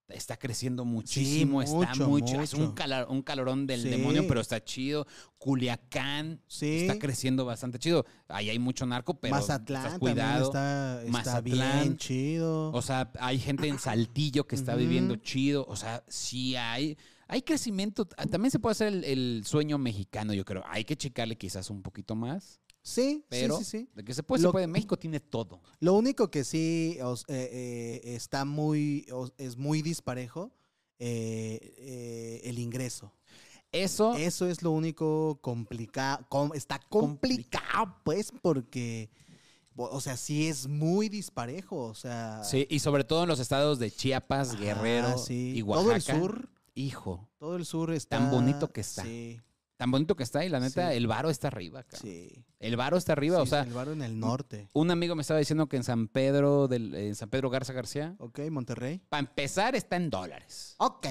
está 0.08 0.36
creciendo 0.36 0.84
muchísimo, 0.84 1.62
está 1.62 1.76
mucho, 1.94 2.08
mucho, 2.08 2.40
es 2.42 2.54
un, 2.54 2.74
calor- 2.74 3.06
un 3.08 3.22
calorón 3.22 3.66
del 3.66 3.82
Sí. 3.82 3.88
demonio, 3.88 4.26
pero 4.28 4.40
está 4.40 4.62
chido. 4.62 5.06
Culiacán 5.38 6.40
Sí. 6.46 6.80
está 6.82 6.98
creciendo 6.98 7.44
bastante 7.44 7.78
chido. 7.78 8.04
Ahí 8.28 8.50
hay 8.50 8.58
mucho 8.58 8.84
narco, 8.86 9.14
pero 9.14 9.34
Mazatlán 9.34 9.84
estás 9.86 9.98
cuidado. 9.98 10.44
está, 10.46 10.98
está 11.00 11.10
Mazatlán. 11.12 11.82
bien 11.82 11.96
chido. 11.96 12.70
O 12.72 12.82
sea, 12.82 13.10
hay 13.20 13.38
gente 13.38 13.66
en 13.68 13.78
Saltillo 13.78 14.46
que 14.46 14.56
está 14.56 14.74
viviendo 14.74 15.16
chido. 15.16 15.64
O 15.68 15.76
sea, 15.76 16.02
sí 16.08 16.56
hay. 16.56 16.96
Hay 17.26 17.40
crecimiento. 17.42 18.04
También 18.04 18.50
se 18.50 18.58
puede 18.58 18.72
hacer 18.72 18.88
el, 18.88 19.04
el 19.04 19.42
sueño 19.46 19.78
mexicano, 19.78 20.34
yo 20.34 20.44
creo. 20.44 20.62
Hay 20.66 20.84
que 20.84 20.96
checarle 20.96 21.36
quizás 21.38 21.70
un 21.70 21.82
poquito 21.82 22.14
más. 22.14 22.60
Sí, 22.84 23.24
Pero 23.28 23.58
sí, 23.58 23.64
sí, 23.64 23.78
sí. 23.80 23.88
de 23.96 24.04
que 24.04 24.14
se 24.14 24.22
puede, 24.22 24.42
Lo- 24.44 24.50
se 24.50 24.52
puede. 24.52 24.66
México 24.68 24.96
tiene 24.96 25.18
todo. 25.18 25.60
Lo 25.80 25.94
único 25.94 26.30
que 26.30 26.44
sí 26.44 26.96
os- 27.02 27.24
eh, 27.26 27.50
eh, 28.04 28.14
está 28.14 28.44
muy, 28.44 29.04
os- 29.10 29.32
es 29.38 29.56
muy 29.56 29.82
disparejo, 29.82 30.52
eh, 30.98 32.40
el 32.44 32.58
ingreso. 32.58 33.12
Eso. 33.72 34.14
Eso 34.14 34.46
es 34.46 34.62
lo 34.62 34.70
único 34.70 35.38
complicado. 35.40 36.24
está 36.54 36.78
complicado, 36.88 37.96
pues, 38.04 38.32
porque, 38.40 39.10
o 39.74 40.00
sea, 40.00 40.16
sí 40.16 40.46
es 40.46 40.68
muy 40.68 41.08
disparejo. 41.08 41.86
O 41.86 41.94
sea, 41.94 42.44
Sí, 42.44 42.66
y 42.70 42.78
sobre 42.78 43.02
todo 43.02 43.24
en 43.24 43.28
los 43.28 43.40
estados 43.40 43.80
de 43.80 43.90
Chiapas, 43.90 44.56
Guerrero 44.56 45.18
sí. 45.18 45.54
y 45.56 45.62
Oaxaca. 45.62 45.82
Todo 45.82 45.94
el 45.96 46.02
sur, 46.02 46.48
Hijo, 46.76 47.28
todo 47.38 47.56
el 47.56 47.64
sur 47.66 47.92
está. 47.92 48.18
Tan 48.18 48.30
bonito 48.30 48.72
que 48.72 48.80
está. 48.80 49.02
Sí, 49.04 49.40
tan 49.76 49.90
bonito 49.90 50.14
que 50.16 50.22
está 50.22 50.44
y 50.44 50.48
la 50.48 50.60
neta, 50.60 50.90
Sí. 50.90 50.96
el 50.96 51.06
varo 51.06 51.30
está 51.30 51.48
arriba, 51.48 51.82
cabrón. 51.82 52.00
sí. 52.02 52.44
El 52.60 52.76
varo 52.76 52.96
está 52.96 53.12
arriba, 53.12 53.42
o 53.42 53.46
sea, 53.46 53.62
El 53.62 53.72
barrio 53.74 53.92
en 53.92 54.02
el 54.02 54.18
norte. 54.18 54.68
un 54.72 54.90
amigo 54.90 55.14
me 55.14 55.22
estaba 55.22 55.38
diciendo 55.40 55.68
que 55.68 55.76
en 55.76 55.84
San 55.84 56.08
Pedro, 56.08 56.66
del, 56.68 56.94
en 56.94 57.14
San 57.14 57.28
Pedro 57.28 57.50
Garza 57.50 57.72
García, 57.72 58.14
Ok, 58.18 58.38
Monterrey. 58.50 59.00
para 59.08 59.20
empezar 59.20 59.74
está 59.74 59.96
en 59.96 60.08
dólares. 60.10 60.74
Ok, 60.78 61.06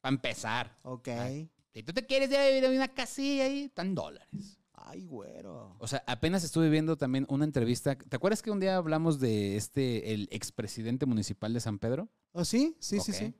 Para 0.00 0.14
empezar. 0.14 0.78
ok. 0.82 1.08
Ay. 1.08 1.50
Si 1.72 1.82
tú 1.82 1.92
te 1.92 2.06
quieres 2.06 2.30
ir 2.30 2.36
a 2.36 2.46
vivir 2.46 2.64
en 2.64 2.76
una 2.76 2.88
casilla 2.88 3.44
ahí, 3.44 3.64
está 3.64 3.82
en 3.82 3.94
dólares. 3.96 4.60
Ay, 4.74 5.04
güero. 5.06 5.74
O 5.80 5.86
sea, 5.88 6.04
apenas 6.06 6.44
estuve 6.44 6.68
viendo 6.68 6.96
también 6.96 7.26
una 7.30 7.44
entrevista. 7.44 7.96
¿Te 7.96 8.14
acuerdas 8.16 8.42
que 8.42 8.50
un 8.50 8.60
día 8.60 8.76
hablamos 8.76 9.18
de 9.18 9.56
este, 9.56 10.12
el 10.12 10.28
expresidente 10.30 11.06
municipal 11.06 11.52
de 11.54 11.60
San 11.60 11.78
Pedro? 11.78 12.08
¿Oh, 12.32 12.44
sí? 12.44 12.76
Sí, 12.80 13.00
sí, 13.00 13.12
sí. 13.12 13.34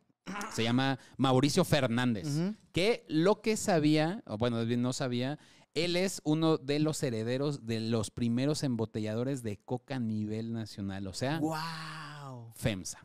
Se 0.54 0.62
llama 0.62 0.98
Mauricio 1.16 1.64
Fernández. 1.64 2.26
Que 2.72 3.04
lo 3.08 3.40
que 3.40 3.56
sabía, 3.56 4.22
o 4.26 4.38
bueno, 4.38 4.64
no 4.64 4.92
sabía, 4.92 5.38
él 5.74 5.96
es 5.96 6.20
uno 6.24 6.56
de 6.56 6.78
los 6.78 7.02
herederos 7.02 7.66
de 7.66 7.80
los 7.80 8.10
primeros 8.10 8.62
embotelladores 8.62 9.42
de 9.42 9.58
coca 9.58 9.96
a 9.96 10.00
nivel 10.00 10.52
nacional. 10.52 11.06
O 11.06 11.12
sea, 11.12 11.40
¡Wow! 11.40 12.52
FEMSA. 12.54 13.04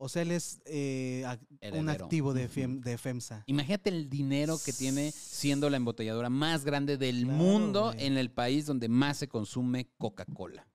O 0.00 0.08
sea, 0.08 0.22
él 0.22 0.30
es 0.30 0.60
eh, 0.66 1.24
un 1.72 1.88
activo 1.88 2.32
de, 2.32 2.44
Ujú. 2.44 2.52
FEM- 2.54 2.80
de 2.82 2.98
FEMSA. 2.98 3.42
Imagínate 3.46 3.90
el 3.90 4.08
dinero 4.08 4.56
que 4.64 4.72
tiene 4.72 5.10
siendo 5.10 5.68
la 5.70 5.76
embotelladora 5.78 6.30
más 6.30 6.64
grande 6.64 6.96
del 6.96 7.24
Claro, 7.24 7.36
mundo 7.36 7.84
güey. 7.92 8.06
en 8.06 8.16
el 8.16 8.30
país 8.30 8.64
donde 8.66 8.88
más 8.88 9.16
se 9.16 9.26
consume 9.26 9.88
Coca-Cola. 9.98 10.68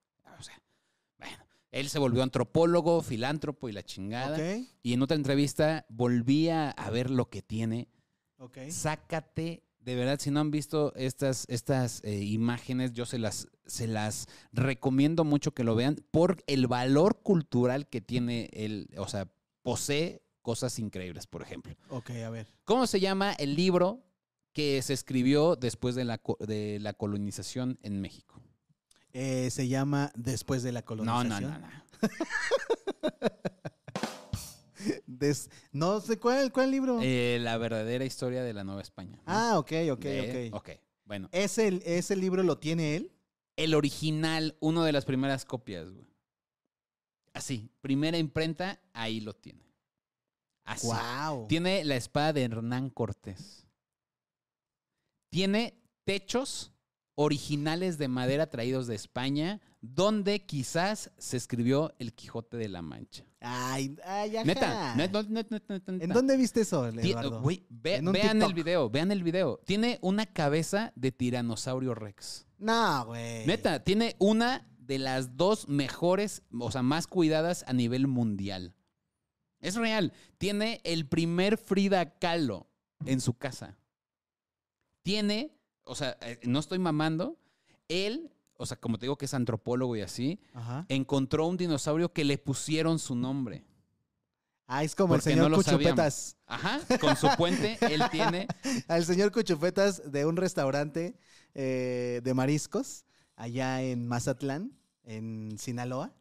Él 1.73 1.89
se 1.89 1.97
volvió 1.97 2.21
antropólogo, 2.21 3.01
filántropo 3.01 3.67
y 3.67 3.71
la 3.71 3.83
chingada. 3.83 4.37
¿Ok? 4.37 4.67
Y 4.83 4.93
en 4.93 5.01
otra 5.01 5.17
entrevista 5.17 5.85
volvía 5.89 6.69
a 6.69 6.89
ver 6.91 7.09
lo 7.09 7.29
que 7.31 7.41
tiene. 7.41 7.89
Ok. 8.37 8.59
Sácate, 8.69 9.63
de 9.79 9.95
verdad, 9.95 10.19
si 10.19 10.29
no 10.29 10.39
han 10.39 10.51
visto 10.51 10.93
estas, 10.95 11.45
estas 11.49 12.03
eh, 12.03 12.21
imágenes, 12.23 12.93
yo 12.93 13.07
se 13.07 13.17
las, 13.17 13.47
se 13.65 13.87
las 13.87 14.27
recomiendo 14.51 15.23
mucho 15.23 15.53
que 15.53 15.63
lo 15.63 15.75
vean 15.75 15.95
por 16.11 16.43
el 16.45 16.67
valor 16.67 17.23
cultural 17.23 17.87
que 17.89 18.01
tiene 18.01 18.51
él. 18.53 18.87
O 18.97 19.07
sea, 19.07 19.33
posee 19.63 20.21
cosas 20.43 20.77
increíbles, 20.77 21.25
por 21.25 21.41
ejemplo. 21.41 21.75
Ok, 21.89 22.11
a 22.11 22.29
ver. 22.29 22.53
¿Cómo 22.65 22.85
se 22.85 22.99
llama 22.99 23.33
el 23.33 23.55
libro 23.55 24.05
que 24.53 24.79
se 24.83 24.93
escribió 24.93 25.55
después 25.55 25.95
de 25.95 26.05
la, 26.05 26.21
de 26.39 26.77
la 26.79 26.93
colonización 26.93 27.79
en 27.81 27.99
México? 27.99 28.39
Eh, 29.13 29.49
se 29.51 29.67
llama 29.67 30.11
Después 30.15 30.63
de 30.63 30.71
la 30.71 30.79
No, 30.81 30.85
colonización. 30.85 31.51
no, 31.51 31.59
no, 31.59 31.67
no. 31.67 31.83
Des- 35.05 35.49
no 35.71 36.01
sé 36.01 36.19
cuál, 36.19 36.51
cuál 36.51 36.71
libro. 36.71 36.99
Eh, 37.01 37.37
la 37.41 37.57
verdadera 37.57 38.03
historia 38.03 38.43
de 38.43 38.53
la 38.53 38.63
Nueva 38.63 38.81
España. 38.81 39.17
ah, 39.25 39.57
ok, 39.57 39.71
ok, 39.91 39.99
De- 40.01 40.49
ok. 40.51 40.55
Ok, 40.57 40.69
bueno. 41.05 41.29
¿Ese, 41.31 41.81
¿Ese 41.85 42.15
libro 42.15 42.43
lo 42.43 42.57
tiene 42.57 42.95
él? 42.97 43.11
El 43.55 43.75
original, 43.75 44.57
una 44.59 44.83
de 44.83 44.91
las 44.91 45.05
primeras 45.05 45.45
copias, 45.45 45.89
güey. 45.89 46.07
Así, 47.33 47.69
primera 47.81 48.17
imprenta, 48.17 48.79
ahí 48.93 49.21
lo 49.21 49.33
tiene. 49.33 49.63
Así. 50.65 50.87
¡Wow! 50.87 51.47
Tiene 51.47 51.83
la 51.85 51.95
espada 51.95 52.33
de 52.33 52.43
Hernán 52.43 52.89
Cortés. 52.89 53.65
Tiene 55.29 55.79
techos 56.03 56.72
originales 57.15 57.97
de 57.97 58.07
madera 58.07 58.47
traídos 58.49 58.87
de 58.87 58.95
España, 58.95 59.61
donde 59.81 60.45
quizás 60.45 61.11
se 61.17 61.37
escribió 61.37 61.93
El 61.99 62.13
Quijote 62.13 62.57
de 62.57 62.69
la 62.69 62.81
Mancha. 62.81 63.25
Ay, 63.41 63.95
ay, 64.05 64.37
ajá. 64.37 64.45
Neta, 64.45 64.95
¿En 65.87 66.09
dónde 66.09 66.37
viste 66.37 66.61
eso, 66.61 66.87
Eduardo? 66.87 67.41
ve- 67.69 67.99
un 67.99 68.11
vean 68.13 68.41
el 68.41 68.53
video, 68.53 68.89
vean 68.89 69.11
el 69.11 69.21
video. 69.23 69.59
Tiene 69.65 69.99
una 70.01 70.25
cabeza 70.25 70.93
de 70.95 71.11
tiranosaurio 71.11 71.93
rex. 71.93 72.45
No, 72.57 73.05
güey. 73.05 73.45
Neta, 73.45 73.83
tiene 73.83 74.15
una 74.19 74.65
de 74.77 74.99
las 74.99 75.35
dos 75.37 75.67
mejores, 75.67 76.41
o 76.57 76.71
sea, 76.71 76.81
más 76.83 77.07
cuidadas 77.07 77.63
a 77.67 77.73
nivel 77.73 78.07
mundial. 78.07 78.73
Es 79.59 79.75
real. 79.75 80.13
Tiene 80.37 80.81
el 80.83 81.07
primer 81.07 81.57
Frida 81.57 82.17
Kahlo 82.17 82.67
en 83.05 83.19
su 83.21 83.33
casa. 83.33 83.77
Tiene, 85.03 85.51
o 85.85 85.95
sea, 85.95 86.17
eh, 86.21 86.39
no 86.43 86.59
estoy 86.59 86.79
mamando, 86.79 87.37
él, 87.87 88.31
o 88.57 88.65
sea, 88.65 88.77
como 88.77 88.97
te 88.97 89.05
digo 89.05 89.17
que 89.17 89.25
es 89.25 89.33
antropólogo 89.33 89.95
y 89.95 90.01
así, 90.01 90.39
Ajá. 90.53 90.85
encontró 90.89 91.47
un 91.47 91.57
dinosaurio 91.57 92.11
que 92.13 92.23
le 92.23 92.37
pusieron 92.37 92.99
su 92.99 93.15
nombre. 93.15 93.63
Ah, 94.65 94.83
es 94.83 94.95
como 94.95 95.15
el 95.15 95.21
señor 95.21 95.51
no 95.51 95.57
Cuchupetas. 95.57 96.37
Ajá, 96.47 96.79
con 96.99 97.15
su 97.17 97.27
puente, 97.37 97.77
él 97.81 98.01
tiene 98.11 98.47
Al 98.87 99.05
señor 99.05 99.31
Cuchupetas 99.31 100.11
de 100.11 100.25
un 100.25 100.37
restaurante 100.37 101.15
eh, 101.53 102.21
de 102.23 102.33
mariscos 102.33 103.05
allá 103.35 103.81
en 103.81 104.07
Mazatlán, 104.07 104.71
en 105.03 105.57
Sinaloa. 105.59 106.13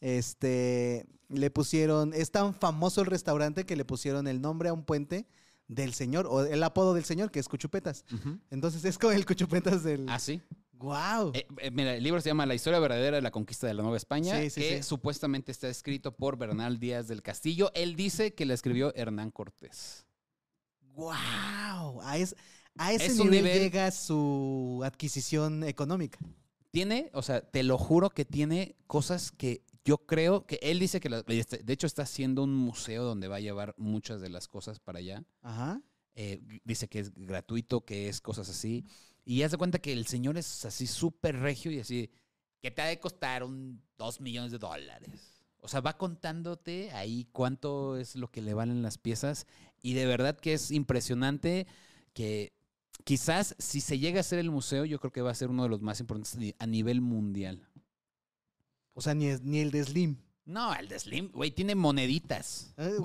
Este, 0.00 1.06
le 1.28 1.50
pusieron, 1.50 2.12
es 2.12 2.30
tan 2.30 2.54
famoso 2.54 3.00
el 3.00 3.06
restaurante 3.06 3.64
que 3.64 3.76
le 3.76 3.84
pusieron 3.84 4.28
el 4.28 4.40
nombre 4.40 4.68
a 4.68 4.72
un 4.72 4.84
puente 4.84 5.26
del 5.68 5.94
señor, 5.94 6.26
o 6.30 6.44
el 6.44 6.62
apodo 6.62 6.94
del 6.94 7.04
señor, 7.04 7.30
que 7.30 7.40
es 7.40 7.48
Cuchupetas. 7.48 8.04
Entonces 8.50 8.84
es 8.84 8.98
como 8.98 9.12
el 9.12 9.26
Cuchupetas 9.26 9.82
del... 9.82 10.08
así. 10.08 10.40
¡Wow! 10.78 11.32
Eh, 11.32 11.46
eh, 11.58 11.70
mira, 11.70 11.94
el 11.94 12.02
libro 12.04 12.20
se 12.20 12.28
llama 12.28 12.44
La 12.44 12.54
historia 12.54 12.78
verdadera 12.78 13.16
de 13.16 13.22
la 13.22 13.30
conquista 13.30 13.66
de 13.66 13.72
la 13.72 13.82
Nueva 13.82 13.96
España, 13.96 14.38
Sí, 14.42 14.50
sí, 14.50 14.60
que 14.60 14.76
sí. 14.76 14.82
supuestamente 14.82 15.50
está 15.50 15.68
escrito 15.68 16.14
por 16.14 16.36
Bernal 16.36 16.78
Díaz 16.78 17.08
del 17.08 17.22
Castillo. 17.22 17.70
Él 17.74 17.96
dice 17.96 18.34
que 18.34 18.44
la 18.44 18.52
escribió 18.52 18.94
Hernán 18.94 19.30
Cortés. 19.30 20.04
¡Wow! 20.94 21.12
A, 22.02 22.16
es- 22.18 22.36
a 22.76 22.92
ese 22.92 23.06
Es 23.06 23.18
un 23.18 23.30
nivel, 23.30 23.44
nivel- 23.44 23.58
llega 23.60 23.90
su 23.90 24.82
adquisición 24.84 25.64
económica. 25.64 26.18
Tiene, 26.70 27.10
o 27.14 27.22
sea, 27.22 27.40
te 27.40 27.62
lo 27.62 27.78
juro 27.78 28.10
que 28.10 28.24
tiene 28.26 28.76
cosas 28.86 29.32
que 29.32 29.62
yo 29.86 29.98
creo 29.98 30.44
que 30.46 30.58
él 30.60 30.78
dice 30.78 31.00
que, 31.00 31.08
la- 31.08 31.24
este, 31.28 31.58
de 31.58 31.72
hecho, 31.72 31.86
está 31.86 32.02
haciendo 32.02 32.42
un 32.42 32.54
museo 32.54 33.04
donde 33.04 33.28
va 33.28 33.36
a 33.36 33.40
llevar 33.40 33.74
muchas 33.78 34.20
de 34.20 34.28
las 34.28 34.48
cosas 34.48 34.78
para 34.80 34.98
allá. 34.98 35.24
Ajá. 35.42 35.80
Eh, 36.14 36.40
dice 36.64 36.88
que 36.88 36.98
es 36.98 37.14
gratuito, 37.14 37.84
que 37.84 38.08
es 38.08 38.20
cosas 38.20 38.48
así. 38.48 38.84
Y 39.24 39.42
haz 39.42 39.52
de 39.52 39.58
cuenta 39.58 39.78
que 39.78 39.92
el 39.92 40.06
señor 40.06 40.36
es 40.38 40.64
así 40.64 40.86
súper 40.86 41.36
regio 41.38 41.70
y 41.72 41.80
así, 41.80 42.10
que 42.60 42.70
te 42.70 42.82
ha 42.82 42.86
de 42.86 42.98
costar 43.00 43.42
un 43.44 43.82
2 43.96 44.20
millones 44.20 44.52
de 44.52 44.58
dólares. 44.58 45.10
O 45.58 45.68
sea, 45.68 45.80
va 45.80 45.96
contándote 45.96 46.90
ahí 46.92 47.26
cuánto 47.32 47.96
es 47.96 48.14
lo 48.16 48.30
que 48.30 48.40
le 48.42 48.54
valen 48.54 48.82
las 48.82 48.98
piezas. 48.98 49.46
Y 49.82 49.94
de 49.94 50.06
verdad 50.06 50.38
que 50.38 50.54
es 50.54 50.70
impresionante 50.70 51.66
que 52.12 52.52
quizás 53.04 53.54
si 53.58 53.80
se 53.80 53.98
llega 53.98 54.18
a 54.18 54.20
hacer 54.20 54.38
el 54.38 54.50
museo, 54.50 54.84
yo 54.84 54.98
creo 55.00 55.12
que 55.12 55.22
va 55.22 55.30
a 55.30 55.34
ser 55.34 55.50
uno 55.50 55.64
de 55.64 55.68
los 55.68 55.82
más 55.82 56.00
importantes 56.00 56.54
a 56.58 56.66
nivel 56.66 57.00
mundial. 57.00 57.65
O 58.98 59.02
sea, 59.02 59.14
ni, 59.14 59.26
el 59.28 59.70
de 59.70 59.84
Slim. 59.84 60.16
No, 60.46 60.74
el 60.74 60.88
de 60.88 60.98
Slim, 60.98 61.30
güey, 61.32 61.50
tiene 61.50 61.74
moneditas. 61.74 62.72
Eh. 62.78 62.96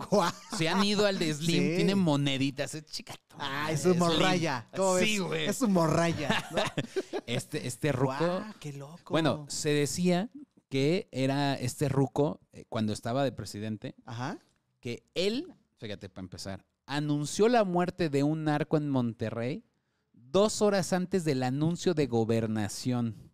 Si 0.57 0.67
han 0.67 0.81
ido 0.85 1.05
al 1.05 1.19
de 1.19 1.33
Slim, 1.33 1.63
Sí. 1.71 1.75
tiene 1.75 1.95
moneditas. 1.95 2.73
Es 2.75 2.85
chica. 2.85 3.13
Ah, 3.37 3.69
es 3.71 3.83
un 3.83 3.97
morraya. 3.97 4.69
¿Cómo 4.73 4.99
Sí, 4.99 5.17
güey. 5.17 5.47
Es 5.47 5.61
un 5.61 5.73
morraya. 5.73 6.29
¿no? 6.51 6.61
Este, 7.25 7.67
este 7.67 7.91
ruco. 7.91 8.15
Guau, 8.17 8.43
qué 8.61 8.71
loco. 8.73 9.11
Bueno, 9.11 9.45
se 9.49 9.69
decía 9.69 10.29
que 10.69 11.09
era 11.11 11.55
este 11.55 11.89
ruco, 11.89 12.39
eh, 12.53 12.63
cuando 12.69 12.93
estaba 12.93 13.25
de 13.25 13.33
presidente, 13.33 13.95
Ajá. 14.05 14.37
que 14.79 15.03
él, 15.13 15.53
fíjate 15.77 16.07
para 16.07 16.23
empezar, 16.23 16.65
anunció 16.85 17.49
la 17.49 17.65
muerte 17.65 18.09
de 18.09 18.23
un 18.23 18.45
narco 18.45 18.77
en 18.77 18.89
Monterrey 18.89 19.65
dos 20.13 20.61
horas 20.61 20.93
antes 20.93 21.25
del 21.25 21.43
anuncio 21.43 21.93
de 21.93 22.07
gobernación. 22.07 23.29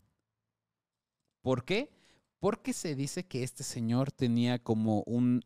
¿Por 1.42 1.64
qué? 1.64 1.92
Porque 2.40 2.74
se 2.74 2.96
dice 2.96 3.26
que 3.26 3.44
este 3.44 3.64
señor 3.64 4.12
tenía 4.12 4.60
como 4.60 5.02
un 5.04 5.44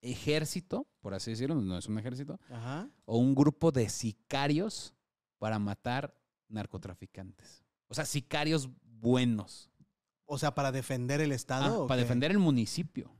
ejército, 0.00 0.88
por 1.00 1.14
así 1.14 1.30
decirlo, 1.30 1.54
no 1.54 1.78
es 1.78 1.86
un 1.86 1.98
ejército, 1.98 2.40
Ajá. 2.50 2.88
o 3.04 3.18
un 3.18 3.34
grupo 3.34 3.70
de 3.70 3.88
sicarios 3.88 4.94
para 5.38 5.58
matar 5.58 6.14
narcotraficantes. 6.48 7.62
O 7.88 7.94
sea, 7.94 8.04
sicarios 8.04 8.68
buenos. 8.82 9.70
O 10.24 10.38
sea, 10.38 10.54
para 10.54 10.72
defender 10.72 11.20
el 11.20 11.32
Ah, 11.32 11.34
Estado. 11.34 11.86
para 11.86 12.00
defender 12.00 12.30
el 12.30 12.38
municipio. 12.38 13.14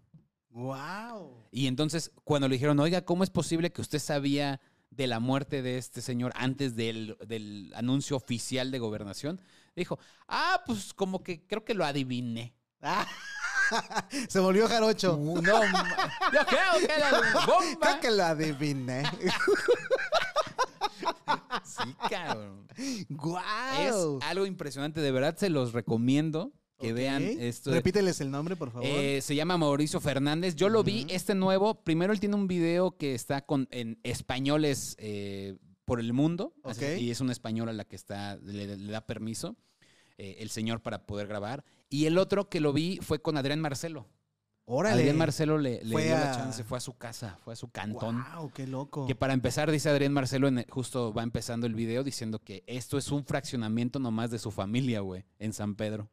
Wow. 0.51 1.47
Y 1.51 1.67
entonces, 1.67 2.11
cuando 2.25 2.49
le 2.49 2.55
dijeron, 2.57 2.79
oiga, 2.81 3.05
¿cómo 3.05 3.25
es 3.25 3.31
posible 3.31 3.73
que 3.73 3.81
usted 3.81 3.99
sabía 3.99 4.61
de 4.91 5.07
la 5.07 5.21
muerte 5.21 5.63
de 5.63 5.79
este 5.79 6.03
señor 6.03 6.33
antes 6.37 6.77
del, 6.77 7.17
del 7.27 7.73
anuncio 7.75 8.17
oficial 8.17 8.71
de 8.71 8.79
gobernación? 8.79 9.41
Dijo, 9.75 9.99
ah, 10.29 10.63
pues 10.67 10.93
como 10.93 11.23
que 11.23 11.47
creo 11.47 11.65
que 11.65 11.75
lo 11.75 11.85
adiviné. 11.85 12.55
Se 14.29 14.39
volvió 14.41 14.69
jarocho. 14.69 15.17
No, 15.17 15.35
yo 15.43 16.47
creo 16.47 16.87
que 16.87 16.93
era 16.93 17.11
bomba. 17.47 17.79
Creo 17.81 18.01
que 18.01 18.11
lo 18.11 18.25
adiviné. 18.25 19.03
Sí, 21.65 21.95
cabrón. 22.11 22.67
¡Guau! 23.09 24.19
Es 24.19 24.25
algo 24.27 24.47
impresionante, 24.47 25.01
de 25.01 25.11
verdad 25.13 25.37
se 25.37 25.49
los 25.49 25.73
recomiendo 25.73 26.53
que 26.79 26.93
vean 26.93 27.23
esto. 27.23 27.71
Repíteles 27.71 28.21
el 28.21 28.31
nombre, 28.31 28.57
por 28.57 28.71
favor. 28.73 28.87
Eh, 28.89 29.21
se 29.23 29.35
llama 29.35 29.57
Mauricio 29.57 30.01
Fernández. 30.01 30.55
Yo 30.57 30.69
lo 30.69 30.83
vi, 30.83 31.07
este 31.09 31.35
nuevo. 31.35 31.83
Primero 31.83 32.13
él 32.13 32.21
tiene 32.21 32.35
un 32.35 32.49
video 32.49 32.97
que 32.97 33.15
está 33.15 33.43
con, 33.43 33.69
en 33.71 33.99
españoles 34.03 34.97
eh, 34.99 35.57
por 35.85 36.01
el 36.01 36.13
mundo. 36.13 36.55
así-. 36.65 36.85
Y 37.01 37.11
es 37.11 37.21
una 37.21 37.33
española 37.33 37.73
la 37.73 37.85
que 37.85 37.97
está, 37.97 38.37
le, 38.37 38.77
le 38.77 38.93
da 38.93 39.07
permiso, 39.07 39.57
eh, 40.19 40.37
el 40.41 40.51
señor, 40.51 40.83
para 40.83 41.07
poder 41.07 41.29
grabar. 41.29 41.65
Y 41.93 42.07
el 42.07 42.17
otro 42.17 42.49
que 42.49 42.59
lo 42.61 42.73
vi 42.73 42.99
fue 43.03 43.21
con 43.21 43.37
Adrián 43.37 43.61
Marcelo. 43.61 44.07
Órale. 44.65 44.95
Adrián 45.01 45.19
Marcelo 45.19 45.59
le, 45.59 45.81
dio 45.81 45.99
la 45.99 46.33
chance, 46.35 46.65
fue 46.65 46.79
a 46.79 46.81
su 46.81 46.97
casa, 46.97 47.37
fue 47.45 47.53
a 47.53 47.57
su 47.57 47.69
cantón. 47.71 48.25
¡Wow! 48.35 48.51
¡Qué 48.55 48.67
loco! 48.67 49.07
Que 49.07 49.15
para 49.15 49.35
empezar, 49.35 49.71
dice 49.71 49.91
Adrián 49.91 50.13
Marcelo, 50.13 50.49
en 50.49 50.61
el- 50.61 50.67
justo 50.71 51.13
va 51.13 51.23
empezando 51.23 51.67
el 51.67 51.75
video 51.75 52.03
diciendo 52.03 52.39
que 52.39 52.63
esto 52.67 52.97
es 52.97 53.11
un 53.11 53.25
fraccionamiento 53.27 53.99
nomás 53.99 54.31
de 54.31 54.39
su 54.39 54.51
familia, 54.51 55.01
güey, 55.01 55.25
en 55.39 55.53
San 55.53 55.75
Pedro. 55.75 56.09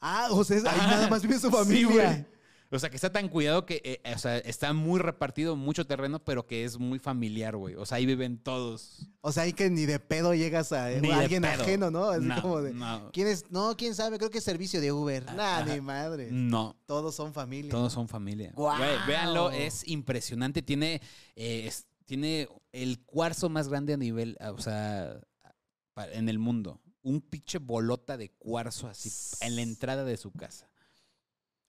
Ah, 0.00 0.28
o 0.30 0.42
sea, 0.44 0.56
ahí 0.58 0.78
Ah, 0.80 0.86
nada 0.86 1.08
más 1.08 1.22
vive 1.22 1.38
su 1.38 1.48
sí, 1.48 1.52
familia. 1.54 1.86
güey. 2.10 2.26
O 2.74 2.78
sea, 2.80 2.90
que 2.90 2.96
está 2.96 3.12
tan 3.12 3.28
cuidado 3.28 3.66
que, 3.66 3.80
eh, 3.84 4.14
o 4.14 4.18
sea, 4.18 4.38
está 4.38 4.72
muy 4.72 4.98
repartido, 4.98 5.54
mucho 5.54 5.86
terreno, 5.86 6.18
pero 6.24 6.46
que 6.46 6.64
es 6.64 6.78
muy 6.78 6.98
familiar, 6.98 7.56
güey. 7.56 7.76
O 7.76 7.86
sea, 7.86 7.98
ahí 7.98 8.06
viven 8.06 8.38
todos. 8.38 9.06
o 9.20 9.30
sea, 9.30 9.44
ahí 9.44 9.52
que 9.52 9.70
ni 9.70 9.86
de 9.86 10.00
pedo 10.00 10.34
llegas 10.34 10.72
a, 10.72 10.86
alguien 10.86 11.42
pedo. 11.42 11.62
ajeno, 11.62 11.90
¿no? 11.90 12.04
Así 12.10 12.26
no, 12.26 12.42
como 12.42 12.60
de. 12.62 12.74
no, 12.74 13.10
¿Quién 13.12 13.28
es? 13.28 13.50
No, 13.50 13.76
quién 13.76 13.94
sabe, 13.94 14.18
creo 14.18 14.30
que 14.30 14.38
es 14.38 14.44
servicio 14.44 14.80
de 14.80 14.90
Uber. 14.90 15.24
Nah, 15.34 15.58
ajá. 15.58 15.72
ni 15.72 15.80
madre. 15.80 16.28
no, 16.32 16.76
Todos 16.86 17.14
son 17.14 17.32
familia. 17.32 17.70
todos 17.70 17.92
son 17.92 18.08
familia. 18.08 18.52
¡Guau! 18.56 18.76
Güey, 18.76 19.06
véanlo, 19.06 19.50
es 19.52 19.86
impresionante. 19.86 20.60
Tiene, 20.60 21.00
eh, 21.36 21.66
es- 21.68 21.86
tiene 22.06 22.48
el 22.72 23.04
cuarzo 23.04 23.48
más 23.48 23.68
grande 23.68 23.94
a 23.94 23.96
nivel, 23.96 24.36
ah, 24.40 24.50
o 24.50 24.58
sea, 24.58 25.20
en 26.12 26.28
el 26.28 26.38
mundo. 26.38 26.80
Un 27.02 27.20
pinche 27.20 27.58
bolota 27.58 28.16
de 28.16 28.30
cuarzo 28.30 28.88
así 28.88 29.10
en 29.40 29.56
la 29.56 29.62
entrada 29.62 30.04
de 30.04 30.16
su 30.16 30.32
casa. 30.32 30.68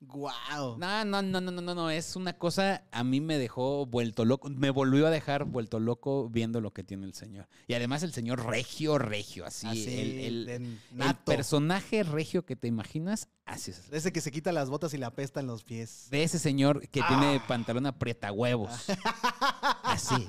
¡Guau! 0.02 0.78
No, 0.78 1.06
no, 1.06 1.22
no, 1.22 1.42
no, 1.42 1.52
no, 1.52 1.62
no, 1.62 1.76
no. 1.76 1.90
Es 1.90 2.16
una 2.16 2.34
cosa, 2.34 2.84
a 2.92 3.04
mí 3.04 3.22
me 3.22 3.38
dejó 3.38 3.86
vuelto 3.86 4.26
loco. 4.26 4.50
Me 4.50 4.70
volvió 4.70 5.08
a 5.08 5.10
dejar 5.10 5.46
vuelto 5.46 5.80
loco 5.80 6.30
viendo 6.30 6.62
lo 6.62 6.72
que 6.72 6.84
tiene 6.84 7.06
el 7.06 7.14
señor. 7.14 7.48
Y 7.68 7.74
además 7.74 8.04
el 8.04 8.12
señor 8.12 8.46
regio, 8.46 8.98
regio, 8.98 9.46
así. 9.46 9.68
Así, 9.68 10.26
el, 10.26 10.80
personaje 11.26 12.04
regio 12.04 12.46
que 12.46 12.56
te 12.56 12.68
imaginas, 12.68 13.30
así 13.46 13.72
es. 13.72 13.92
Ese 13.92 14.12
que 14.12 14.22
se 14.22 14.32
quita 14.32 14.52
las 14.52 14.70
botas 14.70 14.94
y 14.94 14.98
le 14.98 15.06
apestan 15.06 15.48
los 15.48 15.64
pies. 15.64 16.08
De 16.12 16.24
ese 16.24 16.40
señor 16.40 16.82
que 16.90 17.02
tiene 17.02 17.42
pantalón 17.48 17.86
aprieta 17.86 18.32
huevos. 18.32 18.72
Así. 19.84 20.28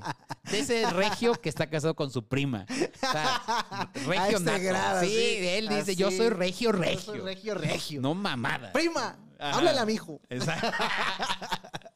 De 0.50 0.60
ese 0.60 0.88
regio 0.90 1.34
que 1.34 1.48
está 1.48 1.68
casado 1.68 1.96
con 1.96 2.10
su 2.10 2.24
prima. 2.24 2.66
O 2.68 2.98
sea, 2.98 3.90
regio 4.06 4.38
grado, 4.40 5.00
sí, 5.00 5.06
así, 5.06 5.46
él 5.48 5.68
dice, 5.68 5.96
yo 5.96 6.10
soy 6.10 6.28
regio, 6.28 6.70
Yo 6.70 6.78
regio. 6.78 7.00
soy 7.00 7.20
regio, 7.20 7.54
regio. 7.54 8.00
No 8.00 8.14
mamada. 8.14 8.72
¡Prima! 8.72 9.18
Ajá. 9.38 9.58
¡Háblale 9.58 9.78
a 9.80 9.86
mi 9.86 9.94
hijo! 9.94 10.20
Exacto. 10.28 10.68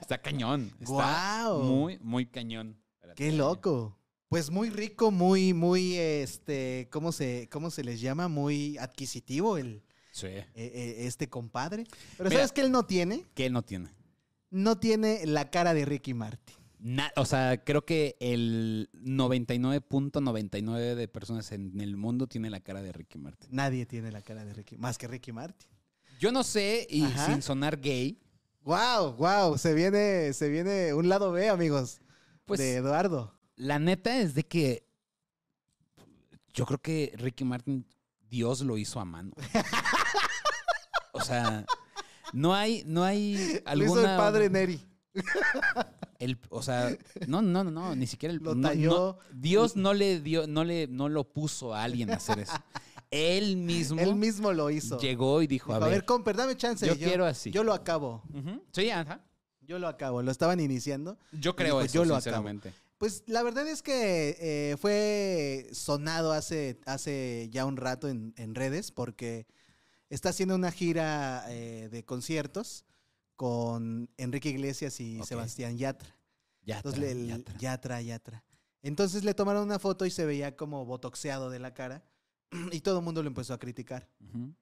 Está 0.00 0.18
cañón. 0.18 0.70
Está 0.80 0.86
Guau. 0.86 1.62
muy, 1.62 1.98
muy 2.00 2.26
cañón. 2.26 2.76
¡Qué 3.16 3.32
loco! 3.32 3.98
Pues 4.28 4.50
muy 4.50 4.70
rico, 4.70 5.10
muy, 5.10 5.52
muy, 5.52 5.96
este, 5.96 6.88
¿cómo 6.90 7.12
se, 7.12 7.48
cómo 7.50 7.70
se 7.70 7.84
les 7.84 8.00
llama? 8.00 8.28
Muy 8.28 8.78
adquisitivo 8.78 9.58
el, 9.58 9.82
Sí. 10.10 10.26
eh, 10.26 10.46
eh, 10.54 10.94
este 11.06 11.28
compadre. 11.28 11.84
Pero 12.16 12.30
Mira. 12.30 12.40
¿sabes 12.40 12.52
qué 12.52 12.62
él 12.62 12.72
no 12.72 12.84
tiene? 12.86 13.24
¿Qué 13.34 13.50
no 13.50 13.62
tiene? 13.62 13.90
No 14.50 14.78
tiene 14.78 15.26
la 15.26 15.50
cara 15.50 15.74
de 15.74 15.84
Ricky 15.84 16.14
Martin. 16.14 16.56
Na- 16.78 17.12
o 17.16 17.24
sea, 17.26 17.62
creo 17.62 17.84
que 17.84 18.16
el 18.20 18.88
99.99 18.94 20.94
de 20.94 21.08
personas 21.08 21.52
en 21.52 21.78
el 21.80 21.96
mundo 21.96 22.26
tiene 22.26 22.48
la 22.50 22.60
cara 22.60 22.82
de 22.82 22.92
Ricky 22.92 23.18
Martin. 23.18 23.48
Nadie 23.52 23.86
tiene 23.86 24.10
la 24.12 24.22
cara 24.22 24.44
de 24.44 24.54
Ricky, 24.54 24.76
más 24.78 24.98
que 24.98 25.08
Ricky 25.08 25.32
Martin. 25.32 25.68
Yo 26.22 26.30
no 26.30 26.44
sé, 26.44 26.86
y 26.88 27.02
Ajá. 27.02 27.26
sin 27.26 27.42
sonar 27.42 27.80
gay, 27.80 28.16
¡Wow! 28.60 29.14
¡Wow! 29.16 29.58
Se 29.58 29.74
viene, 29.74 30.32
se 30.32 30.48
viene 30.48 30.94
un 30.94 31.08
lado 31.08 31.32
B, 31.32 31.48
amigos, 31.48 32.00
pues 32.44 32.60
de 32.60 32.76
Eduardo. 32.76 33.36
la 33.56 33.80
neta 33.80 34.16
es 34.20 34.32
de 34.36 34.44
que 34.44 34.86
yo 36.54 36.64
creo 36.64 36.78
que 36.80 37.12
Ricky 37.16 37.42
Martin, 37.44 37.84
Dios 38.30 38.60
lo 38.60 38.78
hizo 38.78 39.00
a 39.00 39.04
mano. 39.04 39.32
o 41.12 41.20
sea, 41.22 41.66
no 42.32 42.54
hay, 42.54 42.84
no 42.86 43.02
hay 43.02 43.60
Lo 43.74 43.84
hizo 43.84 43.98
el 43.98 44.16
padre 44.16 44.48
Neri. 44.48 44.80
El- 46.20 46.38
o 46.50 46.62
sea, 46.62 46.96
no, 47.26 47.42
no, 47.42 47.64
no, 47.64 47.72
no, 47.72 47.96
ni 47.96 48.06
siquiera 48.06 48.32
el 48.32 48.38
Lo 48.40 48.54
no- 48.54 48.72
no. 48.72 49.18
Dios 49.32 49.74
no 49.74 49.92
le 49.92 50.20
dio, 50.20 50.46
no 50.46 50.62
le, 50.62 50.86
no 50.86 51.08
lo 51.08 51.24
puso 51.24 51.74
a 51.74 51.82
alguien 51.82 52.10
a 52.12 52.14
hacer 52.14 52.38
eso. 52.38 52.54
Él 53.36 53.56
mismo, 53.58 54.00
Él 54.00 54.14
mismo 54.14 54.52
lo 54.52 54.70
hizo. 54.70 54.98
llegó 54.98 55.42
y 55.42 55.46
dijo, 55.46 55.72
Dijo, 55.74 55.84
a 55.84 55.88
ver, 55.88 56.04
comper, 56.04 56.34
dame 56.36 56.56
chance. 56.56 56.86
yo 56.86 56.96
quiero 56.96 57.26
así. 57.26 57.50
Yo 57.50 57.62
lo 57.62 57.72
acabo. 57.74 58.22
Sí, 58.72 58.90
ajá. 58.90 59.24
Yo 59.60 59.78
lo 59.78 59.86
acabo. 59.86 60.22
Lo 60.22 60.30
estaban 60.32 60.58
iniciando. 60.60 61.18
Yo 61.32 61.54
creo 61.54 61.76
dijo, 61.76 61.80
eso, 61.82 61.94
"Yo 61.94 62.00
lo 62.04 62.14
acabo". 62.16 62.20
sinceramente. 62.22 62.72
Pues 62.98 63.22
la 63.26 63.42
verdad 63.42 63.66
es 63.68 63.82
que 63.82 64.36
eh, 64.40 64.76
fue 64.78 65.68
sonado 65.72 66.32
hace, 66.32 66.80
hace 66.86 67.48
ya 67.50 67.64
un 67.66 67.76
rato 67.76 68.08
en, 68.08 68.32
en 68.36 68.54
redes 68.54 68.90
porque 68.92 69.46
está 70.08 70.28
haciendo 70.30 70.54
una 70.54 70.70
gira 70.72 71.44
eh, 71.48 71.88
de 71.90 72.04
conciertos 72.04 72.84
con 73.36 74.08
Enrique 74.16 74.48
Iglesias 74.50 75.00
y. 75.00 75.22
Sebastián 75.24 75.76
Yatra. 75.78 76.16
Ya, 76.64 76.76
Entonces, 76.76 77.00
tra- 77.02 77.14
le- 77.14 77.26
ya 77.26 77.34
el- 77.34 77.44
tra- 77.44 77.58
Yatra, 77.58 78.02
Yatra. 78.02 78.44
Entonces 78.82 79.24
le 79.24 79.34
tomaron 79.34 79.62
una 79.64 79.78
foto 79.78 80.06
y 80.06 80.10
se 80.10 80.24
veía 80.24 80.56
como 80.56 80.84
botoxeado 80.86 81.50
de 81.50 81.58
la 81.58 81.74
cara 81.74 82.04
y 82.72 82.80
todo 82.80 82.98
el 82.98 83.04
mundo 83.04 83.22
lo 83.22 83.28
empezó 83.28 83.54
a 83.54 83.58
criticar. 83.58 84.08
Ujú. 84.20 84.54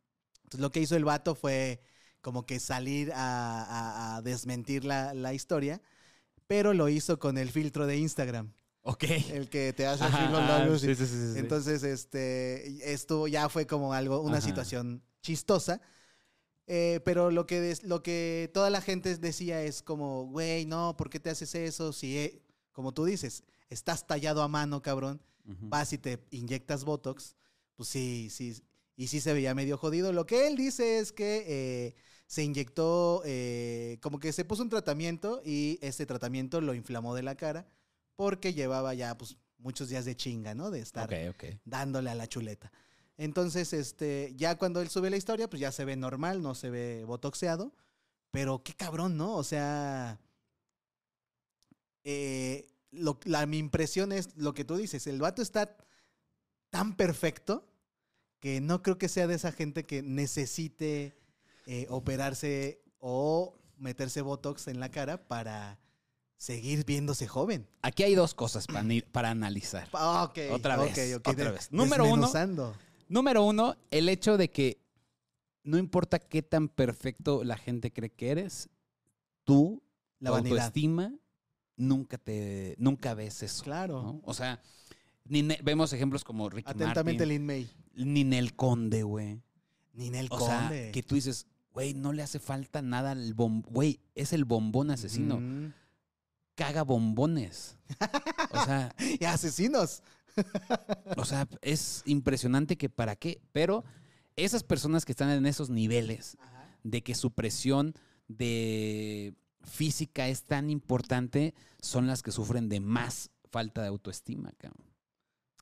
Entonces 0.45 0.61
lo 0.61 0.71
que 0.71 0.81
hizo 0.81 0.97
el 0.97 1.05
vato 1.05 1.35
fue 1.35 1.81
como 2.21 2.45
que 2.45 2.61
salir 2.61 3.13
a, 3.13 3.63
a- 3.63 4.17
a 4.17 4.23
desmentir 4.23 4.85
la, 4.85 5.15
la 5.15 5.33
historia, 5.35 5.81
pero 6.47 6.75
lo 6.75 6.89
hizo 6.89 7.19
con 7.19 7.39
el 7.39 7.51
filtro 7.51 7.87
de 7.87 7.97
Instagram, 7.99 8.53
Ok. 8.83 9.05
el 9.33 9.49
que 9.49 9.73
te 9.73 9.87
hace 9.87 10.05
así 10.05 10.23
los 10.33 10.43
labios. 10.43 10.81
sí, 10.81 10.95
sí, 10.95 11.07
sí. 11.07 11.39
Entonces, 11.39 11.83
este, 11.83 12.93
esto 12.93 13.27
ya 13.29 13.49
fue 13.49 13.67
como 13.67 13.93
algo, 13.95 14.21
una 14.21 14.39
Ajá. 14.39 14.47
situación 14.47 15.03
chistosa. 15.23 15.81
Eh, 16.67 17.01
pero 17.05 17.31
lo 17.31 17.47
que, 17.47 17.61
des- 17.61 17.83
lo 17.85 18.03
que 18.03 18.51
toda 18.55 18.71
la 18.71 18.81
gente 18.81 19.17
decía 19.17 19.63
es 19.63 19.83
como, 19.83 20.27
güey, 20.27 20.67
no, 20.67 20.97
¿por 20.97 21.11
qué 21.11 21.19
te 21.19 21.31
haces 21.31 21.55
eso? 21.55 21.93
Si, 21.93 22.17
eh, 22.17 22.43
como 22.73 22.93
tú 22.93 23.05
dices, 23.05 23.43
estás 23.71 24.07
tallado 24.07 24.43
a 24.43 24.49
mano, 24.49 24.81
cabrón, 24.83 25.21
Ujú. 25.47 25.69
vas 25.69 25.93
y 25.93 25.99
te 25.99 26.23
inyectas 26.31 26.85
Botox, 26.85 27.35
pues 27.81 27.89
sí, 27.89 28.29
sí, 28.31 28.55
y 28.95 29.07
sí 29.07 29.21
se 29.21 29.33
veía 29.33 29.55
medio 29.55 29.79
jodido. 29.79 30.13
Lo 30.13 30.27
que 30.27 30.47
él 30.47 30.55
dice 30.55 30.99
es 30.99 31.13
que 31.13 31.45
eh, 31.49 31.95
se 32.27 32.43
inyectó, 32.43 33.23
eh, 33.25 33.97
como 34.03 34.19
que 34.19 34.35
se 34.35 34.45
puso 34.45 34.63
un 34.63 34.69
tratamiento 34.69 35.41
y 35.47 35.79
ese 35.81 36.05
tratamiento 36.05 36.61
lo 36.61 36.75
inflamó 36.75 37.15
de 37.15 37.23
la 37.23 37.37
cara 37.37 37.67
porque 38.17 38.53
llevaba 38.53 38.93
ya 38.93 39.17
pues 39.17 39.39
muchos 39.57 39.89
días 39.89 40.05
de 40.05 40.15
chinga, 40.15 40.55
¿no? 40.55 40.71
De 40.71 40.81
estar 40.81 41.05
dándole 41.65 42.11
a 42.11 42.15
la 42.15 42.27
chuleta. 42.27 42.71
Entonces, 43.17 43.73
este, 43.73 44.35
ya 44.37 44.59
cuando 44.59 44.83
él 44.83 44.91
sube 44.91 45.09
la 45.09 45.17
historia, 45.17 45.49
pues 45.49 45.61
ya 45.61 45.73
se 45.73 45.87
ve 45.87 45.97
normal, 45.97 46.43
no 46.43 46.55
se 46.55 46.69
ve 46.69 47.05
botoxeado. 47.07 47.73
Pero 48.31 48.63
qué 48.63 48.75
cabrón, 48.75 49.17
¿no? 49.17 49.37
O 49.37 49.43
sea, 49.43 50.21
eh, 52.05 52.67
lo- 52.91 53.19
la, 53.25 53.47
mi 53.47 53.57
impresión 53.57 54.13
es 54.13 54.37
lo 54.37 54.53
que 54.53 54.67
tú 54.67 54.77
dices, 54.77 55.07
el 55.07 55.19
vato 55.19 55.41
está 55.41 55.79
tan 56.69 56.95
perfecto 56.95 57.67
que 58.41 58.61
no 58.61 58.83
creo 58.83 58.99
que 58.99 59.09
sea 59.09 59.27
de 59.27 59.35
esa 59.35 59.53
gente 59.53 59.85
que 59.87 60.03
necesite 60.03 61.17
eh, 61.67 61.87
operarse 61.91 62.83
o 62.99 63.55
meterse 63.77 64.23
botox 64.23 64.69
en 64.69 64.81
la 64.81 64.91
cara 64.91 65.29
para 65.29 65.79
seguir 66.37 66.85
viéndose 66.87 67.27
joven. 67.29 67.69
Aquí 67.83 68.03
hay 68.03 68.15
dos 68.15 68.35
cosas 68.35 68.67
para, 68.67 68.87
para 69.13 69.31
analizar. 69.31 69.89
Ah, 69.93 70.25
ok, 70.25 70.39
Otra 70.53 70.77
vez, 70.77 71.15
otra 71.15 71.51
vez. 71.51 71.71
Número 71.71 72.05
uno. 72.07 72.31
Número 73.09 73.45
uno, 73.45 73.77
el 73.91 74.09
hecho 74.09 74.37
de 74.37 74.51
que 74.51 74.81
no 75.63 75.77
importa 75.77 76.19
qué 76.19 76.43
tan 76.43 76.69
perfecto 76.69 77.45
la 77.45 77.57
gente 77.59 77.93
cree 77.93 78.11
que 78.11 78.31
eres, 78.31 78.71
tú, 79.45 79.83
La 80.19 80.31
tu 80.31 80.35
vanidad. 80.35 80.59
autoestima, 80.59 81.15
nunca 81.77 82.17
te, 82.19 82.75
nunca 82.79 83.15
ves 83.15 83.43
eso. 83.43 83.63
Claro. 83.65 84.03
¿no? 84.03 84.21
O 84.25 84.33
sea, 84.33 84.63
Nine- 85.31 85.59
vemos 85.63 85.93
ejemplos 85.93 86.25
como 86.25 86.51
Ricky 86.51 86.71
Atentamente, 86.71 87.25
Martin, 87.25 87.29
Lin 87.29 87.47
May. 87.47 87.71
Ninel 87.95 88.55
Conde, 88.55 89.03
güey. 89.05 89.41
Ninel 89.95 90.27
O 90.31 90.39
Conde. 90.39 90.85
sea, 90.85 90.93
que 90.93 91.03
tú 91.03 91.15
dices, 91.15 91.47
güey, 91.73 91.95
no 91.95 92.13
le 92.13 92.23
hace 92.23 92.39
falta 92.39 92.83
nada 92.83 93.13
al 93.13 93.33
bombón. 93.35 93.73
Güey, 93.73 94.01
es 94.15 94.33
el 94.33 94.45
bombón 94.45 94.91
asesino. 94.91 95.39
Mm. 95.41 95.73
Caga 96.57 96.83
bombones. 96.83 97.79
O 98.51 98.65
sea, 98.65 98.95
Y 99.21 99.25
asesinos. 99.25 100.03
O 101.17 101.25
sea, 101.25 101.49
es 101.63 102.03
impresionante 102.07 102.77
que 102.77 102.89
para 102.89 103.17
qué, 103.17 103.41
pero 103.53 103.85
esas 104.37 104.63
personas 104.65 105.05
que 105.05 105.13
están 105.13 105.31
en 105.31 105.47
esos 105.47 105.71
niveles 105.71 106.37
de 106.83 107.03
que 107.03 107.15
su 107.15 107.31
presión 107.33 107.95
de 108.29 109.35
física 109.63 110.29
es 110.29 110.45
tan 110.45 110.71
importante 110.71 111.55
son 111.81 112.07
las 112.07 112.23
que 112.23 112.31
sufren 112.33 112.69
de 112.69 112.81
más 112.81 113.31
falta 113.51 113.83
de 113.83 113.89
autoestima, 113.89 114.53
cabrón. 114.57 114.87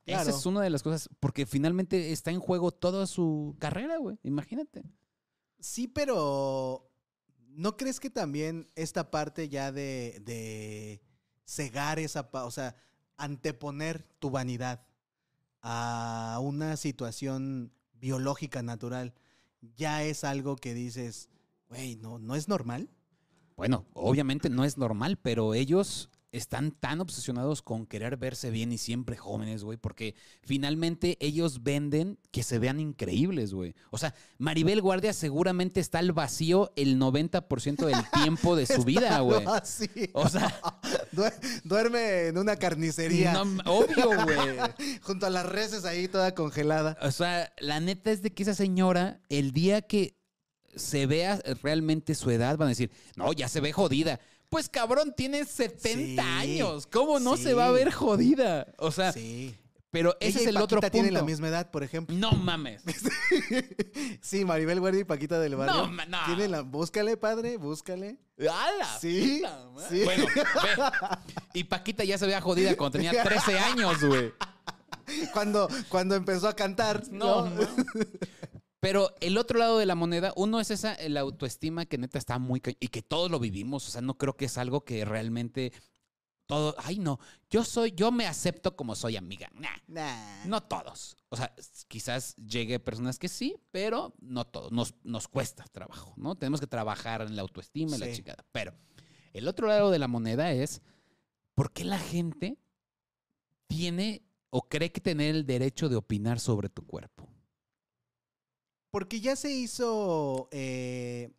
Esa 0.08 0.30
es 0.30 0.46
una 0.46 0.60
de 0.62 0.70
las 0.70 0.82
cosas, 0.82 1.08
porque 1.20 1.46
finalmente 1.46 2.12
está 2.12 2.30
en 2.30 2.40
juego 2.40 2.72
toda 2.72 3.06
su 3.06 3.56
carrera, 3.58 3.98
güey. 3.98 4.18
Imagínate. 4.22 4.84
Sí, 5.60 5.88
pero 5.88 6.90
¿no 7.48 7.76
crees 7.76 8.00
que 8.00 8.10
también 8.10 8.70
esta 8.74 9.10
parte 9.10 9.48
ya 9.48 9.72
de, 9.72 10.20
de 10.24 11.02
cegar 11.44 11.98
esa, 11.98 12.28
o 12.32 12.50
sea, 12.50 12.76
anteponer 13.16 14.02
tu 14.18 14.30
vanidad 14.30 14.86
a 15.60 16.38
una 16.40 16.76
situación 16.76 17.72
biológica 17.94 18.62
natural, 18.62 19.14
ya 19.76 20.04
es 20.04 20.24
algo 20.24 20.56
que 20.56 20.72
dices, 20.74 21.28
güey, 21.68 21.96
no, 21.96 22.18
no 22.18 22.34
es 22.36 22.48
normal? 22.48 22.88
Bueno, 23.56 23.86
obviamente 23.92 24.50
no 24.50 24.64
es 24.64 24.78
normal, 24.78 25.18
pero 25.20 25.52
ellos 25.52 26.10
están 26.30 26.72
tan 26.72 27.00
obsesionados 27.00 27.62
con 27.62 27.86
querer 27.86 28.16
verse 28.18 28.50
bien 28.50 28.70
y 28.70 28.78
siempre 28.78 29.16
jóvenes, 29.16 29.64
güey, 29.64 29.78
porque 29.78 30.14
finalmente 30.42 31.16
ellos 31.20 31.62
venden 31.62 32.18
que 32.30 32.42
se 32.42 32.58
vean 32.58 32.80
increíbles, 32.80 33.54
güey. 33.54 33.74
O 33.90 33.98
sea, 33.98 34.14
Maribel 34.36 34.82
Guardia 34.82 35.12
seguramente 35.12 35.80
está 35.80 36.00
al 36.00 36.12
vacío 36.12 36.72
el 36.76 36.98
90% 36.98 37.86
del 37.86 37.96
tiempo 38.22 38.56
de 38.56 38.66
su 38.66 38.84
vida, 38.84 39.20
güey. 39.20 39.44
O 40.12 40.28
sea, 40.28 40.60
Duer- 41.12 41.62
duerme 41.64 42.26
en 42.26 42.38
una 42.38 42.56
carnicería 42.56 43.32
no, 43.32 43.42
obvio, 43.64 44.08
güey. 44.24 44.98
junto 45.02 45.26
a 45.26 45.30
las 45.30 45.46
reses 45.46 45.84
ahí 45.84 46.08
toda 46.08 46.34
congelada. 46.34 46.98
O 47.02 47.10
sea, 47.10 47.52
la 47.58 47.80
neta 47.80 48.10
es 48.10 48.22
de 48.22 48.32
que 48.34 48.42
esa 48.42 48.54
señora, 48.54 49.20
el 49.28 49.52
día 49.52 49.82
que 49.82 50.16
se 50.76 51.06
vea 51.06 51.40
realmente 51.62 52.14
su 52.14 52.30
edad, 52.30 52.56
van 52.58 52.66
a 52.66 52.70
decir, 52.70 52.90
no, 53.16 53.32
ya 53.32 53.48
se 53.48 53.60
ve 53.60 53.72
jodida. 53.72 54.20
Pues 54.48 54.68
cabrón, 54.68 55.12
tiene 55.16 55.44
70 55.44 56.22
Sí, 56.22 56.28
años. 56.28 56.86
¿Cómo 56.86 57.20
no 57.20 57.36
se 57.36 57.54
va 57.54 57.66
a 57.66 57.70
ver 57.70 57.90
jodida? 57.92 58.66
O 58.78 58.90
sea, 58.90 59.12
Sí. 59.12 59.54
pero 59.90 60.16
ese 60.20 60.28
Ella 60.30 60.38
es 60.40 60.46
y 60.46 60.48
el 60.48 60.56
otro 60.56 60.80
Paquita 60.80 60.80
punto. 60.80 60.92
tienen 60.92 61.14
la 61.14 61.22
misma 61.22 61.48
edad, 61.48 61.70
por 61.70 61.82
ejemplo. 61.82 62.16
No 62.16 62.32
mames. 62.32 62.82
Sí, 64.20 64.44
Maribel 64.44 64.80
Guardia 64.80 65.00
y 65.02 65.04
Paquita 65.04 65.38
del 65.38 65.56
Barrio. 65.56 65.86
No, 65.88 66.06
no. 66.06 66.18
Tienen 66.26 66.50
la... 66.50 66.60
Búscale, 66.62 67.16
padre, 67.16 67.56
búscale. 67.56 68.18
¡Hala! 68.40 68.98
Sí, 69.00 69.42
puta 69.42 69.88
sí. 69.88 70.04
Bueno, 70.04 70.26
ve. 70.36 71.08
Y 71.54 71.64
Paquita 71.64 72.04
ya 72.04 72.16
se 72.18 72.26
veía 72.26 72.40
jodida 72.40 72.76
cuando 72.76 72.98
tenía 72.98 73.22
13 73.22 73.58
años, 73.58 74.02
güey. 74.04 74.32
Cuando, 75.32 75.68
cuando 75.88 76.14
empezó 76.14 76.48
a 76.48 76.54
cantar. 76.56 77.02
No, 77.10 77.48
¿no? 77.48 77.60
Pero 78.80 79.14
el 79.20 79.38
otro 79.38 79.58
lado 79.58 79.78
de 79.78 79.86
la 79.86 79.96
moneda, 79.96 80.32
uno 80.36 80.60
es 80.60 80.70
esa, 80.70 80.96
la 81.08 81.20
autoestima 81.20 81.86
que 81.86 81.98
neta 81.98 82.18
está 82.18 82.38
muy... 82.38 82.62
Y 82.78 82.88
que 82.88 83.02
todos 83.02 83.30
lo 83.30 83.40
vivimos, 83.40 83.88
o 83.88 83.90
sea, 83.90 84.00
no 84.00 84.16
creo 84.16 84.36
que 84.36 84.44
es 84.44 84.56
algo 84.56 84.84
que 84.84 85.04
realmente 85.04 85.72
todo... 86.46 86.76
Ay, 86.78 86.98
no, 86.98 87.18
yo 87.50 87.64
soy, 87.64 87.92
yo 87.92 88.12
me 88.12 88.26
acepto 88.26 88.76
como 88.76 88.94
soy 88.94 89.16
amiga. 89.16 89.50
Nah, 89.54 89.76
Nah. 89.88 90.44
no 90.46 90.62
todos. 90.62 91.16
O 91.28 91.36
sea, 91.36 91.52
quizás 91.88 92.36
llegue 92.36 92.78
personas 92.78 93.18
que 93.18 93.28
sí, 93.28 93.56
pero 93.72 94.14
no 94.20 94.46
todos. 94.46 94.70
Nos, 94.70 94.94
nos 95.02 95.26
cuesta 95.26 95.64
trabajo, 95.72 96.14
¿no? 96.16 96.36
Tenemos 96.36 96.60
que 96.60 96.68
trabajar 96.68 97.22
en 97.22 97.34
la 97.34 97.42
autoestima 97.42 97.96
y 97.96 97.98
la 97.98 98.12
chingada. 98.12 98.44
Pero 98.52 98.74
el 99.32 99.48
otro 99.48 99.66
lado 99.66 99.90
de 99.90 99.98
la 99.98 100.06
moneda 100.08 100.52
es, 100.52 100.82
¿por 101.54 101.72
qué 101.72 101.84
la 101.84 101.98
gente 101.98 102.58
tiene 103.66 104.22
o 104.50 104.68
cree 104.68 104.92
que 104.92 105.00
tener 105.00 105.34
el 105.34 105.44
derecho 105.46 105.88
de 105.88 105.96
opinar 105.96 106.38
sobre 106.38 106.68
tu 106.68 106.86
cuerpo? 106.86 107.28
Porque 108.90 109.20
ya 109.20 109.36
se 109.36 109.50
hizo 109.50 110.48
eh, 110.50 111.30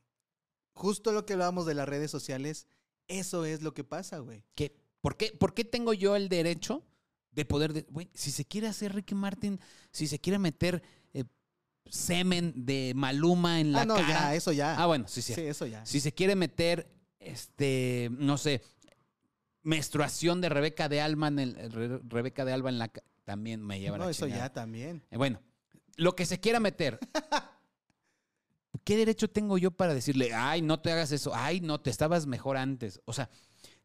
justo 0.73 1.11
lo 1.11 1.25
que 1.25 1.33
hablábamos 1.33 1.65
de 1.65 1.73
las 1.73 1.87
redes 1.89 2.11
sociales. 2.11 2.67
Eso 3.07 3.45
es 3.45 3.61
lo 3.61 3.73
que 3.73 3.83
pasa, 3.83 4.19
güey. 4.19 4.43
¿Qué? 4.55 4.75
¿Por, 5.01 5.17
qué, 5.17 5.31
¿Por 5.31 5.53
qué 5.53 5.63
tengo 5.65 5.93
yo 5.93 6.15
el 6.15 6.29
derecho 6.29 6.83
de 7.31 7.45
poder... 7.45 7.73
de- 7.73 7.87
güey, 7.89 8.09
si 8.13 8.31
se 8.31 8.45
quiere 8.45 8.67
hacer 8.67 8.93
Ricky 8.93 9.15
Martin, 9.15 9.59
si 9.91 10.07
se 10.07 10.19
quiere 10.19 10.37
meter 10.37 10.83
eh, 11.13 11.23
semen 11.89 12.53
de 12.65 12.93
Maluma 12.95 13.59
en 13.59 13.71
la 13.71 13.81
Ah, 13.81 13.85
no, 13.85 13.95
cara... 13.95 14.07
ya, 14.09 14.35
eso 14.35 14.51
ya. 14.51 14.75
Ah, 14.81 14.85
bueno, 14.85 15.07
sí, 15.07 15.21
sí. 15.23 15.33
sí, 15.33 15.41
eso 15.41 15.65
ya. 15.65 15.83
Si 15.85 15.99
se 15.99 16.11
quiere 16.13 16.35
meter, 16.35 16.87
este, 17.19 18.09
no 18.11 18.37
sé, 18.37 18.61
menstruación 19.63 20.41
de 20.41 20.49
Rebeca 20.49 20.87
de 20.89 21.01
Alba 21.01 21.27
en 21.29 21.39
el, 21.39 21.71
Re- 21.71 21.99
Rebeca 22.07 22.45
de 22.45 22.53
Alba 22.53 22.69
en 22.69 22.79
la 22.79 22.91
también 23.23 23.61
me 23.61 23.79
lleva 23.79 23.97
no, 23.97 24.09
eso 24.09 24.25
chingada. 24.25 24.47
ya 24.47 24.53
también. 24.53 25.03
Eh, 25.11 25.17
Bueno, 25.17 25.39
lo 25.99 26.15
que 26.15 26.25
se 26.25 26.39
quiera 26.39 26.59
meter. 26.59 26.99
¿Qué 28.83 28.97
derecho 28.97 29.29
tengo 29.29 29.57
yo 29.57 29.71
para 29.71 29.93
decirle, 29.93 30.33
ay, 30.33 30.61
no 30.61 30.79
te 30.79 30.91
hagas 30.91 31.11
eso, 31.11 31.31
ay, 31.35 31.59
no, 31.59 31.81
te 31.81 31.89
estabas 31.89 32.25
mejor 32.25 32.57
antes? 32.57 33.01
O 33.05 33.13
sea, 33.13 33.29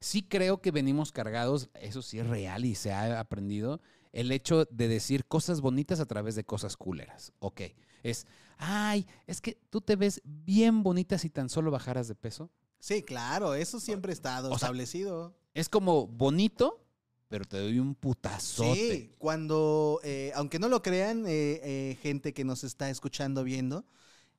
sí 0.01 0.23
creo 0.23 0.61
que 0.61 0.71
venimos 0.71 1.11
cargados, 1.11 1.71
eso 1.75 2.03
sí 2.03 2.19
es 2.19 2.27
real 2.27 2.65
y 2.65 2.75
se 2.75 2.93
ha 2.93 3.19
aprendido, 3.19 3.81
el 4.13 4.31
hecho 4.31 4.67
de 4.67 4.89
decir 4.89 5.27
cosas 5.27 5.61
bonitas 5.61 6.01
a 6.01 6.07
través 6.07 6.37
de 6.37 6.45
cosas 6.45 6.77
culeras. 6.77 7.33
Ok, 7.41 7.63
es, 8.03 8.27
ay, 8.57 9.07
es 9.27 9.41
que 9.41 9.59
tú 9.71 9.81
te 9.81 9.97
ves 9.97 10.23
bien 10.25 10.83
bonita 10.83 11.19
si 11.19 11.31
tan 11.31 11.49
solo 11.49 11.71
bajaras 11.71 12.07
de 12.07 12.15
peso. 12.15 12.51
Sí, 12.79 13.03
claro, 13.03 13.55
eso 13.55 13.81
siempre 13.81 14.13
ha 14.13 14.15
estado 14.15 14.49
O 14.49 14.59
sea, 14.59 14.67
establecido. 14.67 15.37
Es 15.55 15.69
como 15.69 16.07
bonito, 16.07 16.84
pero 17.29 17.45
te 17.45 17.59
doy 17.59 17.79
un 17.79 17.95
putazote. 17.95 18.75
Sí, 18.75 19.11
cuando, 19.19 20.01
eh, 20.05 20.33
aunque 20.35 20.59
no 20.59 20.69
lo 20.69 20.83
crean, 20.83 21.27
eh, 21.27 21.61
eh, 21.63 21.99
gente 22.03 22.33
que 22.33 22.45
nos 22.45 22.65
está 22.65 22.91
escuchando, 22.91 23.45
viendo, 23.45 23.85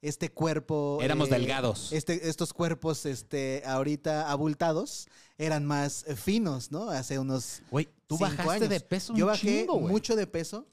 este 0.01 0.29
cuerpo... 0.29 0.99
Éramos 1.01 1.29
delgados. 1.29 1.91
Este, 1.91 2.29
estos 2.29 2.53
cuerpos 2.53 3.05
este, 3.05 3.63
ahorita 3.65 4.29
abultados 4.29 5.07
eran 5.37 5.65
más 5.65 6.05
finos, 6.15 6.71
¿no? 6.71 6.89
Hace 6.89 7.17
unos... 7.17 7.63
Güey, 7.71 7.89
tú 8.07 8.17
cinco 8.17 8.29
bajaste 8.29 8.51
años. 8.51 8.69
de 8.69 8.79
peso 8.81 9.13
Yo 9.15 9.25
bajé 9.25 9.61
chingo, 9.61 9.79
mucho 9.79 10.15
de 10.15 10.27
peso 10.27 10.67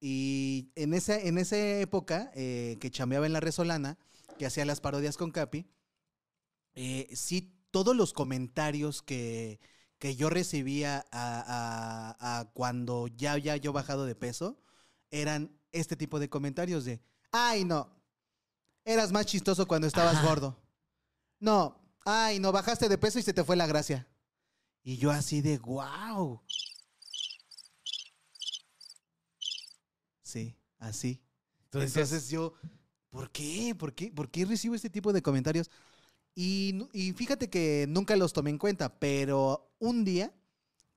y 0.00 0.70
en 0.76 0.94
esa, 0.94 1.18
en 1.18 1.38
esa 1.38 1.56
época 1.56 2.30
que 2.32 2.88
chambeaba 2.90 3.26
en 3.26 3.32
La 3.32 3.40
Resolana, 3.40 3.98
que 4.38 4.46
hacía 4.46 4.64
las 4.64 4.80
parodias 4.80 5.16
con 5.16 5.32
Capi, 5.32 5.66
sí, 7.12 7.52
todos 7.72 7.96
los 7.96 8.12
comentarios 8.12 9.02
que, 9.02 9.58
que 9.98 10.14
yo 10.16 10.30
recibía 10.30 11.04
a, 11.10 12.16
a- 12.20 12.40
a 12.40 12.44
cuando 12.52 13.08
ya 13.08 13.32
había 13.32 13.56
yo 13.56 13.72
bajado 13.72 14.06
de 14.06 14.14
peso 14.14 14.60
eran 15.10 15.50
este 15.72 15.96
tipo 15.96 16.18
de 16.20 16.28
comentarios 16.28 16.84
de, 16.84 17.00
ay 17.32 17.64
no, 17.64 17.90
eras 18.84 19.10
más 19.12 19.26
chistoso 19.26 19.66
cuando 19.66 19.86
estabas 19.86 20.16
Ajá. 20.16 20.26
gordo. 20.28 20.62
No, 21.40 21.80
ay 22.04 22.38
no, 22.38 22.52
bajaste 22.52 22.88
de 22.88 22.98
peso 22.98 23.18
y 23.18 23.22
se 23.22 23.32
te 23.32 23.44
fue 23.44 23.56
la 23.56 23.66
gracia. 23.66 24.06
Y 24.82 24.96
yo 24.96 25.10
así 25.10 25.40
de, 25.42 25.58
wow. 25.58 26.40
sí, 30.22 30.56
así. 30.78 31.20
Entonces, 31.64 31.94
Entonces 31.96 32.30
yo, 32.30 32.54
¿por 33.10 33.30
qué? 33.30 33.74
¿Por 33.74 33.94
qué? 33.94 34.10
¿Por 34.10 34.30
qué 34.30 34.44
recibo 34.44 34.74
este 34.74 34.88
tipo 34.90 35.12
de 35.12 35.22
comentarios? 35.22 35.70
Y, 36.40 37.14
fíjate 37.16 37.50
que 37.50 37.86
nunca 37.88 38.14
los 38.14 38.32
tomé 38.32 38.50
en 38.50 38.58
cuenta, 38.58 39.00
pero 39.00 39.72
un 39.80 40.04
día, 40.04 40.32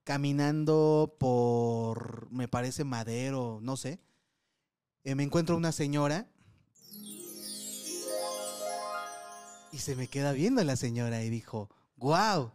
caminando 0.03 1.15
por, 1.19 2.31
me 2.31 2.47
parece, 2.47 2.83
Madero, 2.83 3.57
no 3.59 3.75
sé, 3.75 3.99
eh, 5.03 5.15
me 5.15 5.23
encuentro 5.23 5.57
una 5.57 5.71
señora 5.71 6.29
y 9.71 9.79
se 9.79 9.95
me 9.95 10.07
queda 10.07 10.31
viendo 10.31 10.63
la 10.63 10.75
señora 10.75 11.23
y 11.23 11.31
dijo, 11.31 11.71
wow, 11.95 12.51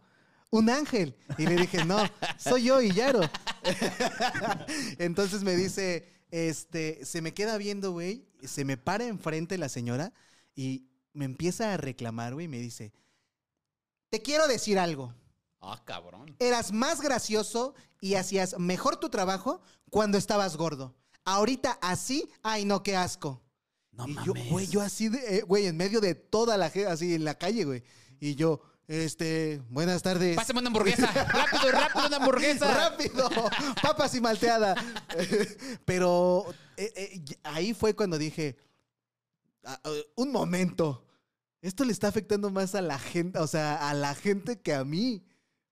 un 0.49 0.69
ángel. 0.69 1.17
Y 1.37 1.45
le 1.45 1.57
dije, 1.57 1.83
no, 1.83 1.97
soy 2.37 2.63
yo, 2.63 2.79
Yaro. 2.79 3.19
Entonces 4.97 5.43
me 5.43 5.57
dice, 5.57 6.07
este, 6.31 7.03
se 7.03 7.21
me 7.21 7.33
queda 7.33 7.57
viendo, 7.57 7.91
güey, 7.91 8.29
se 8.43 8.63
me 8.63 8.77
para 8.77 9.03
enfrente 9.03 9.57
la 9.57 9.67
señora 9.67 10.13
y 10.55 10.86
me 11.17 11.25
empieza 11.25 11.73
a 11.73 11.77
reclamar, 11.77 12.33
güey, 12.33 12.45
y 12.45 12.49
me 12.49 12.59
dice, 12.59 12.93
te 14.09 14.21
quiero 14.21 14.47
decir 14.47 14.79
algo. 14.79 15.13
Ah, 15.59 15.81
cabrón. 15.83 16.35
Eras 16.39 16.71
más 16.71 17.01
gracioso 17.01 17.73
y 17.99 18.13
hacías 18.13 18.57
mejor 18.59 18.97
tu 18.97 19.09
trabajo 19.09 19.61
cuando 19.89 20.17
estabas 20.17 20.55
gordo. 20.55 20.95
Ahorita 21.25 21.77
así, 21.81 22.29
ay 22.43 22.63
no, 22.63 22.83
qué 22.83 22.95
asco. 22.95 23.41
No 23.91 24.07
y 24.07 24.13
mames. 24.13 24.25
yo, 24.25 24.33
güey, 24.51 24.67
yo 24.67 24.81
así, 24.81 25.09
de, 25.09 25.37
eh, 25.39 25.41
güey, 25.41 25.65
en 25.65 25.75
medio 25.75 25.99
de 25.99 26.13
toda 26.15 26.55
la 26.57 26.69
gente, 26.69 26.87
así 26.89 27.15
en 27.15 27.25
la 27.25 27.35
calle, 27.35 27.65
güey. 27.65 27.83
Y 28.19 28.35
yo, 28.35 28.61
este, 28.87 29.61
buenas 29.69 30.03
tardes. 30.03 30.35
Pásame 30.35 30.59
una 30.59 30.67
hamburguesa. 30.67 31.07
rápido, 31.11 31.71
rápido, 31.71 32.07
una 32.07 32.17
hamburguesa. 32.17 32.73
¡Rápido! 32.89 33.29
Papas 33.81 34.13
y 34.15 34.21
malteada. 34.21 34.75
Pero 35.85 36.45
eh, 36.77 36.93
eh, 36.95 37.35
ahí 37.43 37.73
fue 37.73 37.95
cuando 37.95 38.17
dije, 38.17 38.55
"Ah, 39.65 39.79
ah, 39.83 39.91
un 40.15 40.31
momento, 40.31 41.03
esto 41.61 41.83
le 41.85 41.91
está 41.91 42.07
afectando 42.07 42.49
más 42.49 42.75
a 42.75 42.81
la 42.81 42.99
gente, 42.99 43.39
o 43.39 43.47
sea, 43.47 43.89
a 43.89 43.93
la 43.93 44.15
gente 44.15 44.59
que 44.59 44.73
a 44.73 44.83
mí. 44.83 45.23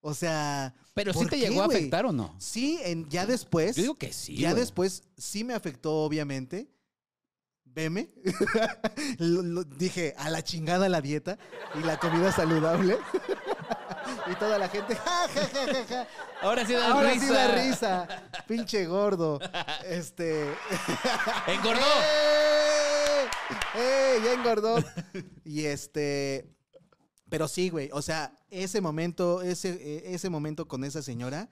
O 0.07 0.13
sea, 0.13 0.75
Pero 0.93 1.13
sí 1.13 1.19
¿por 1.19 1.29
te 1.29 1.39
qué, 1.39 1.49
llegó 1.49 1.63
a 1.63 1.65
afectar 1.65 2.05
o 2.05 2.11
no? 2.11 2.35
sí, 2.37 2.79
en, 2.83 3.09
ya 3.09 3.25
después, 3.25 3.75
Yo 3.75 3.81
digo 3.81 3.95
que 3.95 4.13
sí. 4.13 4.37
ya 4.37 4.53
después 4.53 5.01
sí 5.17 5.43
me 5.43 5.55
afectó, 5.55 5.91
obviamente. 5.93 6.69
Veme. 7.63 8.09
Lo- 9.17 9.41
lo- 9.41 9.63
dije, 9.63 10.13
a 10.17 10.29
la 10.29 10.43
chingada 10.43 10.87
la 10.89 11.01
dieta 11.01 11.37
y 11.73 11.79
la 11.83 11.99
comida 11.99 12.31
saludable. 12.31 12.97
y 14.31 14.35
toda 14.35 14.57
la 14.59 14.69
gente, 14.69 14.95
"Ja, 14.95 15.27
ja, 15.27 15.41
ja, 15.47 15.73
ja, 15.73 15.85
ja". 15.89 16.07
Ahora 16.41 16.65
sí 16.65 16.73
da 16.73 16.87
Ahora 16.93 17.11
risa. 17.11 17.25
sí 17.25 17.33
da 17.33 17.47
risa. 17.55 18.07
Pinche 18.47 18.85
gordo. 18.85 19.39
Este. 19.85 20.43
Engordó. 21.47 21.81
¡Eh! 21.81 22.54
¡Eh! 23.75 24.17
Ya 24.23 24.33
engordó. 24.33 24.77
Y 25.43 25.65
este. 25.65 26.49
Pero 27.29 27.47
sí, 27.47 27.69
güey. 27.69 27.89
O 27.91 28.01
sea, 28.01 28.37
ese 28.49 28.81
momento, 28.81 29.41
ese, 29.41 29.69
eh, 29.71 30.13
ese 30.13 30.29
momento 30.29 30.67
con 30.67 30.83
esa 30.83 31.01
señora 31.01 31.49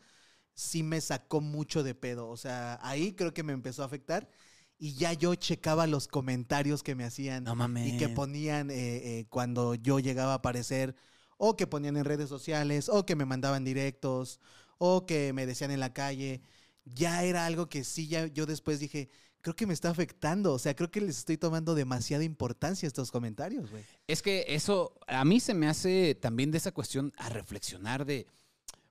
sí 0.53 0.83
me 0.83 1.01
sacó 1.01 1.41
mucho 1.41 1.83
de 1.83 1.95
pedo. 1.95 2.29
O 2.29 2.37
sea, 2.37 2.79
ahí 2.81 3.13
creo 3.13 3.33
que 3.33 3.43
me 3.43 3.53
empezó 3.53 3.83
a 3.83 3.87
afectar. 3.87 4.29
Y 4.77 4.95
ya 4.95 5.13
yo 5.13 5.33
checaba 5.35 5.87
los 5.87 6.07
comentarios 6.07 6.83
que 6.83 6.95
me 6.95 7.05
hacían 7.05 7.43
No 7.45 7.55
mames. 7.55 7.93
y 7.93 7.97
que 7.97 8.09
ponían 8.09 8.69
eh, 8.69 9.19
eh, 9.19 9.25
cuando 9.29 9.75
yo 9.75 9.99
llegaba 9.99 10.33
a 10.33 10.35
aparecer, 10.35 10.95
o 11.37 11.55
que 11.55 11.67
ponían 11.67 11.97
en 11.97 12.05
redes 12.05 12.29
sociales, 12.29 12.89
o 12.89 13.05
que 13.05 13.15
me 13.15 13.25
mandaban 13.25 13.63
directos, 13.63 14.39
o 14.77 15.05
que 15.05 15.31
me 15.33 15.45
decían 15.45 15.71
en 15.71 15.79
la 15.79 15.93
calle. 15.93 16.41
Ya 16.85 17.23
era 17.23 17.45
algo 17.45 17.69
que 17.69 17.83
sí, 17.83 18.07
ya 18.07 18.27
yo 18.27 18.45
después 18.45 18.79
dije, 18.79 19.09
creo 19.43 19.55
que 19.55 19.67
me 19.67 19.73
está 19.75 19.91
afectando. 19.91 20.53
O 20.53 20.57
sea, 20.59 20.75
creo 20.75 20.89
que 20.89 21.01
les 21.01 21.19
estoy 21.19 21.37
tomando 21.37 21.75
demasiada 21.75 22.23
importancia 22.23 22.87
a 22.87 22.89
estos 22.89 23.11
comentarios, 23.11 23.69
güey. 23.69 23.83
Es 24.07 24.23
que 24.23 24.45
eso 24.47 24.95
a 25.05 25.23
mí 25.25 25.39
se 25.39 25.53
me 25.53 25.67
hace 25.67 26.15
también 26.15 26.49
de 26.49 26.57
esa 26.57 26.71
cuestión 26.71 27.13
a 27.17 27.29
reflexionar 27.29 28.05
de, 28.05 28.25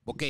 ok, 0.05 0.23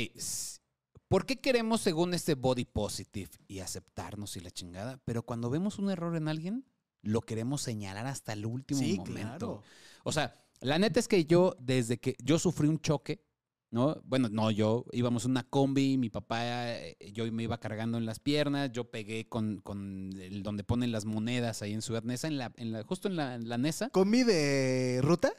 ¿por 1.08 1.26
qué 1.26 1.40
queremos 1.40 1.80
según 1.80 2.14
este 2.14 2.34
body 2.34 2.64
positive 2.64 3.30
y 3.48 3.58
aceptarnos 3.58 4.36
y 4.36 4.40
la 4.40 4.50
chingada? 4.50 4.98
Pero 5.04 5.22
cuando 5.24 5.50
vemos 5.50 5.78
un 5.78 5.90
error 5.90 6.16
en 6.16 6.28
alguien, 6.28 6.64
lo 7.02 7.20
queremos 7.20 7.60
señalar 7.62 8.06
hasta 8.06 8.32
el 8.32 8.46
último 8.46 8.80
Sí, 8.80 8.96
momento. 8.96 9.12
claro. 9.12 9.62
O 10.04 10.12
sea, 10.12 10.40
la 10.60 10.78
neta 10.78 11.00
es 11.00 11.08
que 11.08 11.24
yo, 11.24 11.56
desde 11.58 11.98
que 11.98 12.16
yo 12.22 12.38
sufrí 12.38 12.68
un 12.68 12.80
choque, 12.80 13.24
¿no? 13.72 14.00
Bueno, 14.04 14.28
no, 14.30 14.50
yo 14.52 14.84
íbamos 14.92 15.24
una 15.24 15.42
combi, 15.42 15.98
mi 15.98 16.10
papá, 16.10 16.70
eh, 16.70 16.96
yo 17.12 17.30
me 17.32 17.42
iba 17.42 17.58
cargando 17.58 17.98
en 17.98 18.06
las 18.06 18.20
piernas, 18.20 18.70
yo 18.70 18.90
pegué 18.90 19.26
con, 19.28 19.60
con 19.62 20.10
el 20.20 20.42
donde 20.44 20.62
ponen 20.62 20.92
las 20.92 21.04
monedas 21.06 21.62
ahí 21.62 21.72
en 21.72 21.82
Ciudad 21.82 22.04
Neza, 22.04 22.28
en 22.28 22.38
la, 22.38 22.52
en 22.56 22.70
la, 22.70 22.84
justo 22.84 23.08
en 23.08 23.16
la, 23.16 23.34
en 23.34 23.48
la 23.48 23.58
Nesa. 23.58 23.88
¿Comí 23.88 24.22
de 24.22 25.00
ruta? 25.02 25.32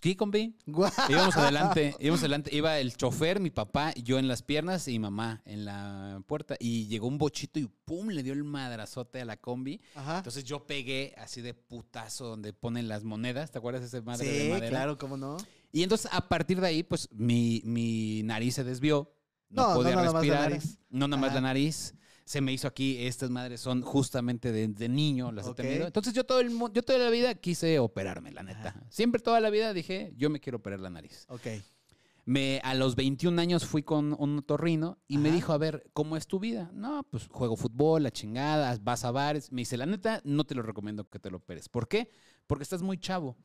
Sí, 0.00 0.14
combi. 0.14 0.54
Guau. 0.64 0.92
Íbamos 1.08 1.36
adelante, 1.36 1.96
íbamos 1.98 2.20
adelante. 2.20 2.54
Iba 2.54 2.78
el 2.78 2.96
chofer, 2.96 3.40
mi 3.40 3.50
papá, 3.50 3.92
yo 3.96 4.20
en 4.20 4.28
las 4.28 4.42
piernas 4.42 4.86
y 4.86 4.96
mamá 5.00 5.42
en 5.44 5.64
la 5.64 6.22
puerta. 6.28 6.54
Y 6.60 6.86
llegó 6.86 7.08
un 7.08 7.18
bochito 7.18 7.58
y 7.58 7.68
pum, 7.84 8.06
le 8.10 8.22
dio 8.22 8.32
el 8.32 8.44
madrazote 8.44 9.20
a 9.20 9.24
la 9.24 9.36
combi. 9.38 9.80
Ajá. 9.96 10.18
Entonces 10.18 10.44
yo 10.44 10.68
pegué 10.68 11.14
así 11.18 11.40
de 11.40 11.52
putazo 11.52 12.26
donde 12.28 12.52
ponen 12.52 12.86
las 12.86 13.02
monedas. 13.02 13.50
¿Te 13.50 13.58
acuerdas 13.58 13.80
de 13.80 13.88
ese 13.88 14.00
madre 14.02 14.28
de 14.28 14.42
Sí, 14.44 14.48
madera? 14.50 14.68
claro, 14.68 14.98
¿cómo 14.98 15.16
no? 15.16 15.36
Y 15.72 15.82
entonces 15.82 16.10
a 16.12 16.28
partir 16.28 16.60
de 16.60 16.66
ahí, 16.66 16.82
pues 16.82 17.08
mi, 17.12 17.62
mi 17.64 18.22
nariz 18.22 18.54
se 18.54 18.64
desvió. 18.64 19.12
No, 19.50 19.74
podía 19.74 20.00
respirar. 20.00 20.58
No 20.90 21.08
nada 21.08 21.20
más 21.20 21.34
la 21.34 21.40
nariz. 21.40 21.94
Se 22.24 22.42
me 22.42 22.52
hizo 22.52 22.68
aquí, 22.68 23.06
estas 23.06 23.30
madres 23.30 23.62
son 23.62 23.80
justamente 23.80 24.52
de, 24.52 24.68
de 24.68 24.88
niño, 24.90 25.32
las 25.32 25.46
Ok. 25.46 25.60
he 25.60 25.62
tenido. 25.62 25.86
Entonces 25.86 26.12
yo 26.12 26.24
todo 26.24 26.40
el 26.40 26.50
yo 26.50 26.82
toda 26.82 26.98
la 26.98 27.08
vida 27.08 27.34
quise 27.34 27.78
operarme, 27.78 28.32
la 28.32 28.42
neta. 28.42 28.68
Ajá. 28.68 28.82
Siempre 28.90 29.20
toda 29.22 29.40
la 29.40 29.48
vida 29.48 29.72
dije, 29.72 30.12
yo 30.16 30.28
me 30.28 30.38
quiero 30.38 30.58
operar 30.58 30.80
la 30.80 30.90
nariz. 30.90 31.24
Ok. 31.28 31.46
Me, 32.26 32.60
a 32.62 32.74
los 32.74 32.94
21 32.96 33.40
años 33.40 33.64
fui 33.64 33.82
con 33.82 34.14
un 34.18 34.38
otorrino 34.40 34.98
y 35.08 35.16
me 35.16 35.30
dijo, 35.32 35.54
a 35.54 35.56
ver, 35.56 35.88
¿cómo 35.94 36.18
es 36.18 36.26
tu 36.26 36.38
vida? 36.38 36.70
No, 36.74 37.02
pues 37.10 37.26
juego 37.28 37.56
fútbol, 37.56 38.02
la 38.02 38.10
chingada, 38.10 38.78
vas 38.82 39.06
a 39.06 39.10
bares. 39.10 39.50
Me 39.50 39.62
dice, 39.62 39.78
la 39.78 39.86
neta, 39.86 40.20
no 40.24 40.44
te 40.44 40.54
lo 40.54 40.60
recomiendo 40.60 41.08
que 41.08 41.18
te 41.18 41.30
lo 41.30 41.38
operes. 41.38 41.70
¿Por 41.70 41.88
qué? 41.88 42.10
Porque 42.46 42.64
estás 42.64 42.82
muy 42.82 42.98
chavo 42.98 43.38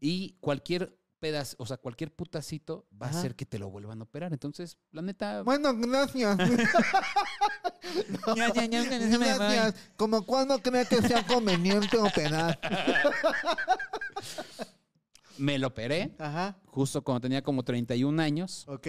y 0.00 0.34
cualquier 0.40 0.98
pedazo, 1.24 1.56
o 1.58 1.64
sea, 1.64 1.78
cualquier 1.78 2.14
putacito 2.14 2.86
va 2.92 3.06
Ajá. 3.06 3.16
a 3.16 3.18
hacer 3.18 3.34
que 3.34 3.46
te 3.46 3.58
lo 3.58 3.70
vuelvan 3.70 4.00
a 4.00 4.04
operar. 4.04 4.34
Entonces, 4.34 4.76
la 4.90 5.00
neta... 5.00 5.42
Bueno, 5.42 5.74
gracias. 5.74 6.36
Gracias. 8.36 9.74
Como 9.96 10.26
cuando 10.26 10.58
cree 10.58 10.84
que 10.84 11.00
sea 11.00 11.26
conveniente 11.26 11.96
operar. 11.96 12.60
Me 15.38 15.58
lo 15.58 15.68
operé 15.68 16.14
Ajá. 16.18 16.58
justo 16.66 17.02
cuando 17.02 17.22
tenía 17.22 17.42
como 17.42 17.62
31 17.62 18.20
años. 18.20 18.66
Ok. 18.68 18.86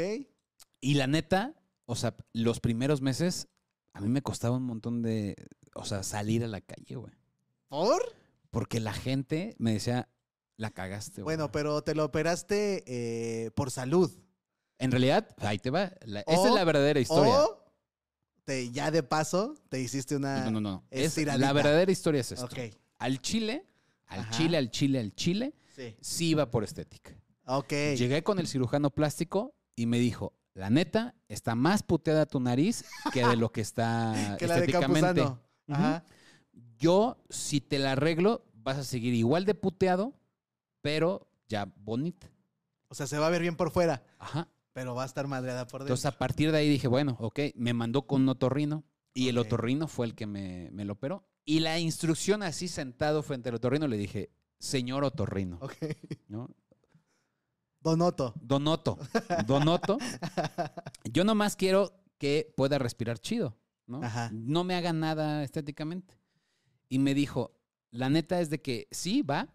Y 0.81 0.95
la 0.95 1.07
neta, 1.07 1.53
o 1.85 1.95
sea, 1.95 2.17
los 2.33 2.59
primeros 2.59 3.01
meses 3.01 3.47
a 3.93 4.01
mí 4.01 4.09
me 4.09 4.21
costaba 4.21 4.57
un 4.57 4.63
montón 4.63 5.01
de, 5.01 5.37
o 5.73 5.85
sea, 5.85 6.03
salir 6.03 6.43
a 6.43 6.47
la 6.47 6.59
calle, 6.59 6.97
güey. 6.97 7.13
¿Por? 7.69 8.13
Porque 8.51 8.81
la 8.81 8.91
gente 8.91 9.55
me 9.57 9.71
decía, 9.71 10.09
la 10.57 10.69
cagaste, 10.71 11.21
güey. 11.21 11.35
Bueno, 11.35 11.51
pero 11.51 11.81
te 11.83 11.95
lo 11.95 12.05
operaste 12.05 12.83
eh, 12.87 13.51
por 13.51 13.71
salud. 13.71 14.11
En 14.77 14.91
realidad, 14.91 15.27
ahí 15.39 15.57
te 15.59 15.69
va. 15.69 15.91
La- 16.05 16.21
esa 16.21 16.47
es 16.47 16.53
la 16.53 16.63
verdadera 16.63 16.99
historia. 16.99 17.33
O 17.43 17.63
te, 18.43 18.69
ya 18.71 18.91
de 18.91 19.03
paso 19.03 19.55
te 19.69 19.79
hiciste 19.79 20.15
una. 20.15 20.45
no, 20.45 20.51
no, 20.51 20.61
no. 20.61 20.83
Es, 20.91 21.17
la 21.17 21.53
verdadera 21.53 21.91
historia 21.91 22.21
es 22.21 22.31
esto. 22.31 22.45
Ok. 22.45 22.59
Al 22.99 23.19
chile, 23.21 23.65
al 24.07 24.19
Ajá. 24.21 24.31
chile, 24.31 24.57
al 24.57 24.69
chile, 24.71 24.99
al 24.99 25.13
chile, 25.15 25.53
Sí. 25.75 25.95
sí 25.99 26.29
iba 26.29 26.49
por 26.51 26.63
estética. 26.63 27.13
Ok. 27.45 27.69
Llegué 27.97 28.23
con 28.23 28.39
el 28.39 28.47
cirujano 28.47 28.89
plástico 28.91 29.55
y 29.75 29.85
me 29.87 29.99
dijo, 29.99 30.33
la 30.53 30.69
neta, 30.69 31.15
está 31.27 31.53
más 31.55 31.83
puteada 31.83 32.25
tu 32.25 32.39
nariz 32.39 32.85
que 33.11 33.25
de 33.27 33.35
lo 33.35 33.51
que 33.51 33.61
está 33.61 34.13
que 34.39 34.47
la 34.47 34.55
de 34.55 34.59
estéticamente. 34.65 35.21
Ajá. 35.67 36.05
Yo, 36.77 37.17
si 37.29 37.61
te 37.61 37.79
la 37.79 37.93
arreglo, 37.93 38.45
vas 38.53 38.77
a 38.77 38.83
seguir 38.83 39.13
igual 39.13 39.45
de 39.45 39.55
puteado, 39.55 40.13
pero 40.85 41.27
ya 41.49 41.67
bonita. 41.77 42.31
O 42.89 42.93
sea, 42.93 43.07
se 43.07 43.17
va 43.17 43.25
a 43.25 43.29
ver 43.31 43.41
bien 43.41 43.55
por 43.55 43.71
fuera, 43.71 44.03
Ajá. 44.19 44.47
pero 44.71 44.93
va 44.93 45.01
a 45.01 45.07
estar 45.07 45.25
madreada 45.25 45.65
por 45.65 45.81
dentro. 45.81 45.95
Entonces, 45.95 46.05
a 46.05 46.15
partir 46.19 46.51
de 46.51 46.59
ahí 46.59 46.69
dije, 46.69 46.87
bueno, 46.87 47.17
ok, 47.19 47.39
me 47.55 47.73
mandó 47.73 48.05
con 48.05 48.21
un 48.21 48.29
otorrino 48.29 48.83
y 49.11 49.29
el 49.29 49.39
otorrino 49.39 49.87
fue 49.87 50.05
el 50.05 50.13
que 50.13 50.27
me, 50.27 50.69
me 50.71 50.85
lo 50.85 50.93
operó. 50.93 51.27
Y 51.43 51.61
la 51.61 51.79
instrucción 51.79 52.43
así 52.43 52.67
sentado 52.67 53.23
frente 53.23 53.49
al 53.49 53.55
otorrino 53.55 53.87
le 53.87 53.97
dije, 53.97 54.29
señor 54.59 55.03
otorrino, 55.03 55.57
Ok. 55.59 55.73
¿no? 56.27 56.51
Donoto. 57.81 58.35
Donoto, 58.39 58.99
Donoto, 59.47 59.97
yo 61.11 61.23
nomás 61.23 61.55
quiero 61.55 61.99
que 62.19 62.53
pueda 62.55 62.77
respirar 62.77 63.17
chido, 63.17 63.57
¿no? 63.87 64.03
Ajá. 64.03 64.29
No 64.31 64.63
me 64.63 64.75
haga 64.75 64.93
nada 64.93 65.43
estéticamente. 65.43 66.15
Y 66.89 66.99
me 66.99 67.15
dijo, 67.15 67.57
la 67.89 68.09
neta 68.11 68.39
es 68.39 68.51
de 68.51 68.61
que 68.61 68.87
sí, 68.91 69.23
va, 69.23 69.49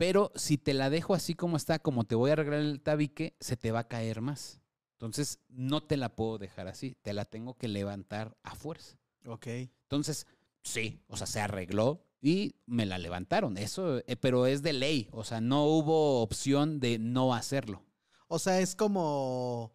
pero 0.00 0.32
si 0.34 0.56
te 0.56 0.72
la 0.72 0.88
dejo 0.88 1.12
así 1.12 1.34
como 1.34 1.58
está, 1.58 1.78
como 1.78 2.04
te 2.04 2.14
voy 2.14 2.30
a 2.30 2.32
arreglar 2.32 2.60
el 2.60 2.80
tabique, 2.80 3.36
se 3.38 3.56
te 3.58 3.70
va 3.70 3.80
a 3.80 3.88
caer 3.88 4.22
más. 4.22 4.62
Entonces, 4.94 5.40
no 5.50 5.82
te 5.82 5.98
la 5.98 6.16
puedo 6.16 6.38
dejar 6.38 6.66
así, 6.68 6.96
te 7.02 7.12
la 7.12 7.26
tengo 7.26 7.58
que 7.58 7.68
levantar 7.68 8.36
a 8.42 8.54
fuerza. 8.54 8.98
Ok. 9.26 9.46
Entonces, 9.46 10.26
Sí, 10.62 11.02
o 11.08 11.16
sea, 11.16 11.26
se 11.26 11.40
arregló 11.40 12.06
y 12.20 12.56
me 12.66 12.86
la 12.86 12.98
levantaron. 12.98 13.56
Eso, 13.56 13.98
eh, 14.06 14.16
pero 14.16 14.46
es 14.46 14.62
de 14.62 14.72
ley. 14.72 15.08
O 15.12 15.24
sea, 15.24 15.40
no 15.40 15.64
hubo 15.64 16.22
opción 16.22 16.80
de 16.80 16.98
no 16.98 17.34
hacerlo. 17.34 17.82
O 18.28 18.38
sea, 18.38 18.60
es 18.60 18.76
como. 18.76 19.72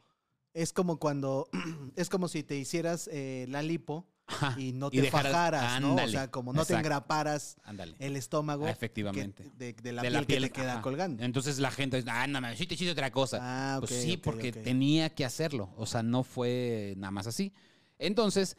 Es 0.53 0.73
como 0.73 0.99
cuando. 0.99 1.49
Es 1.95 2.09
como 2.09 2.27
si 2.27 2.43
te 2.43 2.57
hicieras 2.57 3.09
eh, 3.11 3.45
la 3.49 3.61
lipo 3.61 4.07
Ajá, 4.27 4.59
y 4.59 4.71
no 4.73 4.89
y 4.91 5.01
te 5.01 5.11
fajaras, 5.11 5.79
¿no? 5.81 5.95
O 5.95 6.07
sea, 6.07 6.31
como 6.31 6.51
no 6.51 6.65
te 6.65 6.73
engraparas 6.73 7.57
Ándale. 7.63 7.95
el 7.99 8.15
estómago 8.15 8.63
Ah, 8.63 8.67
que- 8.67 8.71
efectivamente. 8.73 9.51
de, 9.55 9.73
de 9.73 9.91
la 9.91 10.01
De 10.01 10.09
piel 10.09 10.25
que 10.25 10.39
te 10.39 10.49
queda 10.51 10.73
ajá. 10.73 10.81
colgando. 10.81 11.23
Entonces 11.23 11.59
la 11.59 11.69
gente 11.69 11.97
dice, 11.97 12.09
ah, 12.09 12.25
no, 12.25 12.41
no, 12.41 12.47
sí 12.55 12.65
te 12.65 12.73
hiciste 12.73 12.91
otra 12.91 13.11
cosa. 13.11 13.37
Ah, 13.41 13.77
pues 13.79 13.91
sí, 14.01 14.17
porque 14.17 14.51
tenía 14.51 15.09
que 15.13 15.25
hacerlo. 15.25 15.71
O 15.77 15.85
sea, 15.85 16.01
no 16.01 16.23
fue 16.23 16.95
nada 16.97 17.11
más 17.11 17.27
así. 17.27 17.53
Entonces, 17.99 18.57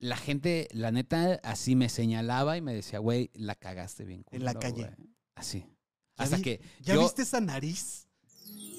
la 0.00 0.16
gente, 0.18 0.68
la 0.72 0.92
neta, 0.92 1.40
así 1.42 1.76
me 1.76 1.88
señalaba 1.88 2.58
y 2.58 2.60
me 2.60 2.74
decía, 2.74 2.98
güey, 2.98 3.30
la 3.32 3.54
cagaste 3.54 4.04
bien. 4.04 4.24
En 4.32 4.44
la 4.44 4.52
calle. 4.54 4.82
güey". 4.96 5.08
Así. 5.34 5.60
¿Ya 6.18 6.24
Hasta 6.24 6.36
vi- 6.36 6.42
que 6.42 6.60
¿Ya 6.80 6.94
yo 6.94 7.02
viste 7.02 7.22
esa 7.22 7.40
nariz? 7.40 8.06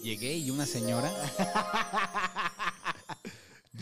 llegué 0.03 0.37
y 0.37 0.51
una 0.51 0.67
señora. 0.67 1.11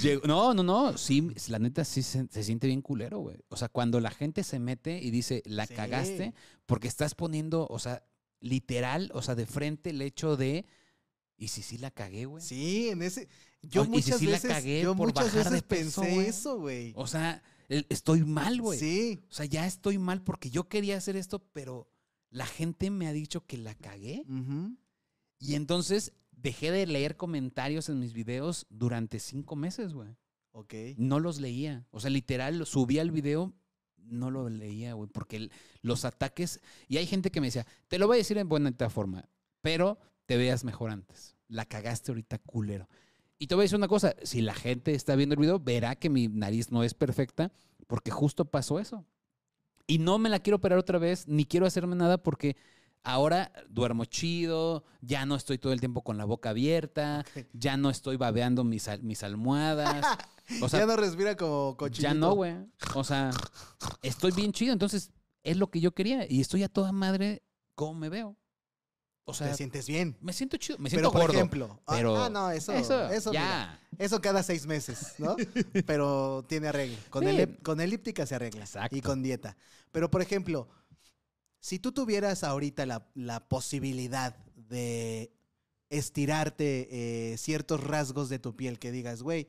llegó- 0.04 0.28
no, 0.28 0.54
no, 0.54 0.64
no. 0.64 0.98
Sí, 0.98 1.30
la 1.48 1.60
neta 1.60 1.84
sí 1.86 2.04
se, 2.04 2.28
se 2.28 2.44
siente 2.44 2.68
bien 2.68 2.82
culero, 2.82 3.20
güey. 3.20 3.38
O 3.50 3.58
sea, 3.58 3.70
cuando 3.70 4.00
la 4.00 4.12
gente 4.12 4.44
se 4.44 4.60
mete 4.60 5.00
y 5.02 5.10
dice, 5.12 5.42
la 5.46 5.66
Sí. 5.66 5.74
cagaste, 5.74 6.34
porque 6.66 6.88
estás 6.88 7.16
poniendo, 7.16 7.68
o 7.70 7.80
sea, 7.80 8.04
literal, 8.40 9.10
o 9.14 9.22
sea, 9.22 9.36
de 9.36 9.46
frente 9.46 9.90
el 9.92 10.02
hecho 10.02 10.36
de. 10.38 10.66
¿Y 11.38 11.48
si 11.48 11.62
sí 11.64 11.78
la 11.78 11.90
cagué, 11.92 12.26
güey? 12.26 12.44
Sí, 12.44 12.90
en 12.90 13.02
ese. 13.02 13.28
Yo 13.64 13.82
O- 13.82 13.86
y 13.86 13.88
si 13.88 13.92
muchas 13.92 14.20
sí 14.20 14.26
la 14.26 14.32
veces, 14.34 14.52
cagué 14.52 14.82
yo 14.84 14.96
por 14.96 15.08
muchas 15.08 15.26
bajar 15.34 15.46
de 15.46 15.50
veces 15.50 15.64
peso, 15.64 16.02
pensé 16.02 16.28
eso, 16.30 16.60
güey. 16.60 16.94
O 16.96 17.08
sea, 17.08 17.42
el- 17.70 17.86
estoy 17.90 18.24
mal, 18.24 18.62
güey. 18.62 18.78
Sí. 18.80 19.20
O 19.30 19.34
sea, 19.34 19.46
ya 19.46 19.66
estoy 19.66 19.98
mal 19.98 20.22
porque 20.24 20.50
yo 20.52 20.70
quería 20.70 20.98
hacer 20.98 21.16
esto, 21.16 21.40
pero 21.54 21.90
la 22.30 22.46
gente 22.46 22.90
me 22.92 23.08
ha 23.08 23.14
dicho 23.14 23.46
que 23.46 23.58
la 23.58 23.74
cagué. 23.76 24.26
Y 25.40 25.56
entonces 25.56 26.14
dejé 26.44 26.72
de 26.72 26.86
leer 26.86 27.16
comentarios 27.16 27.90
en 27.90 28.00
mis 28.00 28.14
videos 28.14 28.68
durante 28.70 29.20
cinco 29.20 29.56
meses, 29.56 29.94
güey. 29.94 30.10
Ok. 30.52 30.74
No 30.98 31.20
los 31.20 31.40
leía. 31.40 31.88
O 31.90 32.00
sea, 32.00 32.10
literal, 32.10 32.66
subía 32.68 33.02
el 33.02 33.12
video, 33.12 33.54
no 33.98 34.30
lo 34.30 34.50
leía, 34.50 34.94
güey, 34.94 35.10
porque 35.10 35.50
los 35.82 36.06
ataques... 36.06 36.60
Y 36.88 36.98
hay 36.98 37.08
gente 37.08 37.32
que 37.32 37.42
me 37.42 37.48
decía, 37.48 37.66
te 37.88 37.98
lo 37.98 38.08
voy 38.08 38.18
a 38.18 38.18
decir 38.20 38.38
en 38.38 38.50
buena 38.50 38.72
forma, 38.90 39.28
pero 39.62 39.98
te 40.26 40.38
veas 40.38 40.64
mejor 40.64 40.92
antes. 40.92 41.36
La 41.48 41.66
cagaste 41.66 42.12
ahorita, 42.12 42.38
culero. 42.40 42.88
Y 43.40 43.48
te 43.48 43.56
voy 43.56 43.64
a 43.64 43.66
decir 43.66 43.78
una 43.78 43.88
cosa, 43.88 44.16
si 44.24 44.42
la 44.42 44.54
gente 44.54 44.94
está 44.94 45.16
viendo 45.16 45.34
el 45.34 45.42
video, 45.42 45.60
verá 45.60 45.96
que 45.96 46.10
mi 46.10 46.28
nariz 46.28 46.72
no 46.72 46.84
es 46.84 46.94
perfecta, 46.94 47.52
porque 47.88 48.12
justo 48.12 48.46
pasó 48.46 48.80
eso. 48.80 49.06
Y 49.88 49.98
no 49.98 50.18
me 50.18 50.30
la 50.30 50.40
quiero 50.40 50.58
operar 50.58 50.78
otra 50.78 51.00
vez, 51.00 51.28
ni 51.28 51.46
quiero 51.46 51.66
hacerme 51.66 51.96
nada 51.96 52.22
porque 52.22 52.58
ahora 53.04 53.52
duermo 53.70 54.06
chido, 54.06 54.84
ya 55.02 55.26
no 55.26 55.36
estoy 55.36 55.58
todo 55.58 55.74
el 55.74 55.80
tiempo 55.80 56.02
con 56.04 56.18
la 56.18 56.26
boca 56.26 56.50
abierta, 56.52 57.26
ya 57.54 57.78
no 57.78 57.90
estoy 57.90 58.18
babeando 58.18 58.64
mis, 58.64 58.88
mis 59.02 59.24
almohadas. 59.24 60.06
O 60.62 60.68
sea, 60.68 60.82
ya 60.82 60.86
no 60.86 60.98
respira 60.98 61.38
como 61.38 61.78
cochinito. 61.78 62.02
ya 62.02 62.14
no, 62.14 62.34
güey. 62.36 62.54
O 62.96 63.06
sea, 63.06 63.30
estoy 64.02 64.34
bien 64.34 64.52
chido. 64.52 64.74
Entonces, 64.74 65.10
es 65.42 65.56
lo 65.56 65.68
que 65.72 65.80
yo 65.80 65.94
quería. 65.94 66.26
Y 66.30 66.42
estoy 66.42 66.64
a 66.64 66.68
toda 66.70 66.92
madre 66.92 67.44
cómo 67.76 67.94
me 67.94 68.10
veo. 68.10 68.36
O 69.24 69.34
sea, 69.34 69.52
Te 69.52 69.56
sientes 69.56 69.88
bien. 69.88 70.18
me 70.20 70.34
siento 70.34 70.58
chido. 70.58 70.78
Me 70.80 70.90
Pero, 70.90 71.00
siento 71.04 71.12
por 71.14 71.22
gordo. 71.22 71.34
ejemplo. 71.34 71.80
ah, 71.88 71.94
pero 71.96 72.22
ah, 72.22 72.30
no, 72.30 72.52
eso. 72.52 72.74
Eso, 72.74 73.08
mira, 73.32 73.32
ya. 73.32 73.80
eso 73.98 74.20
cada 74.20 74.44
seis 74.44 74.66
meses, 74.68 75.16
¿no? 75.18 75.38
Pero 75.86 76.44
tiene 76.50 76.68
arreglo. 76.68 76.98
Con, 77.10 77.24
Sí. 77.24 77.30
elip- 77.30 77.62
con 77.64 77.80
elíptica 77.80 78.26
se 78.26 78.36
arregla. 78.36 78.66
Exacto. 78.66 78.98
Y 78.98 79.02
con 79.02 79.24
dieta. 79.24 79.56
Pero, 79.94 80.12
por 80.12 80.22
ejemplo, 80.22 80.68
si 81.64 81.80
tú 81.80 81.94
tuvieras 81.94 82.44
ahorita 82.44 82.86
la, 82.86 83.48
posibilidad 83.48 84.36
de 84.68 85.32
estirarte 85.90 86.90
eh, 86.92 87.38
ciertos 87.38 87.82
rasgos 87.82 88.28
de 88.28 88.38
tu 88.38 88.54
piel, 88.54 88.80
que 88.80 88.92
digas, 88.92 89.24
güey, 89.24 89.48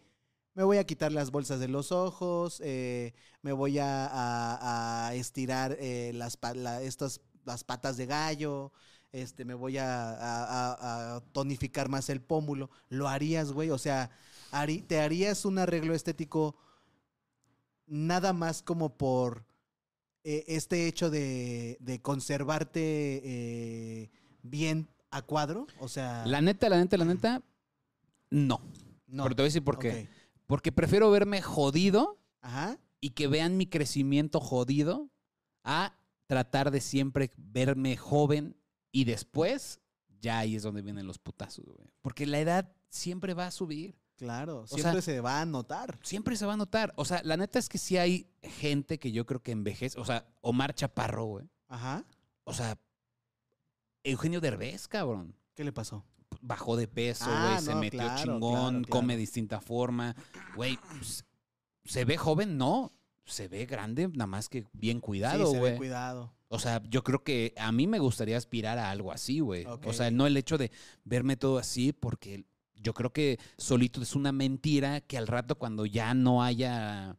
me 0.55 0.63
voy 0.63 0.77
a 0.77 0.87
quitar 0.87 1.11
las 1.11 1.33
bolsas 1.33 1.59
de 1.59 1.67
los 1.67 1.91
ojos, 1.91 2.63
eh, 2.65 3.15
me 3.43 3.51
voy 3.51 3.81
a, 3.81 5.11
estirar 5.15 5.77
eh, 5.81 6.13
las, 6.15 6.39
estas, 6.83 7.21
las 7.45 7.65
patas 7.65 7.97
de 7.97 8.07
gallo, 8.07 8.71
este, 9.11 9.45
me 9.45 9.55
voy 9.55 9.79
a, 9.79 11.17
a- 11.17 11.21
tonificar 11.33 11.89
más 11.89 12.09
el 12.11 12.23
pómulo. 12.23 12.71
¿Lo 12.91 13.09
harías, 13.09 13.51
güey? 13.51 13.71
O 13.71 13.79
sea, 13.79 14.09
¿te 14.87 15.01
harías 15.01 15.45
un 15.45 15.59
arreglo 15.59 15.95
estético 15.95 16.55
nada 17.89 18.33
más 18.33 18.63
como 18.63 18.97
por 18.97 19.45
eh, 20.25 20.45
este 20.49 20.87
hecho 20.89 21.11
de, 21.11 21.77
de 21.81 22.01
conservarte 22.03 22.81
eh, 23.25 24.11
bien 24.43 24.89
a 25.11 25.23
cuadro? 25.23 25.67
O 25.79 25.89
sea, 25.89 26.27
La 26.27 26.41
neta, 26.41 26.69
la 26.69 26.79
neta, 26.79 26.97
la 26.97 27.05
neta, 27.05 27.43
no. 28.31 28.61
no. 29.07 29.23
Pero 29.25 29.37
te 29.37 29.43
voy 29.43 29.47
a 29.47 29.51
decir 29.51 29.63
por 29.65 29.79
qué. 29.79 30.09
Porque 30.47 30.73
prefiero 30.73 31.11
verme 31.11 31.41
jodido 31.41 32.19
Ajá. 32.41 32.79
y 33.01 33.11
que 33.11 33.29
vean 33.29 33.57
mi 33.57 33.67
crecimiento 33.67 34.41
jodido 34.41 35.11
a 35.63 35.97
tratar 36.27 36.71
de 36.71 36.81
siempre 36.81 37.31
verme 37.37 37.97
joven 37.97 38.57
y 38.93 39.05
después 39.05 39.81
ya 40.21 40.39
ahí 40.39 40.57
es 40.57 40.63
donde 40.63 40.83
vienen 40.83 41.07
los 41.07 41.19
putazos, 41.19 41.65
güey. 41.67 41.89
Porque 42.01 42.27
la 42.27 42.41
edad 42.41 42.73
siempre 42.89 43.35
va 43.35 43.47
a 43.47 43.51
subir. 43.51 43.95
Claro, 44.17 44.67
sea- 44.67 44.79
siempre 44.79 45.03
se 45.03 45.21
va 45.21 45.41
a 45.41 45.45
notar. 45.47 45.99
Siempre 46.03 46.37
se 46.37 46.47
va 46.47 46.55
a 46.55 46.57
notar. 46.57 46.93
O 46.97 47.05
sea, 47.05 47.21
la 47.25 47.37
neta 47.37 47.59
es 47.59 47.69
que 47.69 47.79
sí 47.79 47.97
hay 47.97 48.29
gente 48.43 48.99
que 48.99 49.11
yo 49.13 49.27
creo 49.27 49.43
que 49.43 49.53
envejece. 49.53 49.99
O 50.01 50.05
sea, 50.05 50.27
Omar 50.41 50.75
Chaparro, 50.75 51.25
güey. 51.25 51.49
Ajá. 51.69 52.05
O 52.45 52.53
sea, 52.53 52.79
Eugenio 54.05 54.41
Derbez, 54.41 54.87
cabrón. 54.89 55.35
¿Qué 55.55 55.65
le 55.65 55.73
pasó? 55.73 56.05
Bajó 56.41 56.77
de 56.77 56.89
peso, 56.89 57.27
Ah, 57.29 57.53
güey. 57.55 57.65
se 57.65 57.75
no, 57.75 57.81
metió 57.81 58.01
claro, 58.01 58.23
chingón, 58.23 58.75
claro, 58.85 58.89
come 58.91 59.15
de 59.15 59.21
distinta 59.21 59.61
forma. 59.61 60.15
Güey, 60.57 60.79
pues, 60.91 61.25
¿se 61.85 62.05
ve 62.05 62.17
joven? 62.17 62.59
No. 62.59 62.93
Se 63.27 63.49
ve 63.49 63.65
grande, 63.65 64.09
nada 64.09 64.27
más 64.27 64.51
que 64.51 64.67
bien 64.75 65.01
cuidado, 65.01 65.47
sí, 65.47 65.53
se 65.53 65.57
ve 65.57 65.61
güey. 65.61 65.77
cuidado. 65.79 66.35
O 66.49 66.59
sea, 66.59 66.83
yo 66.91 67.03
creo 67.03 67.25
que 67.25 67.55
a 67.57 67.73
mí 67.73 67.87
me 67.87 67.99
gustaría 67.99 68.37
aspirar 68.37 68.77
a 68.79 68.91
algo 68.91 69.11
así, 69.13 69.41
güey. 69.41 69.65
O 69.65 69.93
sea, 69.95 70.11
no 70.11 70.27
el 70.27 70.37
hecho 70.37 70.59
de 70.59 70.71
verme 71.05 71.37
todo 71.39 71.57
así, 71.57 71.93
porque 71.95 72.45
yo 72.77 72.93
creo 72.95 73.13
que 73.13 73.39
solito 73.59 74.03
es 74.03 74.15
una 74.15 74.33
mentira 74.33 75.01
que 75.01 75.17
al 75.19 75.27
rato 75.27 75.57
cuando 75.57 75.87
ya 75.87 76.15
no 76.15 76.43
haya, 76.43 77.17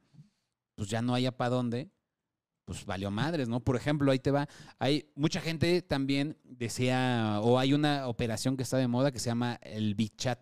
pues 0.76 0.90
ya 0.90 1.02
no 1.02 1.14
haya 1.16 1.36
para 1.36 1.50
dónde, 1.52 1.90
pues 2.66 2.86
valió 2.86 3.12
madres, 3.12 3.48
¿no? 3.48 3.60
Por 3.60 3.76
ejemplo, 3.76 4.12
ahí 4.12 4.20
te 4.20 4.32
va. 4.32 4.48
Hay 4.80 5.12
mucha 5.16 5.40
gente 5.42 5.82
también 5.82 6.38
desea, 6.44 7.40
o 7.42 7.60
hay 7.60 7.74
una 7.74 8.08
operación 8.08 8.58
que 8.58 8.64
está 8.64 8.78
de 8.78 8.88
moda 8.88 9.12
que 9.12 9.20
se 9.20 9.28
llama 9.30 9.60
el 9.62 9.96
Bichat, 9.96 10.40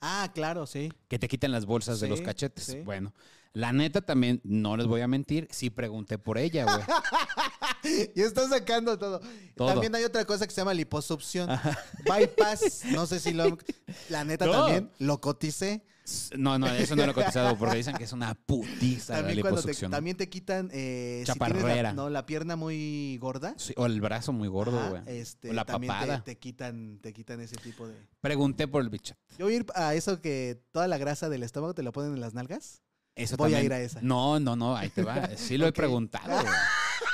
Ah, 0.00 0.30
claro, 0.34 0.66
sí. 0.66 0.92
que 1.08 1.18
te 1.18 1.26
quitan 1.26 1.50
las 1.52 1.64
bolsas 1.66 1.98
de 2.00 2.08
los 2.08 2.20
cachetes. 2.20 2.64
sí. 2.64 2.80
Bueno, 2.82 3.14
la 3.52 3.72
neta 3.72 4.02
también, 4.02 4.40
no 4.44 4.76
les 4.76 4.86
voy 4.86 5.00
a 5.00 5.08
mentir, 5.08 5.48
sí 5.50 5.70
pregunté 5.70 6.18
por 6.18 6.36
ella, 6.38 6.64
güey. 6.64 6.84
y 8.14 8.20
está 8.20 8.48
sacando 8.48 8.98
todo. 8.98 9.20
Todo. 9.54 9.68
También 9.68 9.94
hay 9.94 10.04
otra 10.04 10.24
cosa 10.24 10.46
que 10.46 10.52
se 10.52 10.60
llama 10.60 10.74
liposucción. 10.74 11.48
Bypass, 12.04 12.84
no 12.86 13.06
sé 13.06 13.20
si 13.20 13.32
lo... 13.32 13.56
La 14.08 14.24
neta 14.24 14.46
No. 14.46 14.52
también, 14.52 14.90
lo 14.98 15.20
coticé. 15.20 15.84
No, 16.36 16.56
no, 16.56 16.68
eso 16.68 16.94
no 16.94 17.04
lo 17.04 17.10
he 17.10 17.14
cotizado 17.14 17.58
porque 17.58 17.78
dicen 17.78 17.96
que 17.96 18.04
es 18.04 18.12
una 18.12 18.34
putiza 18.34 19.14
la 19.14 19.18
También, 19.22 19.42
te, 19.42 19.48
liposucción. 19.50 19.90
también 19.90 20.16
te 20.16 20.28
quitan... 20.28 20.70
eh, 20.72 21.22
si 21.24 21.26
la- 21.28 21.34
Chaparrera. 21.34 21.92
no, 21.94 22.10
la 22.10 22.26
pierna 22.26 22.54
muy 22.54 23.18
gorda. 23.20 23.54
Sí, 23.56 23.72
o 23.76 23.86
el 23.86 24.00
brazo 24.00 24.32
muy 24.32 24.46
gordo, 24.46 24.90
güey. 24.90 25.02
este, 25.06 25.50
o 25.50 25.52
la 25.52 25.64
también 25.64 25.92
te- 25.92 25.98
papada. 25.98 26.22
Te, 26.22 26.38
quitan, 26.38 27.00
te 27.02 27.12
quitan 27.12 27.40
ese 27.40 27.56
tipo 27.56 27.88
de... 27.88 27.96
Pregunté 28.20 28.68
por 28.68 28.82
el 28.82 28.88
bichat. 28.88 29.18
Yo 29.36 29.46
voy 29.46 29.54
a 29.54 29.56
ir 29.56 29.66
a 29.74 29.94
eso 29.94 30.20
que 30.20 30.62
toda 30.70 30.86
la 30.86 30.96
grasa 30.96 31.28
del 31.28 31.42
estómago 31.42 31.74
te 31.74 31.82
lo 31.82 31.90
ponen 31.90 32.12
en 32.14 32.20
las 32.20 32.34
nalgas. 32.34 32.82
Eso 33.16 33.36
Voy 33.36 33.54
a 33.54 33.62
ir 33.62 33.72
a 33.72 33.80
esa. 33.80 34.00
No, 34.02 34.38
no, 34.38 34.54
no, 34.56 34.76
ahí 34.76 34.90
te 34.90 35.02
va. 35.02 35.28
Sí 35.36 35.56
lo 35.58 35.66
he 35.66 35.72
preguntado, 35.72 36.28
güey. 36.28 36.54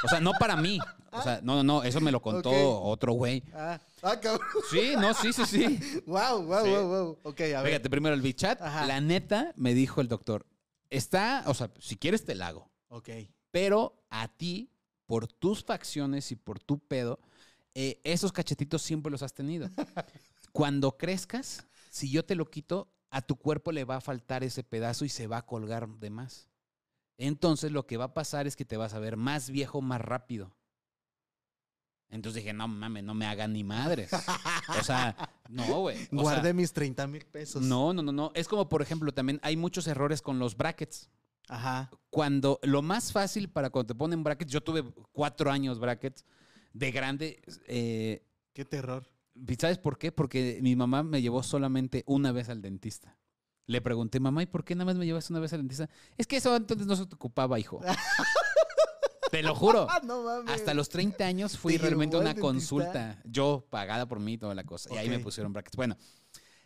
O 0.05 0.09
sea, 0.09 0.21
no 0.21 0.33
para 0.33 0.57
mí. 0.57 0.79
O 1.13 1.23
sea, 1.23 1.41
no, 1.43 1.57
no, 1.57 1.63
no, 1.63 1.83
eso 1.83 2.01
me 2.01 2.11
lo 2.11 2.23
contó 2.23 2.51
otro 2.83 3.13
güey. 3.13 3.43
Ah, 3.53 3.79
ah 4.03 4.19
cabrón. 4.19 4.47
Sí, 4.71 4.95
no, 4.99 5.13
sí, 5.15 5.33
sí, 5.33 5.45
sí. 5.45 6.03
Wow, 6.07 6.43
wow, 6.45 6.65
Sí. 6.65 6.71
wow, 6.71 6.87
wow. 6.89 7.19
Ok, 7.23 7.41
a 7.41 7.63
ver. 7.63 7.67
Fíjate, 7.67 7.91
primero 7.91 8.15
el 8.15 8.23
bichat. 8.23 8.61
La 8.61 9.01
neta, 9.01 9.53
me 9.57 9.75
dijo 9.75 10.01
el 10.01 10.09
doctor, 10.09 10.47
está, 10.91 11.45
o 11.47 11.55
sea, 11.55 11.71
si 11.79 11.97
quieres 11.97 12.25
te 12.25 12.35
la 12.35 12.49
hago. 12.49 12.71
Ok. 12.89 13.11
Pero 13.51 14.03
a 14.09 14.29
ti, 14.29 14.71
por 15.07 15.29
tus 15.29 15.63
facciones 15.65 16.33
y 16.33 16.37
por 16.37 16.59
tu 16.59 16.79
pedo, 16.79 17.21
eh, 17.75 18.01
esos 18.05 18.33
cachetitos 18.33 18.83
siempre 18.83 19.11
los 19.11 19.23
has 19.23 19.35
tenido. 19.35 19.69
Cuando 20.53 20.97
crezcas, 20.97 21.67
si 21.91 22.11
yo 22.11 22.25
te 22.25 22.35
lo 22.35 22.51
quito, 22.51 22.91
a 23.11 23.21
tu 23.21 23.37
cuerpo 23.37 23.73
le 23.73 23.85
va 23.85 23.97
a 23.97 24.01
faltar 24.01 24.43
ese 24.43 24.65
pedazo 24.65 25.05
y 25.05 25.11
se 25.11 25.27
va 25.27 25.39
a 25.39 25.47
colgar 25.47 25.89
de 25.89 26.11
más. 26.11 26.49
Entonces 27.25 27.71
lo 27.71 27.87
que 27.87 27.97
va 27.97 28.07
a 28.07 28.15
pasar 28.15 28.47
es 28.49 28.57
que 28.57 28.65
te 28.65 28.77
vas 28.77 28.95
a 28.95 28.99
ver 28.99 29.17
más 29.17 29.49
viejo 29.51 29.81
más 29.81 30.01
rápido. 30.01 30.57
Entonces 32.09 32.43
dije, 32.43 32.53
no 32.53 32.69
mames, 32.69 33.05
no 33.05 33.15
me 33.15 33.27
hagan 33.27 33.53
ni 33.53 33.65
madres. 33.65 34.11
O 34.13 34.83
sea, 34.83 35.17
no, 35.49 35.81
güey. 35.81 35.97
Sea, 35.97 36.09
Guardé 36.11 36.53
mis 36.53 36.73
30 36.73 37.07
mil 37.07 37.25
pesos. 37.25 37.63
no, 37.63 37.95
no, 37.95 38.03
no, 38.03 38.13
no. 38.13 38.33
Es 38.35 38.49
como, 38.49 38.69
por 38.69 38.83
ejemplo, 38.83 39.13
también 39.13 39.39
hay 39.43 39.57
muchos 39.57 39.87
errores 39.87 40.21
con 40.21 40.39
los 40.39 40.57
brackets. 40.57 41.09
Ajá. 41.49 41.91
cuando 42.09 42.61
lo 42.63 42.83
más 42.83 43.13
fácil 43.13 43.51
para 43.51 43.69
cuando 43.69 43.89
te 43.89 43.99
ponen 43.99 44.23
brackets, 44.23 44.53
yo 44.53 44.61
tuve 44.63 44.85
cuatro 45.11 45.51
años 45.51 45.79
brackets 45.81 46.25
de 46.73 46.91
grande. 46.93 47.43
eh, 47.67 48.25
Qué 48.53 48.65
terror. 48.65 49.09
¿Sabes 49.59 49.79
por 49.79 49.99
qué? 49.99 50.13
Porque 50.13 50.59
mi 50.63 50.77
mamá 50.77 51.03
me 51.03 51.21
llevó 51.21 51.43
solamente 51.43 52.05
una 52.07 52.31
vez 52.33 52.49
al 52.49 52.63
dentista. 52.63 53.17
Le 53.67 53.81
pregunté, 53.81 54.19
mamá, 54.21 54.43
¿y 54.43 54.47
por 54.47 54.65
qué 54.65 54.75
nada 54.75 54.87
más 54.87 54.97
me 54.97 55.07
llevaste 55.07 55.33
una 55.33 55.41
vez 55.41 55.53
al 55.53 55.61
dentista? 55.61 55.89
Es 56.19 56.27
que 56.27 56.37
eso 56.37 56.55
antes 56.55 56.79
no 56.79 56.97
se 56.97 57.07
te 57.07 57.15
ocupaba, 57.15 57.59
hijo. 57.61 57.81
te 59.31 59.43
lo 59.43 59.55
juro. 59.55 59.87
No 60.05 60.23
mames. 60.25 60.53
Hasta 60.53 60.75
los 60.75 60.89
30 60.89 61.25
años 61.25 61.57
fui 61.57 61.75
¿Te 61.75 61.79
realmente 61.83 62.17
a 62.17 62.21
una 62.21 62.31
dentista? 62.35 62.47
consulta. 62.47 63.23
Yo, 63.25 63.67
pagada 63.71 64.07
por 64.07 64.19
mí, 64.21 64.37
toda 64.37 64.55
la 64.55 64.65
cosa. 64.65 64.93
Y 64.93 64.97
ahí 64.99 65.09
me 65.09 65.21
pusieron 65.21 65.53
brackets. 65.53 65.77
Bueno, 65.77 65.97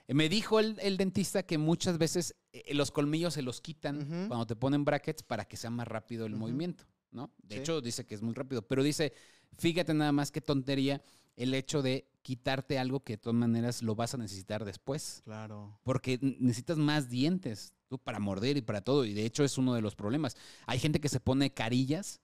eh, 0.08 0.14
me 0.14 0.28
dijo 0.28 0.58
el, 0.58 0.76
el 0.80 0.96
dentista 0.96 1.42
que 1.42 1.58
muchas 1.58 1.98
veces 1.98 2.34
eh, 2.52 2.74
los 2.74 2.90
colmillos 2.90 3.34
se 3.34 3.42
los 3.42 3.60
quitan 3.60 4.26
cuando 4.28 4.46
te 4.46 4.56
ponen 4.56 4.84
brackets 4.84 5.22
para 5.22 5.44
que 5.44 5.56
sea 5.56 5.70
más 5.70 5.86
rápido 5.86 6.24
el 6.26 6.34
movimiento, 6.34 6.84
¿no? 7.10 7.30
De 7.42 7.56
Sí. 7.56 7.60
hecho, 7.60 7.80
dice 7.80 8.06
que 8.06 8.14
es 8.14 8.22
muy 8.22 8.34
rápido. 8.34 8.62
Pero 8.62 8.82
dice, 8.82 9.12
fíjate 9.58 9.92
nada 9.92 10.12
más 10.12 10.30
qué 10.32 10.40
tontería 10.40 11.02
el 11.36 11.54
hecho 11.54 11.82
de 11.82 12.08
quitarte 12.22 12.78
algo 12.78 13.00
que 13.00 13.14
de 13.14 13.18
todas 13.18 13.36
maneras 13.38 13.82
lo 13.82 13.94
vas 13.94 14.14
a 14.14 14.18
necesitar 14.18 14.64
después. 14.64 15.22
Claro. 15.24 15.78
Porque 15.84 16.18
necesitas 16.40 16.76
más 16.76 17.08
dientes 17.08 17.74
tú, 17.88 17.98
para 17.98 18.18
morder 18.18 18.56
y 18.56 18.62
para 18.62 18.80
todo. 18.80 19.04
Y 19.04 19.14
de 19.14 19.24
hecho 19.24 19.44
es 19.44 19.58
uno 19.58 19.74
de 19.74 19.82
los 19.82 19.94
problemas. 19.94 20.36
Hay 20.66 20.78
gente 20.78 21.00
que 21.00 21.08
se 21.08 21.20
pone 21.20 21.52
carillas 21.54 22.20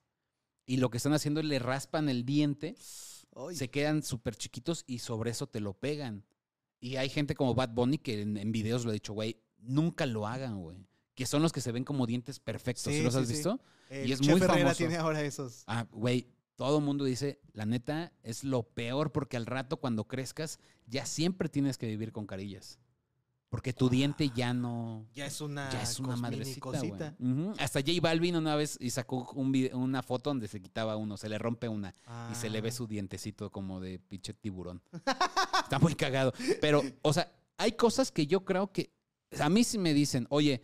y 0.66 0.78
lo 0.78 0.90
que 0.90 0.96
están 0.96 1.12
haciendo 1.12 1.40
es 1.40 1.46
le 1.46 1.58
raspan 1.58 2.08
el 2.08 2.24
diente, 2.24 2.74
Ay. 3.36 3.54
se 3.54 3.70
quedan 3.70 4.02
súper 4.02 4.34
chiquitos 4.36 4.84
y 4.86 4.98
sobre 4.98 5.30
eso 5.30 5.46
te 5.46 5.60
lo 5.60 5.74
pegan. 5.74 6.24
Y 6.80 6.96
hay 6.96 7.08
gente 7.08 7.34
como 7.36 7.54
Bad 7.54 7.70
Bunny 7.70 7.98
que 7.98 8.22
en, 8.22 8.36
en 8.36 8.50
videos 8.50 8.84
lo 8.84 8.90
ha 8.90 8.94
dicho, 8.94 9.12
güey, 9.12 9.40
nunca 9.58 10.04
lo 10.06 10.26
hagan, 10.26 10.60
güey. 10.60 10.84
Que 11.14 11.26
son 11.26 11.42
los 11.42 11.52
que 11.52 11.60
se 11.60 11.70
ven 11.70 11.84
como 11.84 12.06
dientes 12.06 12.40
perfectos. 12.40 12.84
¿Sí, 12.84 12.98
Sí, 12.98 13.02
los 13.04 13.14
sí, 13.14 13.20
has 13.20 13.28
sí. 13.28 13.34
visto? 13.34 13.60
El 13.88 14.08
y 14.08 14.12
es 14.12 14.20
Chef 14.20 14.30
muy 14.30 14.38
Herrera 14.40 14.54
famoso. 14.54 14.76
tiene 14.78 14.96
ahora 14.96 15.22
esos. 15.22 15.62
Ah, 15.66 15.86
güey, 15.92 16.26
todo 16.56 16.78
el 16.78 16.84
mundo 16.84 17.04
dice, 17.04 17.40
la 17.52 17.66
neta, 17.66 18.12
es 18.22 18.44
lo 18.44 18.62
peor 18.62 19.12
porque 19.12 19.36
al 19.36 19.46
rato 19.46 19.78
cuando 19.78 20.04
crezcas 20.04 20.58
ya 20.86 21.06
siempre 21.06 21.48
tienes 21.48 21.78
que 21.78 21.86
vivir 21.86 22.12
con 22.12 22.26
carillas. 22.26 22.78
Porque 23.48 23.74
tu 23.74 23.90
diente 23.90 24.30
ya 24.34 24.54
no... 24.54 25.06
Ya 25.12 25.26
es 25.26 25.42
una, 25.42 25.68
Ya 25.70 25.82
es 25.82 26.00
una 26.00 26.16
madrecita. 26.16 27.14
Hasta 27.58 27.80
J 27.80 27.92
Balvin 28.00 28.36
una 28.36 28.56
vez 28.56 28.78
y 28.80 28.88
sacó 28.88 29.30
un 29.34 29.52
vide- 29.52 29.74
una 29.74 30.02
foto 30.02 30.30
donde 30.30 30.48
se 30.48 30.60
quitaba 30.62 30.96
uno, 30.96 31.18
se 31.18 31.28
le 31.28 31.36
rompe 31.36 31.68
una 31.68 31.94
y 32.30 32.34
se 32.34 32.48
le 32.48 32.62
ve 32.62 32.70
Ah. 32.70 32.72
su 32.72 32.86
dientecito 32.86 33.50
como 33.50 33.78
de 33.80 33.98
pinche 33.98 34.32
tiburón. 34.32 34.82
Está 35.64 35.78
muy 35.78 35.94
cagado. 35.94 36.32
Pero, 36.62 36.82
o 37.02 37.12
sea, 37.12 37.30
hay 37.58 37.72
cosas 37.72 38.10
que 38.10 38.26
yo 38.26 38.42
creo 38.46 38.72
que 38.72 38.90
a 39.38 39.50
mí 39.50 39.64
sí 39.64 39.78
me 39.78 39.92
dicen, 39.92 40.26
oye, 40.30 40.62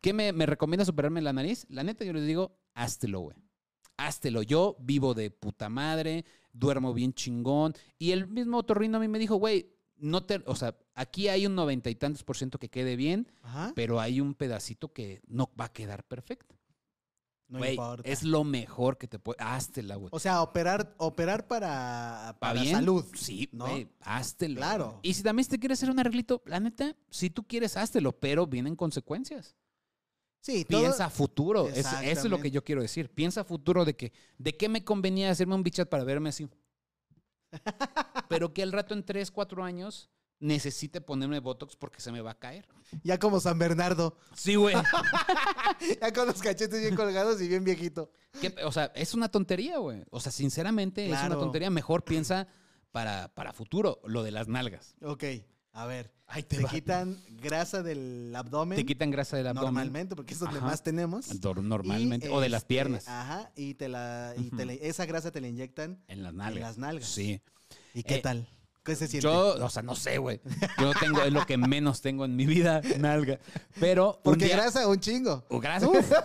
¿qué 0.00 0.12
me, 0.12 0.32
me 0.32 0.46
recomiendas 0.46 0.88
operarme 0.88 1.22
la 1.22 1.32
nariz? 1.32 1.66
La 1.70 1.82
neta, 1.82 2.04
yo 2.04 2.12
les 2.12 2.24
digo, 2.26 2.56
háztelo, 2.74 3.18
güey. 3.20 3.36
Háztelo. 3.96 4.42
Yo 4.42 4.76
vivo 4.80 5.14
de 5.14 5.30
puta 5.30 5.68
madre, 5.68 6.24
duermo 6.52 6.92
bien 6.94 7.12
chingón. 7.12 7.74
Y 7.98 8.12
el 8.12 8.26
mismo 8.26 8.58
otorrino 8.58 8.96
a 8.98 9.00
mí 9.00 9.08
me 9.08 9.18
dijo, 9.18 9.36
güey, 9.36 9.70
no 9.96 10.24
te, 10.24 10.42
o 10.46 10.56
sea, 10.56 10.76
aquí 10.94 11.28
hay 11.28 11.46
un 11.46 11.54
noventa 11.54 11.88
y 11.88 11.94
tantos 11.94 12.24
por 12.24 12.36
ciento 12.36 12.58
que 12.58 12.68
quede 12.68 12.96
bien, 12.96 13.30
Ajá. 13.42 13.72
pero 13.76 14.00
hay 14.00 14.20
un 14.20 14.34
pedacito 14.34 14.92
que 14.92 15.22
no 15.28 15.50
va 15.58 15.66
a 15.66 15.72
quedar 15.72 16.04
perfecto. 16.04 16.56
No 17.48 17.64
importa. 17.68 18.08
es 18.08 18.22
lo 18.22 18.44
mejor 18.44 18.96
que 18.96 19.06
te 19.06 19.18
puede. 19.18 19.36
Háztela, 19.42 19.96
güey. 19.96 20.08
O 20.10 20.18
sea, 20.18 20.42
operar, 20.42 20.94
operar 20.96 21.46
para, 21.46 21.68
¿Va 22.32 22.38
para 22.38 22.62
bien? 22.62 22.76
salud. 22.76 23.04
Sí, 23.14 23.50
¿no? 23.52 23.66
güey, 23.66 23.88
háztelo. 24.00 24.56
Claro. 24.56 24.98
Y 25.02 25.12
si 25.12 25.22
también 25.22 25.46
te 25.46 25.58
quieres 25.58 25.78
hacer 25.78 25.90
un 25.90 25.98
arreglito, 26.00 26.42
la 26.46 26.60
neta, 26.60 26.96
si 27.10 27.28
tú 27.28 27.46
quieres, 27.46 27.76
háztelo, 27.76 28.12
pero 28.18 28.46
vienen 28.46 28.74
consecuencias. 28.74 29.54
Sí, 30.42 30.64
todo- 30.66 30.80
Piensa 30.82 31.06
a 31.06 31.10
futuro. 31.10 31.68
Es- 31.68 31.78
eso 31.86 32.00
es 32.02 32.24
lo 32.24 32.38
que 32.40 32.50
yo 32.50 32.62
quiero 32.64 32.82
decir. 32.82 33.08
Piensa 33.08 33.44
futuro 33.44 33.84
de 33.86 33.94
que, 33.96 34.12
¿de 34.38 34.56
qué 34.56 34.68
me 34.68 34.84
convenía 34.84 35.30
hacerme 35.30 35.54
un 35.54 35.62
bichat 35.62 35.88
para 35.88 36.04
verme 36.04 36.28
así? 36.28 36.48
pero 38.28 38.52
que 38.52 38.62
al 38.62 38.72
rato 38.72 38.94
en 38.94 39.04
3, 39.04 39.30
4 39.30 39.64
años 39.64 40.10
necesite 40.40 41.00
ponerme 41.00 41.38
Botox 41.38 41.76
porque 41.76 42.00
se 42.00 42.10
me 42.10 42.20
va 42.20 42.32
a 42.32 42.38
caer. 42.38 42.66
Ya 43.04 43.18
como 43.18 43.38
San 43.40 43.58
Bernardo. 43.58 44.16
Sí, 44.34 44.56
güey. 44.56 44.74
Ya 46.00 46.12
con 46.12 46.26
los 46.26 46.40
cachetes 46.40 46.80
bien 46.80 46.94
colgados 46.94 47.40
y 47.40 47.48
bien 47.48 47.64
viejito. 47.64 48.10
¿Qué- 48.40 48.54
o 48.64 48.72
sea, 48.72 48.86
es 48.94 49.14
una 49.14 49.28
tontería, 49.28 49.78
güey. 49.78 50.04
O 50.10 50.20
sea, 50.20 50.30
sinceramente, 50.32 51.04
es 51.06 51.10
una 51.10 51.36
tontería. 51.38 51.70
Mejor 51.70 52.04
piensa 52.04 52.46
para, 52.92 53.28
para 53.34 53.52
futuro, 53.52 54.00
lo 54.04 54.22
de 54.22 54.30
las 54.32 54.48
nalgas. 54.48 54.94
Ok, 55.02 55.24
a 55.72 55.86
ver. 55.86 56.12
Ay, 56.26 56.42
Te 56.44 56.64
quitan 56.64 57.18
grasa 57.42 57.82
del 57.82 58.32
abdomen. 58.34 58.76
Te 58.76 58.86
quitan 58.86 59.10
grasa 59.10 59.36
del 59.36 59.48
abdomen. 59.48 59.66
Normalmente, 59.74 60.16
porque 60.16 60.32
es 60.32 60.40
donde 60.40 60.58
Ajá. 60.58 60.66
más 60.66 60.82
tenemos. 60.82 61.26
Normalmente. 61.62 62.26
Y, 62.28 62.30
o 62.30 62.40
de 62.40 62.48
las 62.48 62.62
este, 62.62 62.68
piernas. 62.68 63.06
Ajá, 63.06 63.50
y, 63.54 63.74
te 63.74 63.88
la, 63.88 64.32
y 64.38 64.48
te 64.50 64.64
le- 64.64 64.86
esa 64.88 65.04
grasa 65.04 65.30
te 65.30 65.40
la 65.42 65.48
inyectan 65.48 66.02
en 66.08 66.22
las 66.22 66.32
nalgas. 66.32 66.56
en 66.56 66.62
las 66.62 66.78
nalgas. 66.78 67.08
Sí. 67.08 67.42
¿Y 67.92 68.02
qué 68.02 68.16
Eh, 68.16 68.22
tal? 68.22 68.48
¿Qué 68.82 68.96
se 68.96 69.06
siente? 69.08 69.24
Yo, 69.28 69.54
o 69.62 69.70
sea, 69.70 69.82
no 69.82 69.94
sé, 69.94 70.18
güey. 70.18 70.40
Yo 70.80 70.92
tengo, 70.98 71.22
es 71.22 71.32
lo 71.32 71.44
que 71.46 71.56
menos 71.58 72.00
tengo 72.00 72.24
en 72.24 72.34
mi 72.34 72.46
vida, 72.46 72.80
nalga. 72.98 73.38
Pero. 73.78 74.14
un 74.16 74.22
Porque 74.22 74.46
día- 74.46 74.56
grasa, 74.56 74.88
un 74.88 74.98
chingo. 75.00 75.44
Oh, 75.50 75.60
grasa. 75.60 75.86
uf. 75.88 76.12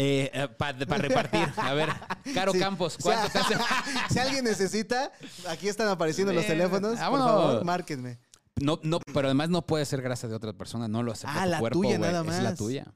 Eh, 0.00 0.48
para 0.58 0.78
repartir. 0.98 1.48
A 1.56 1.72
ver, 1.72 1.88
Caro 2.34 2.52
Sí, 2.52 2.58
Campos, 2.58 2.96
o 2.98 3.00
sea, 3.02 3.22
¿cuánto 3.22 3.32
te 3.32 3.38
hace? 3.38 3.54
si 4.12 4.18
alguien 4.18 4.44
necesita, 4.44 5.10
aquí 5.48 5.66
están 5.66 5.88
apareciendo 5.88 6.32
los 6.32 6.44
Eh, 6.44 6.48
teléfonos. 6.48 6.90
Por 6.90 6.98
vámonos. 7.00 7.26
favor, 7.26 7.64
márquenme. 7.64 8.18
No, 8.60 8.80
no, 8.82 9.00
pero 9.12 9.28
además 9.28 9.48
no 9.50 9.66
puede 9.66 9.84
ser 9.84 10.02
grasa 10.02 10.28
de 10.28 10.34
otra 10.34 10.52
persona, 10.52 10.88
no 10.88 11.02
lo 11.02 11.12
acepta 11.12 11.40
Ah, 11.42 11.44
tu 11.44 11.50
la 11.50 11.58
cuerpo, 11.60 11.80
tuya 11.80 11.98
nada 11.98 12.20
Es 12.20 12.42
la 12.42 12.50
más. 12.50 12.58
tuya. 12.58 12.86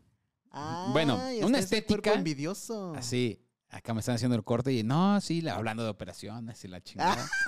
Ah, 0.51 0.91
Bueno, 0.93 1.21
una 1.43 1.59
estética- 1.59 2.15
envidioso. 2.15 2.95
Así, 2.95 3.45
acá 3.69 3.95
me 3.95 4.01
están 4.01 4.17
haciendo 4.17 4.37
el 4.37 4.45
corte 4.45 4.73
y 4.73 4.83
no, 4.83 5.21
sí, 5.21 5.41
la- 5.41 5.55
hablando 5.55 5.83
de 5.85 5.91
operaciones 5.91 6.63
y 6.65 6.69
la 6.69 6.81
chingada. 6.83 7.29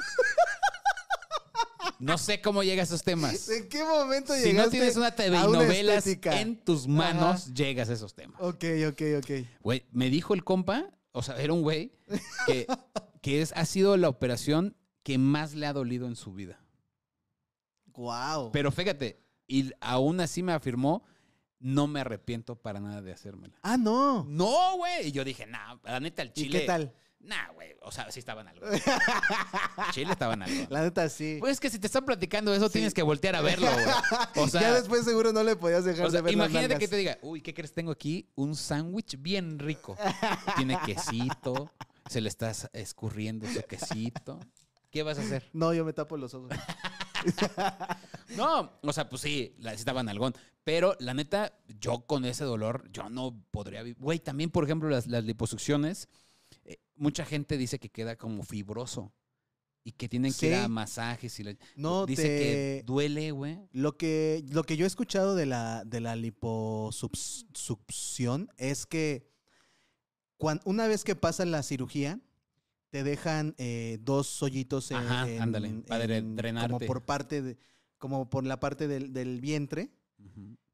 No 2.00 2.18
sé 2.18 2.40
cómo 2.40 2.62
llega 2.64 2.82
a 2.82 2.84
esos 2.84 3.02
temas. 3.02 3.48
¿En 3.48 3.68
qué 3.68 3.84
momento 3.84 4.34
Si 4.34 4.52
no 4.52 4.68
tienes 4.68 4.96
una 4.96 5.14
TV 5.14 5.38
y 5.38 5.42
novelas 5.42 6.06
en 6.06 6.56
tus 6.62 6.88
manos, 6.88 7.54
llegas 7.54 7.88
a 7.88 7.92
esos 7.92 8.14
temas. 8.14 8.40
Ok, 8.42 8.64
ok, 8.88 9.02
ok. 9.18 9.30
Güey, 9.60 9.86
me 9.92 10.10
dijo 10.10 10.34
el 10.34 10.44
compa, 10.44 10.90
o 11.12 11.22
sea, 11.22 11.36
era 11.40 11.52
un 11.52 11.62
güey 11.62 11.92
que, 12.46 12.66
que 13.22 13.40
es, 13.42 13.52
ha 13.54 13.64
sido 13.64 13.96
la 13.96 14.08
operación 14.08 14.76
que 15.02 15.18
más 15.18 15.54
le 15.54 15.66
ha 15.66 15.72
dolido 15.72 16.06
en 16.08 16.16
su 16.16 16.32
vida. 16.32 16.63
Wow. 17.94 18.50
Pero 18.52 18.70
fíjate, 18.72 19.20
y 19.46 19.70
aún 19.80 20.20
así 20.20 20.42
me 20.42 20.52
afirmó, 20.52 21.04
no 21.60 21.86
me 21.86 22.00
arrepiento 22.00 22.56
para 22.56 22.80
nada 22.80 23.00
de 23.02 23.12
hacérmela. 23.12 23.54
ah, 23.62 23.76
no. 23.76 24.24
No, 24.28 24.76
güey. 24.76 25.08
Y 25.08 25.12
yo 25.12 25.24
dije, 25.24 25.46
nah, 25.46 25.76
la 25.84 26.00
neta, 26.00 26.22
el 26.22 26.28
¿Y 26.28 26.32
chile. 26.32 26.60
qué 26.60 26.66
tal? 26.66 26.92
Nah, 27.20 27.52
güey. 27.52 27.74
O 27.80 27.90
sea, 27.90 28.10
sí 28.10 28.18
estaban 28.18 28.46
algo. 28.48 28.66
Chile 29.92 30.12
estaban 30.12 30.42
algo. 30.42 30.66
La 30.68 30.82
neta, 30.82 31.08
sí. 31.08 31.38
Pues 31.40 31.52
es 31.54 31.60
que 31.60 31.70
si 31.70 31.78
te 31.78 31.86
están 31.86 32.04
platicando 32.04 32.54
eso, 32.54 32.66
Sí. 32.66 32.74
tienes 32.74 32.92
que 32.92 33.02
voltear 33.02 33.34
a 33.36 33.40
verlo, 33.40 33.66
güey. 33.72 33.86
O 34.44 34.48
sea, 34.48 34.60
ya 34.60 34.74
después 34.74 35.04
seguro 35.04 35.32
no 35.32 35.42
le 35.42 35.56
podías 35.56 35.84
dejar 35.84 36.06
o 36.06 36.10
sea, 36.10 36.18
de 36.18 36.22
ver 36.22 36.34
las 36.34 36.50
imagínate 36.50 36.78
que 36.78 36.88
te 36.88 36.96
diga, 36.96 37.18
uy, 37.22 37.40
¿qué 37.40 37.54
crees? 37.54 37.72
Tengo 37.72 37.92
aquí 37.92 38.28
un 38.34 38.54
sándwich 38.54 39.16
bien 39.20 39.58
rico. 39.58 39.96
Tiene 40.56 40.78
quesito, 40.84 41.70
se 42.10 42.20
le 42.20 42.28
está 42.28 42.52
escurriendo 42.74 43.46
su 43.48 43.62
quesito. 43.62 44.38
¿Qué 44.90 45.02
vas 45.02 45.18
a 45.18 45.22
hacer? 45.22 45.48
No, 45.54 45.72
yo 45.72 45.84
me 45.84 45.92
tapo 45.94 46.16
los 46.18 46.34
ojos. 46.34 46.50
No, 48.36 48.72
o 48.82 48.92
sea, 48.92 49.08
pues 49.08 49.22
sí, 49.22 49.54
la 49.58 49.70
necesitaban 49.70 50.08
algón. 50.08 50.34
Pero 50.64 50.96
la 50.98 51.14
neta, 51.14 51.56
yo 51.78 52.00
con 52.06 52.24
ese 52.24 52.42
dolor, 52.44 52.90
yo 52.90 53.08
no 53.10 53.38
podría 53.50 53.82
vivir. 53.82 54.00
Güey, 54.02 54.18
también, 54.18 54.50
por 54.50 54.64
ejemplo, 54.64 54.88
las, 54.88 55.06
las 55.06 55.24
liposucciones, 55.24 56.08
eh, 56.64 56.78
mucha 56.96 57.24
gente 57.26 57.58
dice 57.58 57.78
que 57.78 57.90
queda 57.90 58.16
como 58.16 58.42
fibroso 58.42 59.12
y 59.84 59.92
que 59.92 60.08
tienen 60.08 60.32
que 60.32 60.46
ir 60.46 60.52
Sí. 60.54 60.58
a 60.58 60.68
masajes. 60.68 61.38
Y 61.38 61.44
la- 61.44 61.54
No, 61.76 62.06
dice 62.06 62.22
te... 62.22 62.28
que 62.38 62.82
duele, 62.86 63.30
güey. 63.32 63.58
Lo 63.72 63.96
que, 63.98 64.42
lo 64.50 64.64
que 64.64 64.78
yo 64.78 64.84
he 64.84 64.88
escuchado 64.88 65.34
de 65.36 65.44
la, 65.46 65.84
de 65.84 66.00
la 66.00 66.16
liposucción 66.16 68.48
es 68.56 68.86
que 68.86 69.28
cuan- 70.38 70.62
una 70.64 70.86
vez 70.86 71.04
que 71.04 71.14
pasa 71.14 71.44
la 71.44 71.62
cirugía, 71.62 72.20
te 72.94 73.02
dejan 73.02 73.56
eh, 73.58 73.98
dos 74.02 74.40
hoyitos 74.40 74.92
en, 74.92 74.98
Ajá, 74.98 75.28
en- 75.28 75.42
ándale, 75.42 75.68
para 75.88 76.04
dre- 76.04 76.18
en- 76.18 76.24
como 76.26 76.36
drenarte. 76.36 76.86
por 76.86 77.04
parte 77.04 77.42
de, 77.42 77.58
como 77.98 78.30
por 78.30 78.44
la 78.46 78.60
parte 78.60 78.86
del, 78.86 79.12
del 79.12 79.40
vientre, 79.40 79.90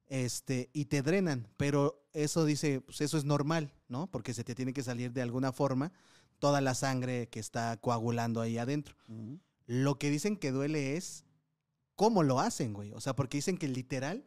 este, 0.07 0.69
y 0.75 0.85
te 0.85 1.01
drenan. 1.01 1.49
Pero 1.57 2.05
eso 2.13 2.45
dice, 2.45 2.83
pues 2.83 3.01
eso 3.01 3.17
es 3.17 3.25
normal, 3.25 3.73
¿no? 3.89 4.07
Porque 4.11 4.35
se 4.35 4.45
te 4.45 4.55
tiene 4.55 4.75
que 4.75 4.83
salir 4.83 5.13
de 5.15 5.23
alguna 5.23 5.51
forma 5.51 5.93
toda 6.41 6.61
la 6.61 6.75
sangre 6.75 7.31
que 7.31 7.41
está 7.41 7.79
coagulando 7.79 8.43
ahí 8.43 8.59
adentro. 8.59 8.97
Lo 9.65 9.99
que 9.99 10.11
dicen 10.11 10.37
que 10.37 10.51
duele 10.53 10.99
es 10.99 11.25
cómo 11.97 12.23
lo 12.23 12.39
hacen, 12.39 12.75
güey. 12.75 12.93
O 12.93 13.01
sea, 13.01 13.17
porque 13.17 13.39
dicen 13.39 13.57
que 13.57 13.67
literal, 13.67 14.27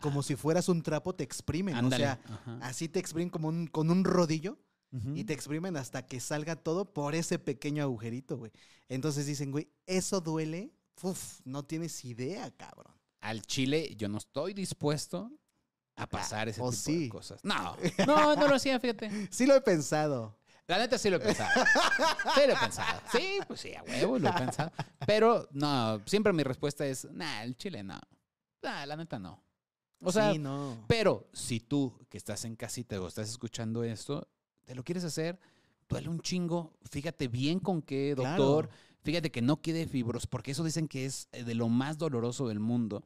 como 0.00 0.22
si 0.22 0.36
fueras 0.36 0.68
un 0.68 0.82
trapo, 0.84 1.12
te 1.16 1.24
exprimen. 1.24 1.74
Ándale. 1.74 2.04
O 2.04 2.06
sea, 2.06 2.20
ajá. 2.24 2.58
así 2.62 2.88
te 2.88 3.00
exprimen 3.00 3.30
como 3.30 3.48
un, 3.48 3.66
con 3.66 3.90
un 3.90 4.04
rodillo 4.04 4.58
Y 5.14 5.24
te 5.24 5.32
exprimen 5.32 5.76
hasta 5.78 6.06
que 6.06 6.20
salga 6.20 6.54
todo 6.54 6.92
por 6.92 7.14
ese 7.14 7.38
pequeño 7.38 7.82
agujerito, 7.82 8.36
güey. 8.36 8.52
Entonces 8.88 9.24
dicen, 9.24 9.50
güey, 9.50 9.70
eso 9.86 10.20
duele. 10.20 10.70
Uf, 11.00 11.40
no 11.44 11.64
tienes 11.64 12.04
idea, 12.04 12.50
cabrón. 12.50 12.94
Al 13.20 13.40
chile, 13.42 13.94
yo 13.96 14.08
no 14.08 14.18
estoy 14.18 14.52
dispuesto 14.52 15.30
a 15.96 16.06
pasar 16.06 16.48
ese 16.48 16.60
tipo 16.60 16.72
sí. 16.72 17.04
de 17.04 17.08
cosas. 17.08 17.40
No, 17.44 17.76
no, 18.06 18.36
no 18.36 18.48
lo 18.48 18.54
hacía, 18.54 18.78
fíjate. 18.78 19.28
Sí 19.30 19.46
lo 19.46 19.54
he 19.54 19.60
pensado. 19.62 20.36
La 20.66 20.78
neta 20.78 20.98
sí 20.98 21.10
lo 21.10 21.16
he 21.16 21.20
pensado. 21.20 21.50
Sí 22.34 22.40
lo 22.46 22.52
he 22.52 22.56
pensado. 22.56 23.00
Sí, 23.10 23.38
pues 23.46 23.60
sí, 23.60 23.74
a 23.74 23.82
huevo 23.82 24.18
lo 24.18 24.28
he 24.28 24.32
pensado. 24.32 24.72
Pero 25.06 25.48
no, 25.52 26.00
siempre 26.06 26.32
mi 26.32 26.42
respuesta 26.42 26.86
es, 26.86 27.06
nah, 27.10 27.42
el 27.42 27.56
chile 27.56 27.82
no. 27.82 27.98
Nah, 28.62 28.86
la 28.86 28.96
neta 28.96 29.18
no. 29.18 29.42
O 30.00 30.10
sea, 30.10 30.32
sí, 30.32 30.38
no. 30.38 30.84
pero 30.88 31.28
si 31.32 31.60
tú 31.60 31.96
que 32.08 32.18
estás 32.18 32.44
en 32.44 32.56
casita 32.56 33.00
o 33.00 33.06
estás 33.06 33.28
escuchando 33.28 33.84
esto, 33.84 34.28
te 34.64 34.74
lo 34.74 34.82
quieres 34.84 35.04
hacer, 35.04 35.38
duele 35.88 36.08
un 36.08 36.20
chingo. 36.20 36.72
Fíjate 36.90 37.28
bien 37.28 37.58
con 37.60 37.82
qué 37.82 38.14
doctor. 38.14 38.68
Claro. 38.68 38.82
Fíjate 39.02 39.32
que 39.32 39.42
no 39.42 39.60
quede 39.60 39.86
fibros, 39.88 40.26
porque 40.26 40.52
eso 40.52 40.62
dicen 40.62 40.86
que 40.86 41.04
es 41.06 41.28
eh, 41.32 41.42
de 41.42 41.54
lo 41.54 41.68
más 41.68 41.98
doloroso 41.98 42.46
del 42.48 42.60
mundo. 42.60 43.04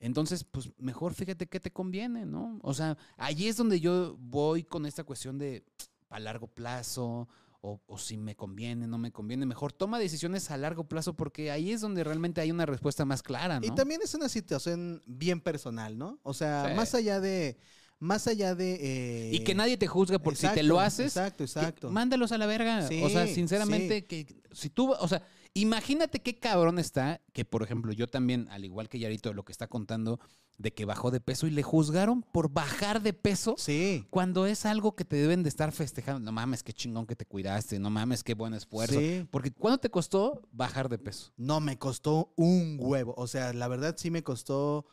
Entonces, 0.00 0.44
pues 0.44 0.70
mejor 0.78 1.14
fíjate 1.14 1.46
qué 1.46 1.60
te 1.60 1.70
conviene, 1.72 2.26
¿no? 2.26 2.58
O 2.62 2.74
sea, 2.74 2.98
allí 3.16 3.46
es 3.48 3.56
donde 3.56 3.80
yo 3.80 4.16
voy 4.18 4.64
con 4.64 4.86
esta 4.86 5.04
cuestión 5.04 5.38
de 5.38 5.64
a 6.10 6.18
largo 6.18 6.48
plazo, 6.48 7.28
o, 7.62 7.80
o 7.86 7.98
si 7.98 8.16
me 8.16 8.36
conviene, 8.36 8.86
no 8.86 8.98
me 8.98 9.10
conviene. 9.10 9.46
Mejor 9.46 9.72
toma 9.72 9.98
decisiones 9.98 10.50
a 10.50 10.56
largo 10.56 10.84
plazo, 10.84 11.14
porque 11.14 11.50
ahí 11.50 11.72
es 11.72 11.80
donde 11.80 12.04
realmente 12.04 12.40
hay 12.40 12.50
una 12.50 12.66
respuesta 12.66 13.04
más 13.04 13.22
clara, 13.22 13.58
¿no? 13.58 13.66
Y 13.66 13.70
también 13.74 14.00
es 14.02 14.14
una 14.14 14.28
situación 14.28 15.02
bien 15.06 15.40
personal, 15.40 15.96
¿no? 15.96 16.18
O 16.22 16.34
sea, 16.34 16.68
Sí. 16.70 16.74
más 16.74 16.94
allá 16.94 17.18
de. 17.20 17.56
Más 17.98 18.26
allá 18.26 18.54
de. 18.54 18.74
eh, 18.80 19.30
Y 19.32 19.40
que 19.40 19.54
nadie 19.54 19.76
te 19.76 19.86
juzgue 19.86 20.18
por 20.18 20.36
si 20.36 20.46
te 20.48 20.62
lo 20.62 20.80
haces. 20.80 21.16
Exacto, 21.16 21.44
exacto. 21.44 21.90
mándalos 21.90 22.32
a 22.32 22.38
la 22.38 22.46
verga. 22.46 22.84
o 23.02 23.08
sea, 23.08 23.26
Sí, 23.26 23.34
sinceramente, 23.34 24.04
que 24.06 24.26
si 24.52 24.68
tú, 24.68 24.92
o 24.92 25.08
sea, 25.08 25.22
imagínate 25.54 26.20
qué 26.20 26.38
cabrón 26.38 26.78
está 26.78 27.20
que, 27.32 27.44
por 27.44 27.62
ejemplo, 27.62 27.92
yo 27.92 28.06
también, 28.06 28.48
al 28.50 28.64
igual 28.64 28.88
que 28.88 28.98
Yarito, 28.98 29.32
lo 29.32 29.44
que 29.44 29.52
está 29.52 29.66
contando 29.66 30.20
de 30.58 30.72
que 30.72 30.84
bajó 30.86 31.10
de 31.10 31.20
peso 31.20 31.46
y 31.46 31.50
le 31.50 31.62
juzgaron 31.62 32.22
por 32.22 32.50
bajar 32.50 33.02
de 33.02 33.12
peso. 33.12 33.56
Sí. 33.58 34.06
Cuando 34.10 34.46
es 34.46 34.64
algo 34.64 34.94
que 34.96 35.04
te 35.04 35.16
deben 35.16 35.42
de 35.42 35.48
estar 35.50 35.70
festejando. 35.72 36.20
No 36.20 36.32
mames, 36.32 36.62
qué 36.62 36.72
chingón 36.72 37.06
que 37.06 37.14
te 37.16 37.26
cuidaste. 37.26 37.78
No 37.78 37.90
mames, 37.90 38.24
qué 38.24 38.32
buen 38.34 38.54
esfuerzo. 38.54 38.98
Sí. 38.98 39.26
Porque 39.30 39.50
¿cuánto 39.50 39.78
te 39.80 39.90
costó 39.90 40.42
bajar 40.52 40.88
de 40.88 40.98
peso? 40.98 41.32
No, 41.36 41.60
me 41.60 41.78
costó 41.78 42.32
un 42.36 42.76
huevo. 42.80 43.14
O 43.18 43.26
sea, 43.26 43.52
la 43.52 43.68
verdad 43.68 43.96
sí 43.98 44.10
me 44.10 44.22
costó 44.22 44.86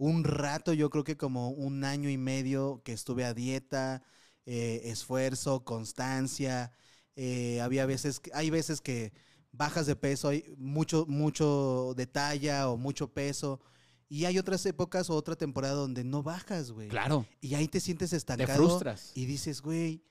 un 0.00 0.24
rato, 0.24 0.72
yo 0.72 0.88
creo 0.88 1.04
que 1.04 1.18
como 1.18 1.50
un 1.50 1.84
año 1.84 2.08
y 2.08 2.16
medio 2.16 2.80
que 2.84 2.94
estuve 2.94 3.26
a 3.26 3.34
dieta, 3.34 4.02
eh, 4.46 4.80
esfuerzo, 4.84 5.62
constancia. 5.62 6.72
eh, 7.16 7.60
había 7.60 7.84
veces, 7.84 8.22
hay 8.32 8.48
veces 8.48 8.80
que 8.80 9.12
bajas 9.52 9.84
de 9.84 9.96
peso, 9.96 10.28
hay 10.28 10.44
mucho, 10.56 11.04
mucho 11.06 11.92
de 11.98 12.06
talla 12.06 12.70
o 12.70 12.78
mucho 12.78 13.12
peso. 13.12 13.60
Y 14.08 14.24
hay 14.24 14.38
otras 14.38 14.64
épocas 14.64 15.10
o 15.10 15.14
otra 15.14 15.36
temporada 15.36 15.74
donde 15.74 16.02
no 16.02 16.22
bajas, 16.22 16.70
güey. 16.72 16.88
Claro. 16.88 17.26
Y 17.42 17.54
ahí 17.54 17.68
te 17.68 17.78
sientes 17.78 18.10
Te 18.10 18.16
estancado. 18.16 18.56
frustras. 18.56 19.12
Y 19.14 19.26
dices, 19.26 19.60
güey, 19.60 20.02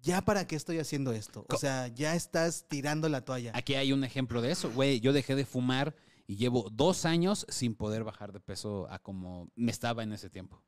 ¿ya 0.00 0.22
para 0.22 0.46
qué 0.46 0.56
estoy 0.56 0.78
haciendo 0.78 1.12
esto? 1.12 1.44
O 1.50 1.58
sea, 1.58 1.88
ya 1.88 2.14
estás 2.14 2.64
tirando 2.66 3.10
la 3.10 3.26
toalla. 3.26 3.52
Aquí 3.54 3.74
hay 3.74 3.92
un 3.92 4.04
ejemplo 4.04 4.40
de 4.40 4.52
eso, 4.52 4.72
güey. 4.72 5.00
Yo 5.00 5.12
dejé 5.12 5.34
de 5.34 5.44
fumar 5.44 5.94
y 6.26 6.36
llevo 6.36 6.68
dos 6.70 7.04
años 7.04 7.46
sin 7.48 7.74
poder 7.74 8.04
bajar 8.04 8.32
de 8.32 8.40
peso 8.40 8.86
a 8.90 8.98
como 8.98 9.50
me 9.54 9.70
estaba 9.70 10.02
en 10.02 10.12
ese 10.12 10.30
tiempo. 10.30 10.62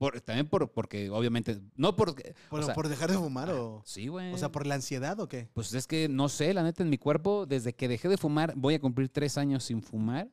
Por, 0.00 0.18
también 0.22 0.48
por, 0.48 0.72
porque, 0.72 1.10
obviamente, 1.10 1.60
no 1.76 1.94
porque... 1.94 2.34
o 2.46 2.50
¿Por, 2.50 2.64
sea, 2.64 2.74
por 2.74 2.88
dejar 2.88 3.10
de 3.10 3.18
fumar 3.18 3.50
o...? 3.50 3.82
Sí, 3.84 4.08
güey. 4.08 4.32
O 4.32 4.38
sea, 4.38 4.50
¿por 4.50 4.66
la 4.66 4.76
ansiedad 4.76 5.20
o 5.20 5.28
qué? 5.28 5.50
Pues 5.52 5.74
es 5.74 5.86
que, 5.86 6.08
no 6.08 6.30
sé, 6.30 6.54
la 6.54 6.62
neta, 6.62 6.82
en 6.82 6.88
mi 6.88 6.96
cuerpo, 6.96 7.44
desde 7.44 7.74
que 7.74 7.86
dejé 7.86 8.08
de 8.08 8.16
fumar, 8.16 8.54
voy 8.56 8.72
a 8.72 8.80
cumplir 8.80 9.10
tres 9.10 9.36
años 9.36 9.64
sin 9.64 9.82
fumar 9.82 10.30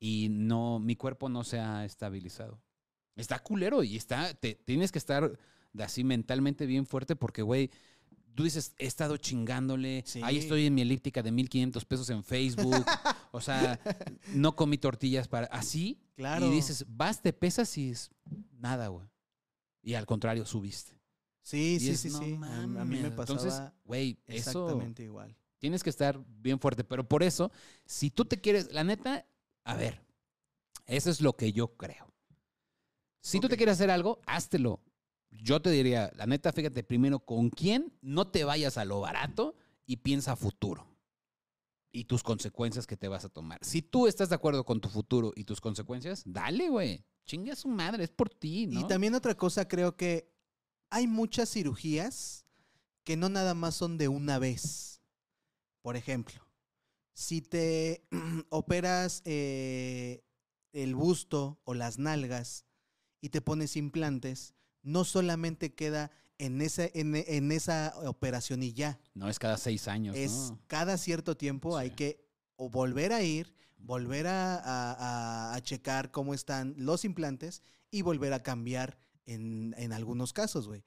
y 0.00 0.28
no, 0.30 0.78
mi 0.78 0.96
cuerpo 0.96 1.28
no 1.28 1.44
se 1.44 1.60
ha 1.60 1.84
estabilizado. 1.84 2.62
Está 3.14 3.38
culero 3.38 3.82
y 3.82 3.96
está, 3.96 4.32
te, 4.32 4.54
tienes 4.54 4.90
que 4.90 4.98
estar 4.98 5.38
así 5.78 6.04
mentalmente 6.04 6.64
bien 6.64 6.86
fuerte 6.86 7.14
porque, 7.14 7.42
güey, 7.42 7.70
tú 8.34 8.44
dices, 8.44 8.74
he 8.78 8.86
estado 8.86 9.16
chingándole, 9.16 10.02
Sí. 10.06 10.20
ahí 10.22 10.38
estoy 10.38 10.66
en 10.66 10.74
mi 10.74 10.82
elíptica 10.82 11.22
de 11.22 11.30
1500 11.32 11.84
pesos 11.84 12.08
en 12.10 12.22
Facebook, 12.24 12.84
o 13.30 13.40
sea, 13.40 13.78
no 14.34 14.56
comí 14.56 14.78
tortillas 14.78 15.28
para, 15.28 15.46
así, 15.48 16.00
Claro. 16.16 16.46
y 16.46 16.50
dices, 16.50 16.84
vas, 16.88 17.20
te 17.22 17.32
pesas 17.32 17.76
y 17.78 17.90
es 17.90 18.10
nada, 18.52 18.88
güey. 18.88 19.08
Y 19.82 19.94
al 19.94 20.06
contrario, 20.06 20.46
subiste. 20.46 20.92
Sí, 21.42 21.74
Y 21.74 21.80
sí, 21.80 21.90
es, 21.90 22.00
sí, 22.00 22.10
"No 22.10 22.18
sí. 22.20 22.38
A, 22.44 22.56
a 22.62 22.66
mí 22.66 22.66
me 22.68 23.02
mames". 23.02 23.10
pasaba 23.14 23.40
Entonces, 23.40 23.72
güey, 23.84 24.16
eso 24.26 24.60
exactamente 24.68 25.02
igual. 25.02 25.36
tienes 25.58 25.82
que 25.82 25.90
estar 25.90 26.22
bien 26.40 26.60
fuerte. 26.60 26.84
Pero 26.84 27.08
por 27.08 27.22
eso, 27.24 27.50
si 27.84 28.10
tú 28.10 28.24
te 28.24 28.40
quieres, 28.40 28.72
la 28.72 28.84
neta, 28.84 29.26
a 29.64 29.74
ver, 29.74 30.00
eso 30.86 31.10
es 31.10 31.20
lo 31.20 31.34
que 31.36 31.52
yo 31.52 31.76
creo. 31.76 32.12
Si 33.20 33.40
tú 33.40 33.48
te 33.48 33.56
quieres 33.56 33.74
hacer 33.74 33.90
algo, 33.90 34.20
háztelo. 34.26 34.80
Yo 35.32 35.60
te 35.60 35.70
diría, 35.70 36.12
la 36.14 36.26
neta, 36.26 36.52
fíjate 36.52 36.84
primero 36.84 37.20
con 37.20 37.50
quién, 37.50 37.92
no 38.00 38.28
te 38.28 38.44
vayas 38.44 38.78
a 38.78 38.84
lo 38.84 39.00
barato 39.00 39.56
y 39.86 39.96
piensa 39.96 40.36
futuro. 40.36 40.86
Y 41.90 42.04
tus 42.04 42.22
consecuencias 42.22 42.86
que 42.86 42.96
te 42.96 43.08
vas 43.08 43.24
a 43.24 43.28
tomar. 43.28 43.58
Si 43.62 43.82
tú 43.82 44.06
estás 44.06 44.28
de 44.28 44.34
acuerdo 44.34 44.64
con 44.64 44.80
tu 44.80 44.88
futuro 44.88 45.32
y 45.34 45.44
tus 45.44 45.60
consecuencias, 45.60 46.22
dale, 46.24 46.68
güey. 46.68 47.04
Chinga 47.24 47.52
a 47.52 47.56
su 47.56 47.68
madre, 47.68 48.04
es 48.04 48.10
por 48.10 48.30
ti, 48.30 48.66
¿no? 48.66 48.80
Y 48.80 48.86
también 48.86 49.14
otra 49.14 49.34
cosa, 49.34 49.68
creo 49.68 49.96
que 49.96 50.32
hay 50.90 51.06
muchas 51.06 51.50
cirugías 51.50 52.46
que 53.04 53.16
no 53.16 53.28
nada 53.28 53.54
más 53.54 53.74
son 53.74 53.98
de 53.98 54.08
una 54.08 54.38
vez. 54.38 55.02
Por 55.82 55.96
ejemplo, 55.96 56.40
si 57.14 57.42
te 57.42 58.04
operas 58.50 59.22
eh, 59.24 60.24
el 60.72 60.94
busto 60.94 61.60
o 61.64 61.74
las 61.74 61.98
nalgas 61.98 62.64
y 63.20 63.28
te 63.28 63.40
pones 63.40 63.76
implantes, 63.76 64.54
no 64.82 65.04
solamente 65.04 65.74
queda 65.74 66.10
en 66.38 66.60
esa, 66.60 66.84
en, 66.94 67.14
en 67.14 67.52
esa 67.52 67.94
operación 68.04 68.62
y 68.62 68.72
ya. 68.72 68.98
No 69.14 69.28
es 69.28 69.38
cada 69.38 69.56
seis 69.56 69.86
años, 69.88 70.16
es 70.16 70.32
¿no? 70.32 70.60
cada 70.66 70.98
cierto 70.98 71.36
tiempo 71.36 71.76
hay 71.76 71.90
que 71.90 72.24
o 72.56 72.68
volver 72.68 73.12
a 73.12 73.22
ir, 73.22 73.54
volver 73.78 74.26
a, 74.26 74.56
a- 74.56 75.54
a- 75.54 75.60
checar 75.62 76.10
cómo 76.10 76.34
están 76.34 76.74
los 76.76 77.04
implantes 77.04 77.62
y 77.90 78.02
volver 78.02 78.32
a 78.32 78.42
cambiar 78.42 78.98
en, 79.26 79.74
en 79.78 79.92
algunos 79.92 80.32
casos, 80.32 80.66
güey. 80.66 80.84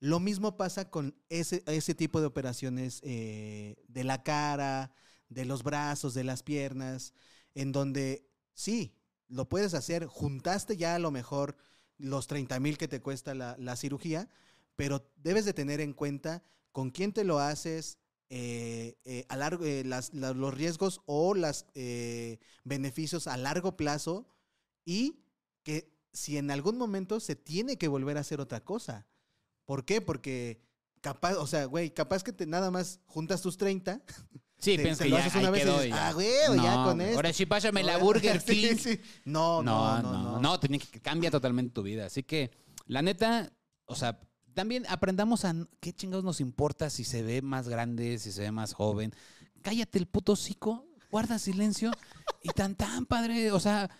Lo 0.00 0.20
mismo 0.20 0.56
pasa 0.56 0.90
con 0.90 1.14
ese, 1.28 1.62
ese 1.66 1.94
tipo 1.94 2.20
de 2.20 2.26
operaciones 2.26 3.00
eh, 3.04 3.76
de 3.88 4.04
la 4.04 4.22
cara, 4.22 4.92
de 5.28 5.44
los 5.44 5.62
brazos, 5.62 6.14
de 6.14 6.24
las 6.24 6.42
piernas, 6.42 7.14
en 7.54 7.72
donde 7.72 8.28
sí, 8.52 8.96
lo 9.28 9.48
puedes 9.48 9.72
hacer, 9.72 10.06
juntaste 10.06 10.76
ya 10.76 10.96
a 10.96 10.98
lo 10.98 11.10
mejor 11.10 11.56
los 11.98 12.26
30 12.26 12.58
mil 12.60 12.78
que 12.78 12.88
te 12.88 13.00
cuesta 13.00 13.34
la, 13.34 13.56
la 13.58 13.76
cirugía, 13.76 14.28
pero 14.76 15.10
debes 15.16 15.44
de 15.44 15.54
tener 15.54 15.80
en 15.80 15.92
cuenta 15.92 16.42
con 16.72 16.90
quién 16.90 17.12
te 17.12 17.24
lo 17.24 17.38
haces, 17.38 17.98
eh, 18.30 18.96
eh, 19.04 19.24
a 19.28 19.36
largo, 19.36 19.64
eh, 19.64 19.84
las- 19.84 20.12
la- 20.14 20.32
los 20.34 20.52
riesgos 20.54 21.00
o 21.06 21.34
los 21.34 21.66
beneficios 22.64 23.26
a 23.26 23.36
largo 23.36 23.76
plazo 23.76 24.26
y 24.84 25.20
que 25.62 25.92
si 26.12 26.36
en 26.38 26.50
algún 26.50 26.78
momento 26.78 27.20
se 27.20 27.36
tiene 27.36 27.76
que 27.76 27.88
volver 27.88 28.16
a 28.16 28.20
hacer 28.20 28.40
otra 28.40 28.64
cosa. 28.64 29.06
¿Por 29.64 29.84
qué? 29.84 30.00
Porque 30.00 30.60
capaz, 31.00 31.34
o 31.36 31.46
sea, 31.46 31.64
güey, 31.66 31.90
capaz 31.92 32.22
que 32.22 32.32
te 32.32 32.46
nada 32.46 32.70
más 32.70 33.00
juntas 33.06 33.42
tus 33.42 33.56
30. 33.56 34.02
Sí, 34.64 34.78
pienso 34.78 35.04
que 35.04 35.10
ya, 35.10 35.18
haces 35.18 35.34
ahí 35.36 35.42
una 35.42 35.50
vez 35.50 35.62
y 35.62 35.64
quedó 35.66 35.84
y 35.84 35.88
ya. 35.90 36.08
ah, 36.08 36.12
güey, 36.12 36.28
ya 36.62 36.84
con 36.84 37.00
esto. 37.00 37.16
Ahora 37.16 37.32
sí, 37.32 37.46
pásame 37.46 37.82
la 37.82 37.96
Burger 37.98 38.40
Sí, 38.40 38.68
King. 38.68 38.76
sí. 38.76 39.00
No, 39.24 39.62
no, 39.62 40.00
no, 40.02 40.12
no. 40.12 40.40
no, 40.40 40.60
tiene 40.60 40.78
que 40.78 41.00
cambia 41.00 41.30
totalmente 41.30 41.72
tu 41.74 41.82
vida. 41.82 42.06
Así 42.06 42.22
que, 42.22 42.50
la 42.86 43.02
neta, 43.02 43.52
o 43.86 43.94
sea, 43.94 44.18
también 44.54 44.84
aprendamos 44.88 45.44
a 45.44 45.54
qué 45.80 45.92
chingados 45.92 46.24
nos 46.24 46.40
importa 46.40 46.88
si 46.90 47.04
se 47.04 47.22
ve 47.22 47.42
más 47.42 47.68
grande, 47.68 48.18
si 48.18 48.32
se 48.32 48.42
ve 48.42 48.50
más 48.52 48.72
joven. 48.72 49.12
Cállate 49.62 49.98
el 49.98 50.06
puto 50.06 50.32
hocico, 50.32 50.86
guarda 51.10 51.38
silencio 51.38 51.90
y 52.42 52.48
tan 52.50 52.74
tan 52.74 53.06
padre, 53.06 53.50
o 53.52 53.60
sea, 53.60 53.90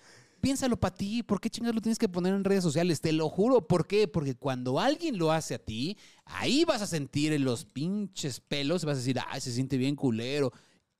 piénsalo 0.44 0.78
para 0.78 0.94
ti, 0.94 1.22
¿por 1.22 1.40
qué 1.40 1.48
chingados 1.48 1.74
lo 1.74 1.80
tienes 1.80 1.98
que 1.98 2.06
poner 2.06 2.34
en 2.34 2.44
redes 2.44 2.62
sociales? 2.62 3.00
Te 3.00 3.12
lo 3.12 3.30
juro, 3.30 3.66
¿por 3.66 3.86
qué? 3.86 4.06
Porque 4.06 4.34
cuando 4.34 4.78
alguien 4.78 5.16
lo 5.16 5.32
hace 5.32 5.54
a 5.54 5.58
ti, 5.58 5.96
ahí 6.26 6.66
vas 6.66 6.82
a 6.82 6.86
sentir 6.86 7.32
en 7.32 7.44
los 7.44 7.64
pinches 7.64 8.40
pelos 8.40 8.82
y 8.82 8.86
vas 8.86 8.96
a 8.96 8.98
decir, 8.98 9.18
ay, 9.26 9.40
se 9.40 9.52
siente 9.52 9.78
bien 9.78 9.96
culero. 9.96 10.52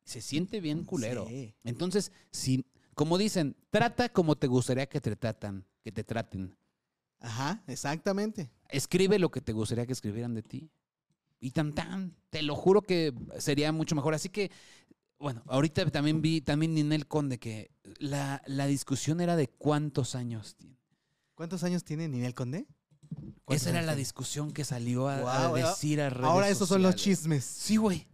Se 0.02 0.22
siente 0.22 0.62
bien 0.62 0.84
culero. 0.84 1.26
Sí. 1.28 1.54
Entonces, 1.62 2.10
si, 2.30 2.64
como 2.94 3.18
dicen, 3.18 3.54
trata 3.68 4.08
como 4.08 4.34
te 4.34 4.46
gustaría 4.46 4.86
que 4.86 5.02
te 5.02 5.14
tratan, 5.14 5.66
que 5.82 5.92
te 5.92 6.04
traten. 6.04 6.56
Ajá, 7.20 7.62
exactamente. 7.66 8.50
Escribe 8.70 9.18
lo 9.18 9.30
que 9.30 9.42
te 9.42 9.52
gustaría 9.52 9.84
que 9.84 9.92
escribieran 9.92 10.34
de 10.34 10.42
ti. 10.42 10.70
Y 11.38 11.50
tan 11.50 11.74
tan, 11.74 12.16
te 12.30 12.40
lo 12.40 12.56
juro 12.56 12.80
que 12.80 13.12
sería 13.38 13.72
mucho 13.72 13.94
mejor. 13.94 14.14
Así 14.14 14.30
que, 14.30 14.50
bueno, 15.24 15.42
ahorita 15.46 15.86
también 15.86 16.20
vi, 16.20 16.42
también 16.42 16.74
Ninel 16.74 17.06
Conde, 17.06 17.38
que 17.38 17.70
la, 17.98 18.42
la 18.44 18.66
discusión 18.66 19.22
era 19.22 19.36
de 19.36 19.48
cuántos 19.48 20.14
años 20.14 20.54
tiene. 20.54 20.76
¿Cuántos 21.34 21.64
años 21.64 21.82
tiene 21.82 22.08
Ninel 22.08 22.34
Conde? 22.34 22.66
¿Cuántos 23.44 23.66
Esa 23.66 23.70
era 23.76 23.82
la 23.82 23.94
discusión 23.94 24.52
que 24.52 24.64
salió 24.64 25.06
a, 25.08 25.52
decir 25.52 26.00
a 26.00 26.08
redes 26.08 26.24
Ahora 26.24 26.48
esos 26.48 26.66
son 26.68 26.82
los 26.82 26.94
chismes. 26.96 27.44
Sí, 27.44 27.76
güey. 27.76 28.06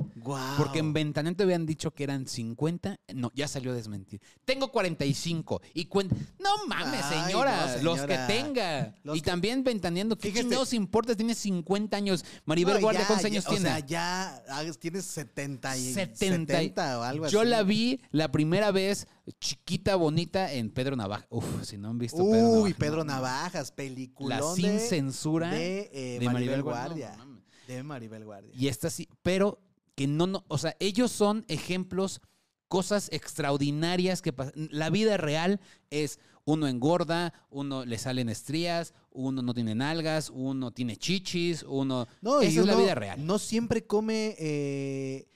Porque 0.58 0.80
en 0.80 0.92
Ventanete 0.92 1.44
habían 1.44 1.66
dicho 1.66 1.92
que 1.92 2.02
eran 2.04 2.26
50. 2.26 2.98
No, 3.14 3.30
ya 3.34 3.46
salió 3.46 3.70
a 3.70 3.74
desmentir. 3.74 4.20
Tengo 4.44 4.72
45. 4.72 5.62
Y 5.72 5.84
cuenta. 5.84 6.16
No 6.38 6.66
mames, 6.66 7.00
Ay, 7.04 7.24
señora. 7.26 7.76
no, 7.76 7.82
Los 7.82 8.00
que 8.00 8.18
tenga. 8.26 8.94
Los 9.04 9.16
y 9.16 9.20
que- 9.20 9.30
también 9.30 9.62
ventaneando. 9.62 10.18
¿Qué 10.18 10.32
chingados 10.32 10.72
importa? 10.74 11.14
Tiene 11.14 11.34
50 11.34 11.96
años. 11.96 12.24
Maribel 12.44 12.74
No, 12.74 12.80
Guardia, 12.80 13.02
ya, 13.02 13.06
¿cuántos 13.06 13.22
ya, 13.22 13.28
años 13.28 13.46
o 13.46 13.50
tiene? 13.50 13.68
sea, 13.68 13.78
ya 13.80 14.42
ah, 14.48 14.64
tienes 14.78 15.04
70 15.04 15.76
y 15.76 15.92
70 15.94 16.24
y- 16.26 16.66
70 16.66 16.98
o 16.98 17.02
algo 17.02 17.28
Yo 17.28 17.40
así. 17.42 17.48
la 17.48 17.62
vi 17.62 18.00
la 18.10 18.32
primera 18.32 18.72
vez 18.72 19.06
chiquita, 19.38 19.96
bonita, 19.96 20.52
en 20.52 20.70
Pedro 20.70 20.96
Navaja. 20.96 21.26
Uf, 21.30 21.62
si 21.62 21.76
no 21.76 21.90
han 21.90 21.98
visto 21.98 22.18
Pedro 22.18 22.48
Uy, 22.48 22.70
Navaja, 22.70 22.78
Pedro 22.78 23.04
Navajas, 23.04 23.72
película 23.72 24.40
La 24.40 24.54
sin 24.54 24.78
censura 24.78 25.50
de, 25.50 25.90
eh, 25.92 26.18
de 26.18 26.26
Maribel, 26.26 26.62
Guardia. 26.62 27.08
Guardia. 27.08 27.16
No, 27.16 27.26
mames. 27.26 27.44
de 27.66 27.82
Maribel 27.82 28.24
Guardia. 28.24 28.52
Y 28.54 28.68
esta 28.68 28.90
sí, 28.90 29.08
pero 29.22 29.62
que 29.94 30.06
no, 30.06 30.26
no, 30.26 30.44
o 30.48 30.58
sea, 30.58 30.76
ellos 30.80 31.12
son 31.12 31.44
ejemplos, 31.48 32.20
cosas 32.68 33.08
extraordinarias 33.12 34.22
que 34.22 34.32
pasan. 34.32 34.68
La 34.70 34.90
vida 34.90 35.16
real 35.16 35.60
es 35.90 36.18
uno 36.44 36.66
engorda, 36.66 37.32
uno 37.50 37.84
le 37.84 37.98
salen 37.98 38.28
estrías, 38.28 38.94
uno 39.10 39.42
no 39.42 39.54
tiene 39.54 39.74
nalgas, 39.74 40.30
uno 40.30 40.70
tiene 40.72 40.96
chichis, 40.96 41.62
uno... 41.62 42.06
No, 42.20 42.40
Esa 42.40 42.50
y 42.52 42.58
es 42.58 42.66
la 42.66 42.74
uno 42.74 42.82
vida 42.82 42.94
real. 42.94 43.26
No 43.26 43.38
siempre 43.38 43.86
come, 43.86 44.34
eh, 44.38 45.28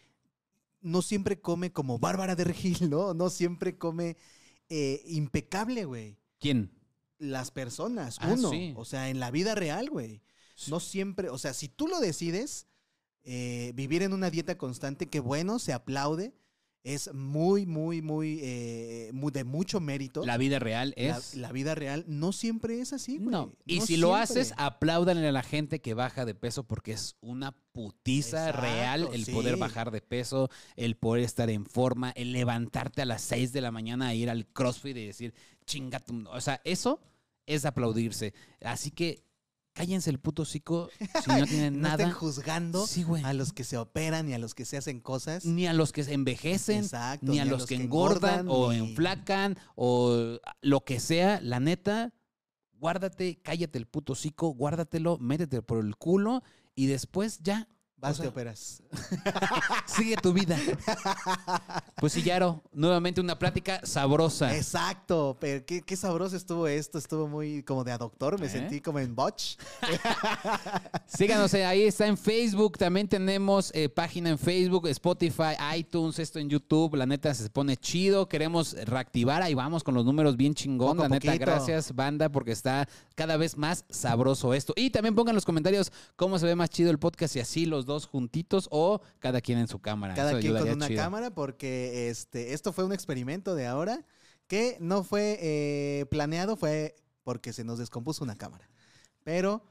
no 0.84 1.02
siempre 1.02 1.40
come 1.40 1.72
como 1.72 1.98
Bárbara 1.98 2.36
de 2.36 2.44
Regil, 2.44 2.88
¿no? 2.90 3.12
No 3.14 3.30
siempre 3.30 3.76
come 3.76 4.16
eh, 4.68 5.02
impecable, 5.06 5.84
güey. 5.86 6.18
¿Quién? 6.38 6.70
Las 7.18 7.50
personas, 7.50 8.18
Ah, 8.20 8.34
uno. 8.36 8.50
sí. 8.50 8.72
O 8.76 8.84
sea, 8.84 9.08
en 9.10 9.18
la 9.18 9.30
vida 9.30 9.54
real, 9.54 9.90
güey. 9.90 10.22
No 10.68 10.78
siempre, 10.78 11.30
o 11.30 11.38
sea, 11.38 11.52
si 11.54 11.68
tú 11.68 11.88
lo 11.88 11.98
decides, 12.00 12.68
eh, 13.22 13.72
vivir 13.74 14.02
en 14.02 14.12
una 14.12 14.30
dieta 14.30 14.56
constante, 14.58 15.08
que 15.08 15.18
bueno, 15.20 15.58
se 15.58 15.72
aplaude, 15.72 16.34
es 16.84 17.12
muy, 17.14 17.64
muy, 17.64 18.02
muy, 18.02 18.40
eh, 18.42 19.10
muy 19.14 19.32
de 19.32 19.42
mucho 19.42 19.80
mérito. 19.80 20.24
La 20.24 20.36
vida 20.36 20.58
real 20.58 20.92
es... 20.96 21.34
la, 21.34 21.50
vida 21.50 21.74
real 21.74 22.04
no 22.06 22.32
siempre 22.32 22.80
es 22.80 22.92
así, 22.92 23.16
güey. 23.16 23.30
No. 23.30 23.52
Y 23.64 23.78
No 23.78 23.86
si 23.86 23.96
lo 23.96 24.14
haces, 24.14 24.52
apláudanle 24.58 25.26
a 25.26 25.32
la 25.32 25.42
gente 25.42 25.80
que 25.80 25.94
baja 25.94 26.26
de 26.26 26.34
peso 26.34 26.64
porque 26.64 26.92
es 26.92 27.16
una 27.20 27.52
putiza 27.72 28.50
Exacto, 28.50 28.60
real 28.60 29.08
el 29.14 29.24
poder 29.26 29.56
bajar 29.56 29.90
de 29.90 30.02
peso, 30.02 30.50
el 30.76 30.96
poder 30.96 31.24
estar 31.24 31.48
en 31.48 31.64
forma, 31.64 32.10
el 32.10 32.32
levantarte 32.32 33.00
a 33.00 33.06
las 33.06 33.22
6 33.22 33.52
de 33.54 33.62
la 33.62 33.70
mañana 33.70 34.08
a 34.08 34.14
ir 34.14 34.28
al 34.28 34.46
CrossFit 34.46 34.96
y 34.98 35.06
decir, 35.06 35.34
chinga 35.64 36.00
tu-". 36.00 36.28
O 36.28 36.40
sea, 36.42 36.60
eso 36.64 37.00
es 37.46 37.64
aplaudirse. 37.64 38.34
Así 38.60 38.90
que 38.90 39.23
cállense 39.74 40.08
el 40.08 40.18
puto 40.20 40.42
hocico 40.42 40.88
si 40.98 40.98
no 41.40 41.46
tienen 41.46 41.80
no 41.80 41.88
estén 41.88 42.06
nada. 42.08 42.12
juzgando 42.12 42.86
Sí, 42.86 43.02
güey. 43.02 43.22
a 43.24 43.32
los 43.34 43.52
que 43.52 43.64
se 43.64 43.76
operan 43.76 44.28
y 44.28 44.32
a 44.32 44.38
los 44.38 44.54
que 44.54 44.64
se 44.64 44.76
hacen 44.78 45.00
cosas. 45.00 45.44
Ni 45.44 45.66
a 45.66 45.72
los 45.74 45.92
que 45.92 46.04
se 46.04 46.14
envejecen, 46.14 46.84
Exacto, 46.84 47.26
ni 47.30 47.38
a 47.40 47.44
los 47.44 47.66
que 47.66 47.74
engordan 47.74 48.46
o 48.48 48.72
ni- 48.72 48.78
enflacan 48.78 49.58
o 49.76 50.38
lo 50.62 50.84
que 50.84 51.00
sea, 51.00 51.40
la 51.42 51.60
neta, 51.60 52.14
guárdate, 52.78 53.40
cállate 53.42 53.78
el 53.78 53.86
puto 53.86 54.12
hocico, 54.14 54.48
guárdatelo, 54.48 55.18
métete 55.18 55.62
por 55.62 55.84
el 55.84 55.96
culo 55.96 56.42
y 56.74 56.86
después 56.86 57.40
ya, 57.42 57.68
Vas, 58.04 58.12
o 58.12 58.14
sea, 58.16 58.24
te 58.24 58.28
operas. 58.28 58.82
sigue 59.86 60.16
tu 60.16 60.34
vida. 60.34 60.58
Pues 61.96 62.12
sí, 62.12 62.22
Yaro, 62.22 62.62
nuevamente 62.72 63.18
una 63.20 63.38
plática 63.38 63.80
sabrosa. 63.82 64.54
Exacto, 64.54 65.38
pero 65.40 65.64
qué, 65.64 65.80
qué 65.80 65.96
sabroso 65.96 66.36
estuvo 66.36 66.66
esto. 66.68 66.98
Estuvo 66.98 67.28
muy 67.28 67.62
como 67.62 67.82
de 67.82 67.92
a 67.92 67.98
doctor, 67.98 68.38
me 68.38 68.46
¿Eh? 68.46 68.50
sentí 68.50 68.82
como 68.82 68.98
en 68.98 69.14
botch. 69.14 69.56
Síganos, 71.06 71.54
eh, 71.54 71.64
ahí 71.64 71.84
está 71.84 72.06
en 72.06 72.18
Facebook, 72.18 72.76
también 72.76 73.08
tenemos 73.08 73.70
eh, 73.74 73.88
página 73.88 74.28
en 74.28 74.38
Facebook, 74.38 74.86
Spotify, 74.88 75.54
iTunes, 75.74 76.18
esto 76.18 76.38
en 76.38 76.50
YouTube, 76.50 76.96
la 76.96 77.06
neta 77.06 77.32
se 77.32 77.48
pone 77.48 77.76
chido, 77.78 78.28
queremos 78.28 78.74
reactivar, 78.84 79.40
ahí 79.40 79.54
vamos 79.54 79.82
con 79.82 79.94
los 79.94 80.04
números 80.04 80.36
bien 80.36 80.54
chingón, 80.54 80.96
Poco 80.98 81.02
la 81.04 81.08
neta, 81.08 81.28
poquito. 81.32 81.46
gracias 81.46 81.94
banda, 81.94 82.28
porque 82.28 82.52
está 82.52 82.86
cada 83.14 83.38
vez 83.38 83.56
más 83.56 83.86
sabroso 83.88 84.52
esto. 84.52 84.74
Y 84.76 84.90
también 84.90 85.14
pongan 85.14 85.32
en 85.32 85.36
los 85.36 85.46
comentarios 85.46 85.90
cómo 86.16 86.38
se 86.38 86.44
ve 86.44 86.54
más 86.54 86.68
chido 86.68 86.90
el 86.90 86.98
podcast 86.98 87.36
y 87.36 87.40
así 87.40 87.64
los 87.64 87.86
dos 87.86 87.93
juntitos 88.06 88.68
o 88.70 89.00
cada 89.18 89.40
quien 89.40 89.58
en 89.58 89.68
su 89.68 89.80
cámara. 89.80 90.14
Cada 90.14 90.32
Eso 90.32 90.40
quien 90.40 90.56
con 90.56 90.68
una 90.68 90.88
chido. 90.88 91.02
cámara, 91.02 91.34
porque 91.34 92.08
este, 92.10 92.52
esto 92.52 92.72
fue 92.72 92.84
un 92.84 92.92
experimento 92.92 93.54
de 93.54 93.66
ahora 93.66 94.04
que 94.46 94.76
no 94.80 95.04
fue 95.04 95.38
eh, 95.40 96.06
planeado, 96.10 96.56
fue 96.56 96.96
porque 97.22 97.52
se 97.52 97.64
nos 97.64 97.78
descompuso 97.78 98.24
una 98.24 98.36
cámara. 98.36 98.68
Pero 99.22 99.64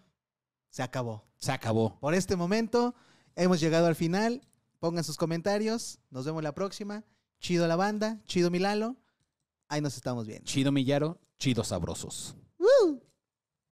se 0.69 0.81
acabó. 0.81 1.25
Se 1.37 1.51
acabó. 1.51 1.99
Por 1.99 2.15
este 2.15 2.35
momento 2.35 2.95
hemos 3.35 3.59
llegado 3.59 3.87
al 3.87 3.95
final. 3.95 4.41
Pongan 4.79 5.03
sus 5.03 5.17
comentarios. 5.17 5.99
Nos 6.09 6.25
vemos 6.25 6.43
la 6.43 6.55
próxima. 6.55 7.03
Chido 7.39 7.67
la 7.67 7.75
banda, 7.75 8.21
chido 8.25 8.49
Milalo. 8.49 8.97
Ahí 9.67 9.81
nos 9.81 9.95
estamos 9.95 10.25
viendo. 10.27 10.45
Chido 10.45 10.71
Millaro, 10.71 11.19
chido 11.37 11.63
sabrosos. 11.63 12.35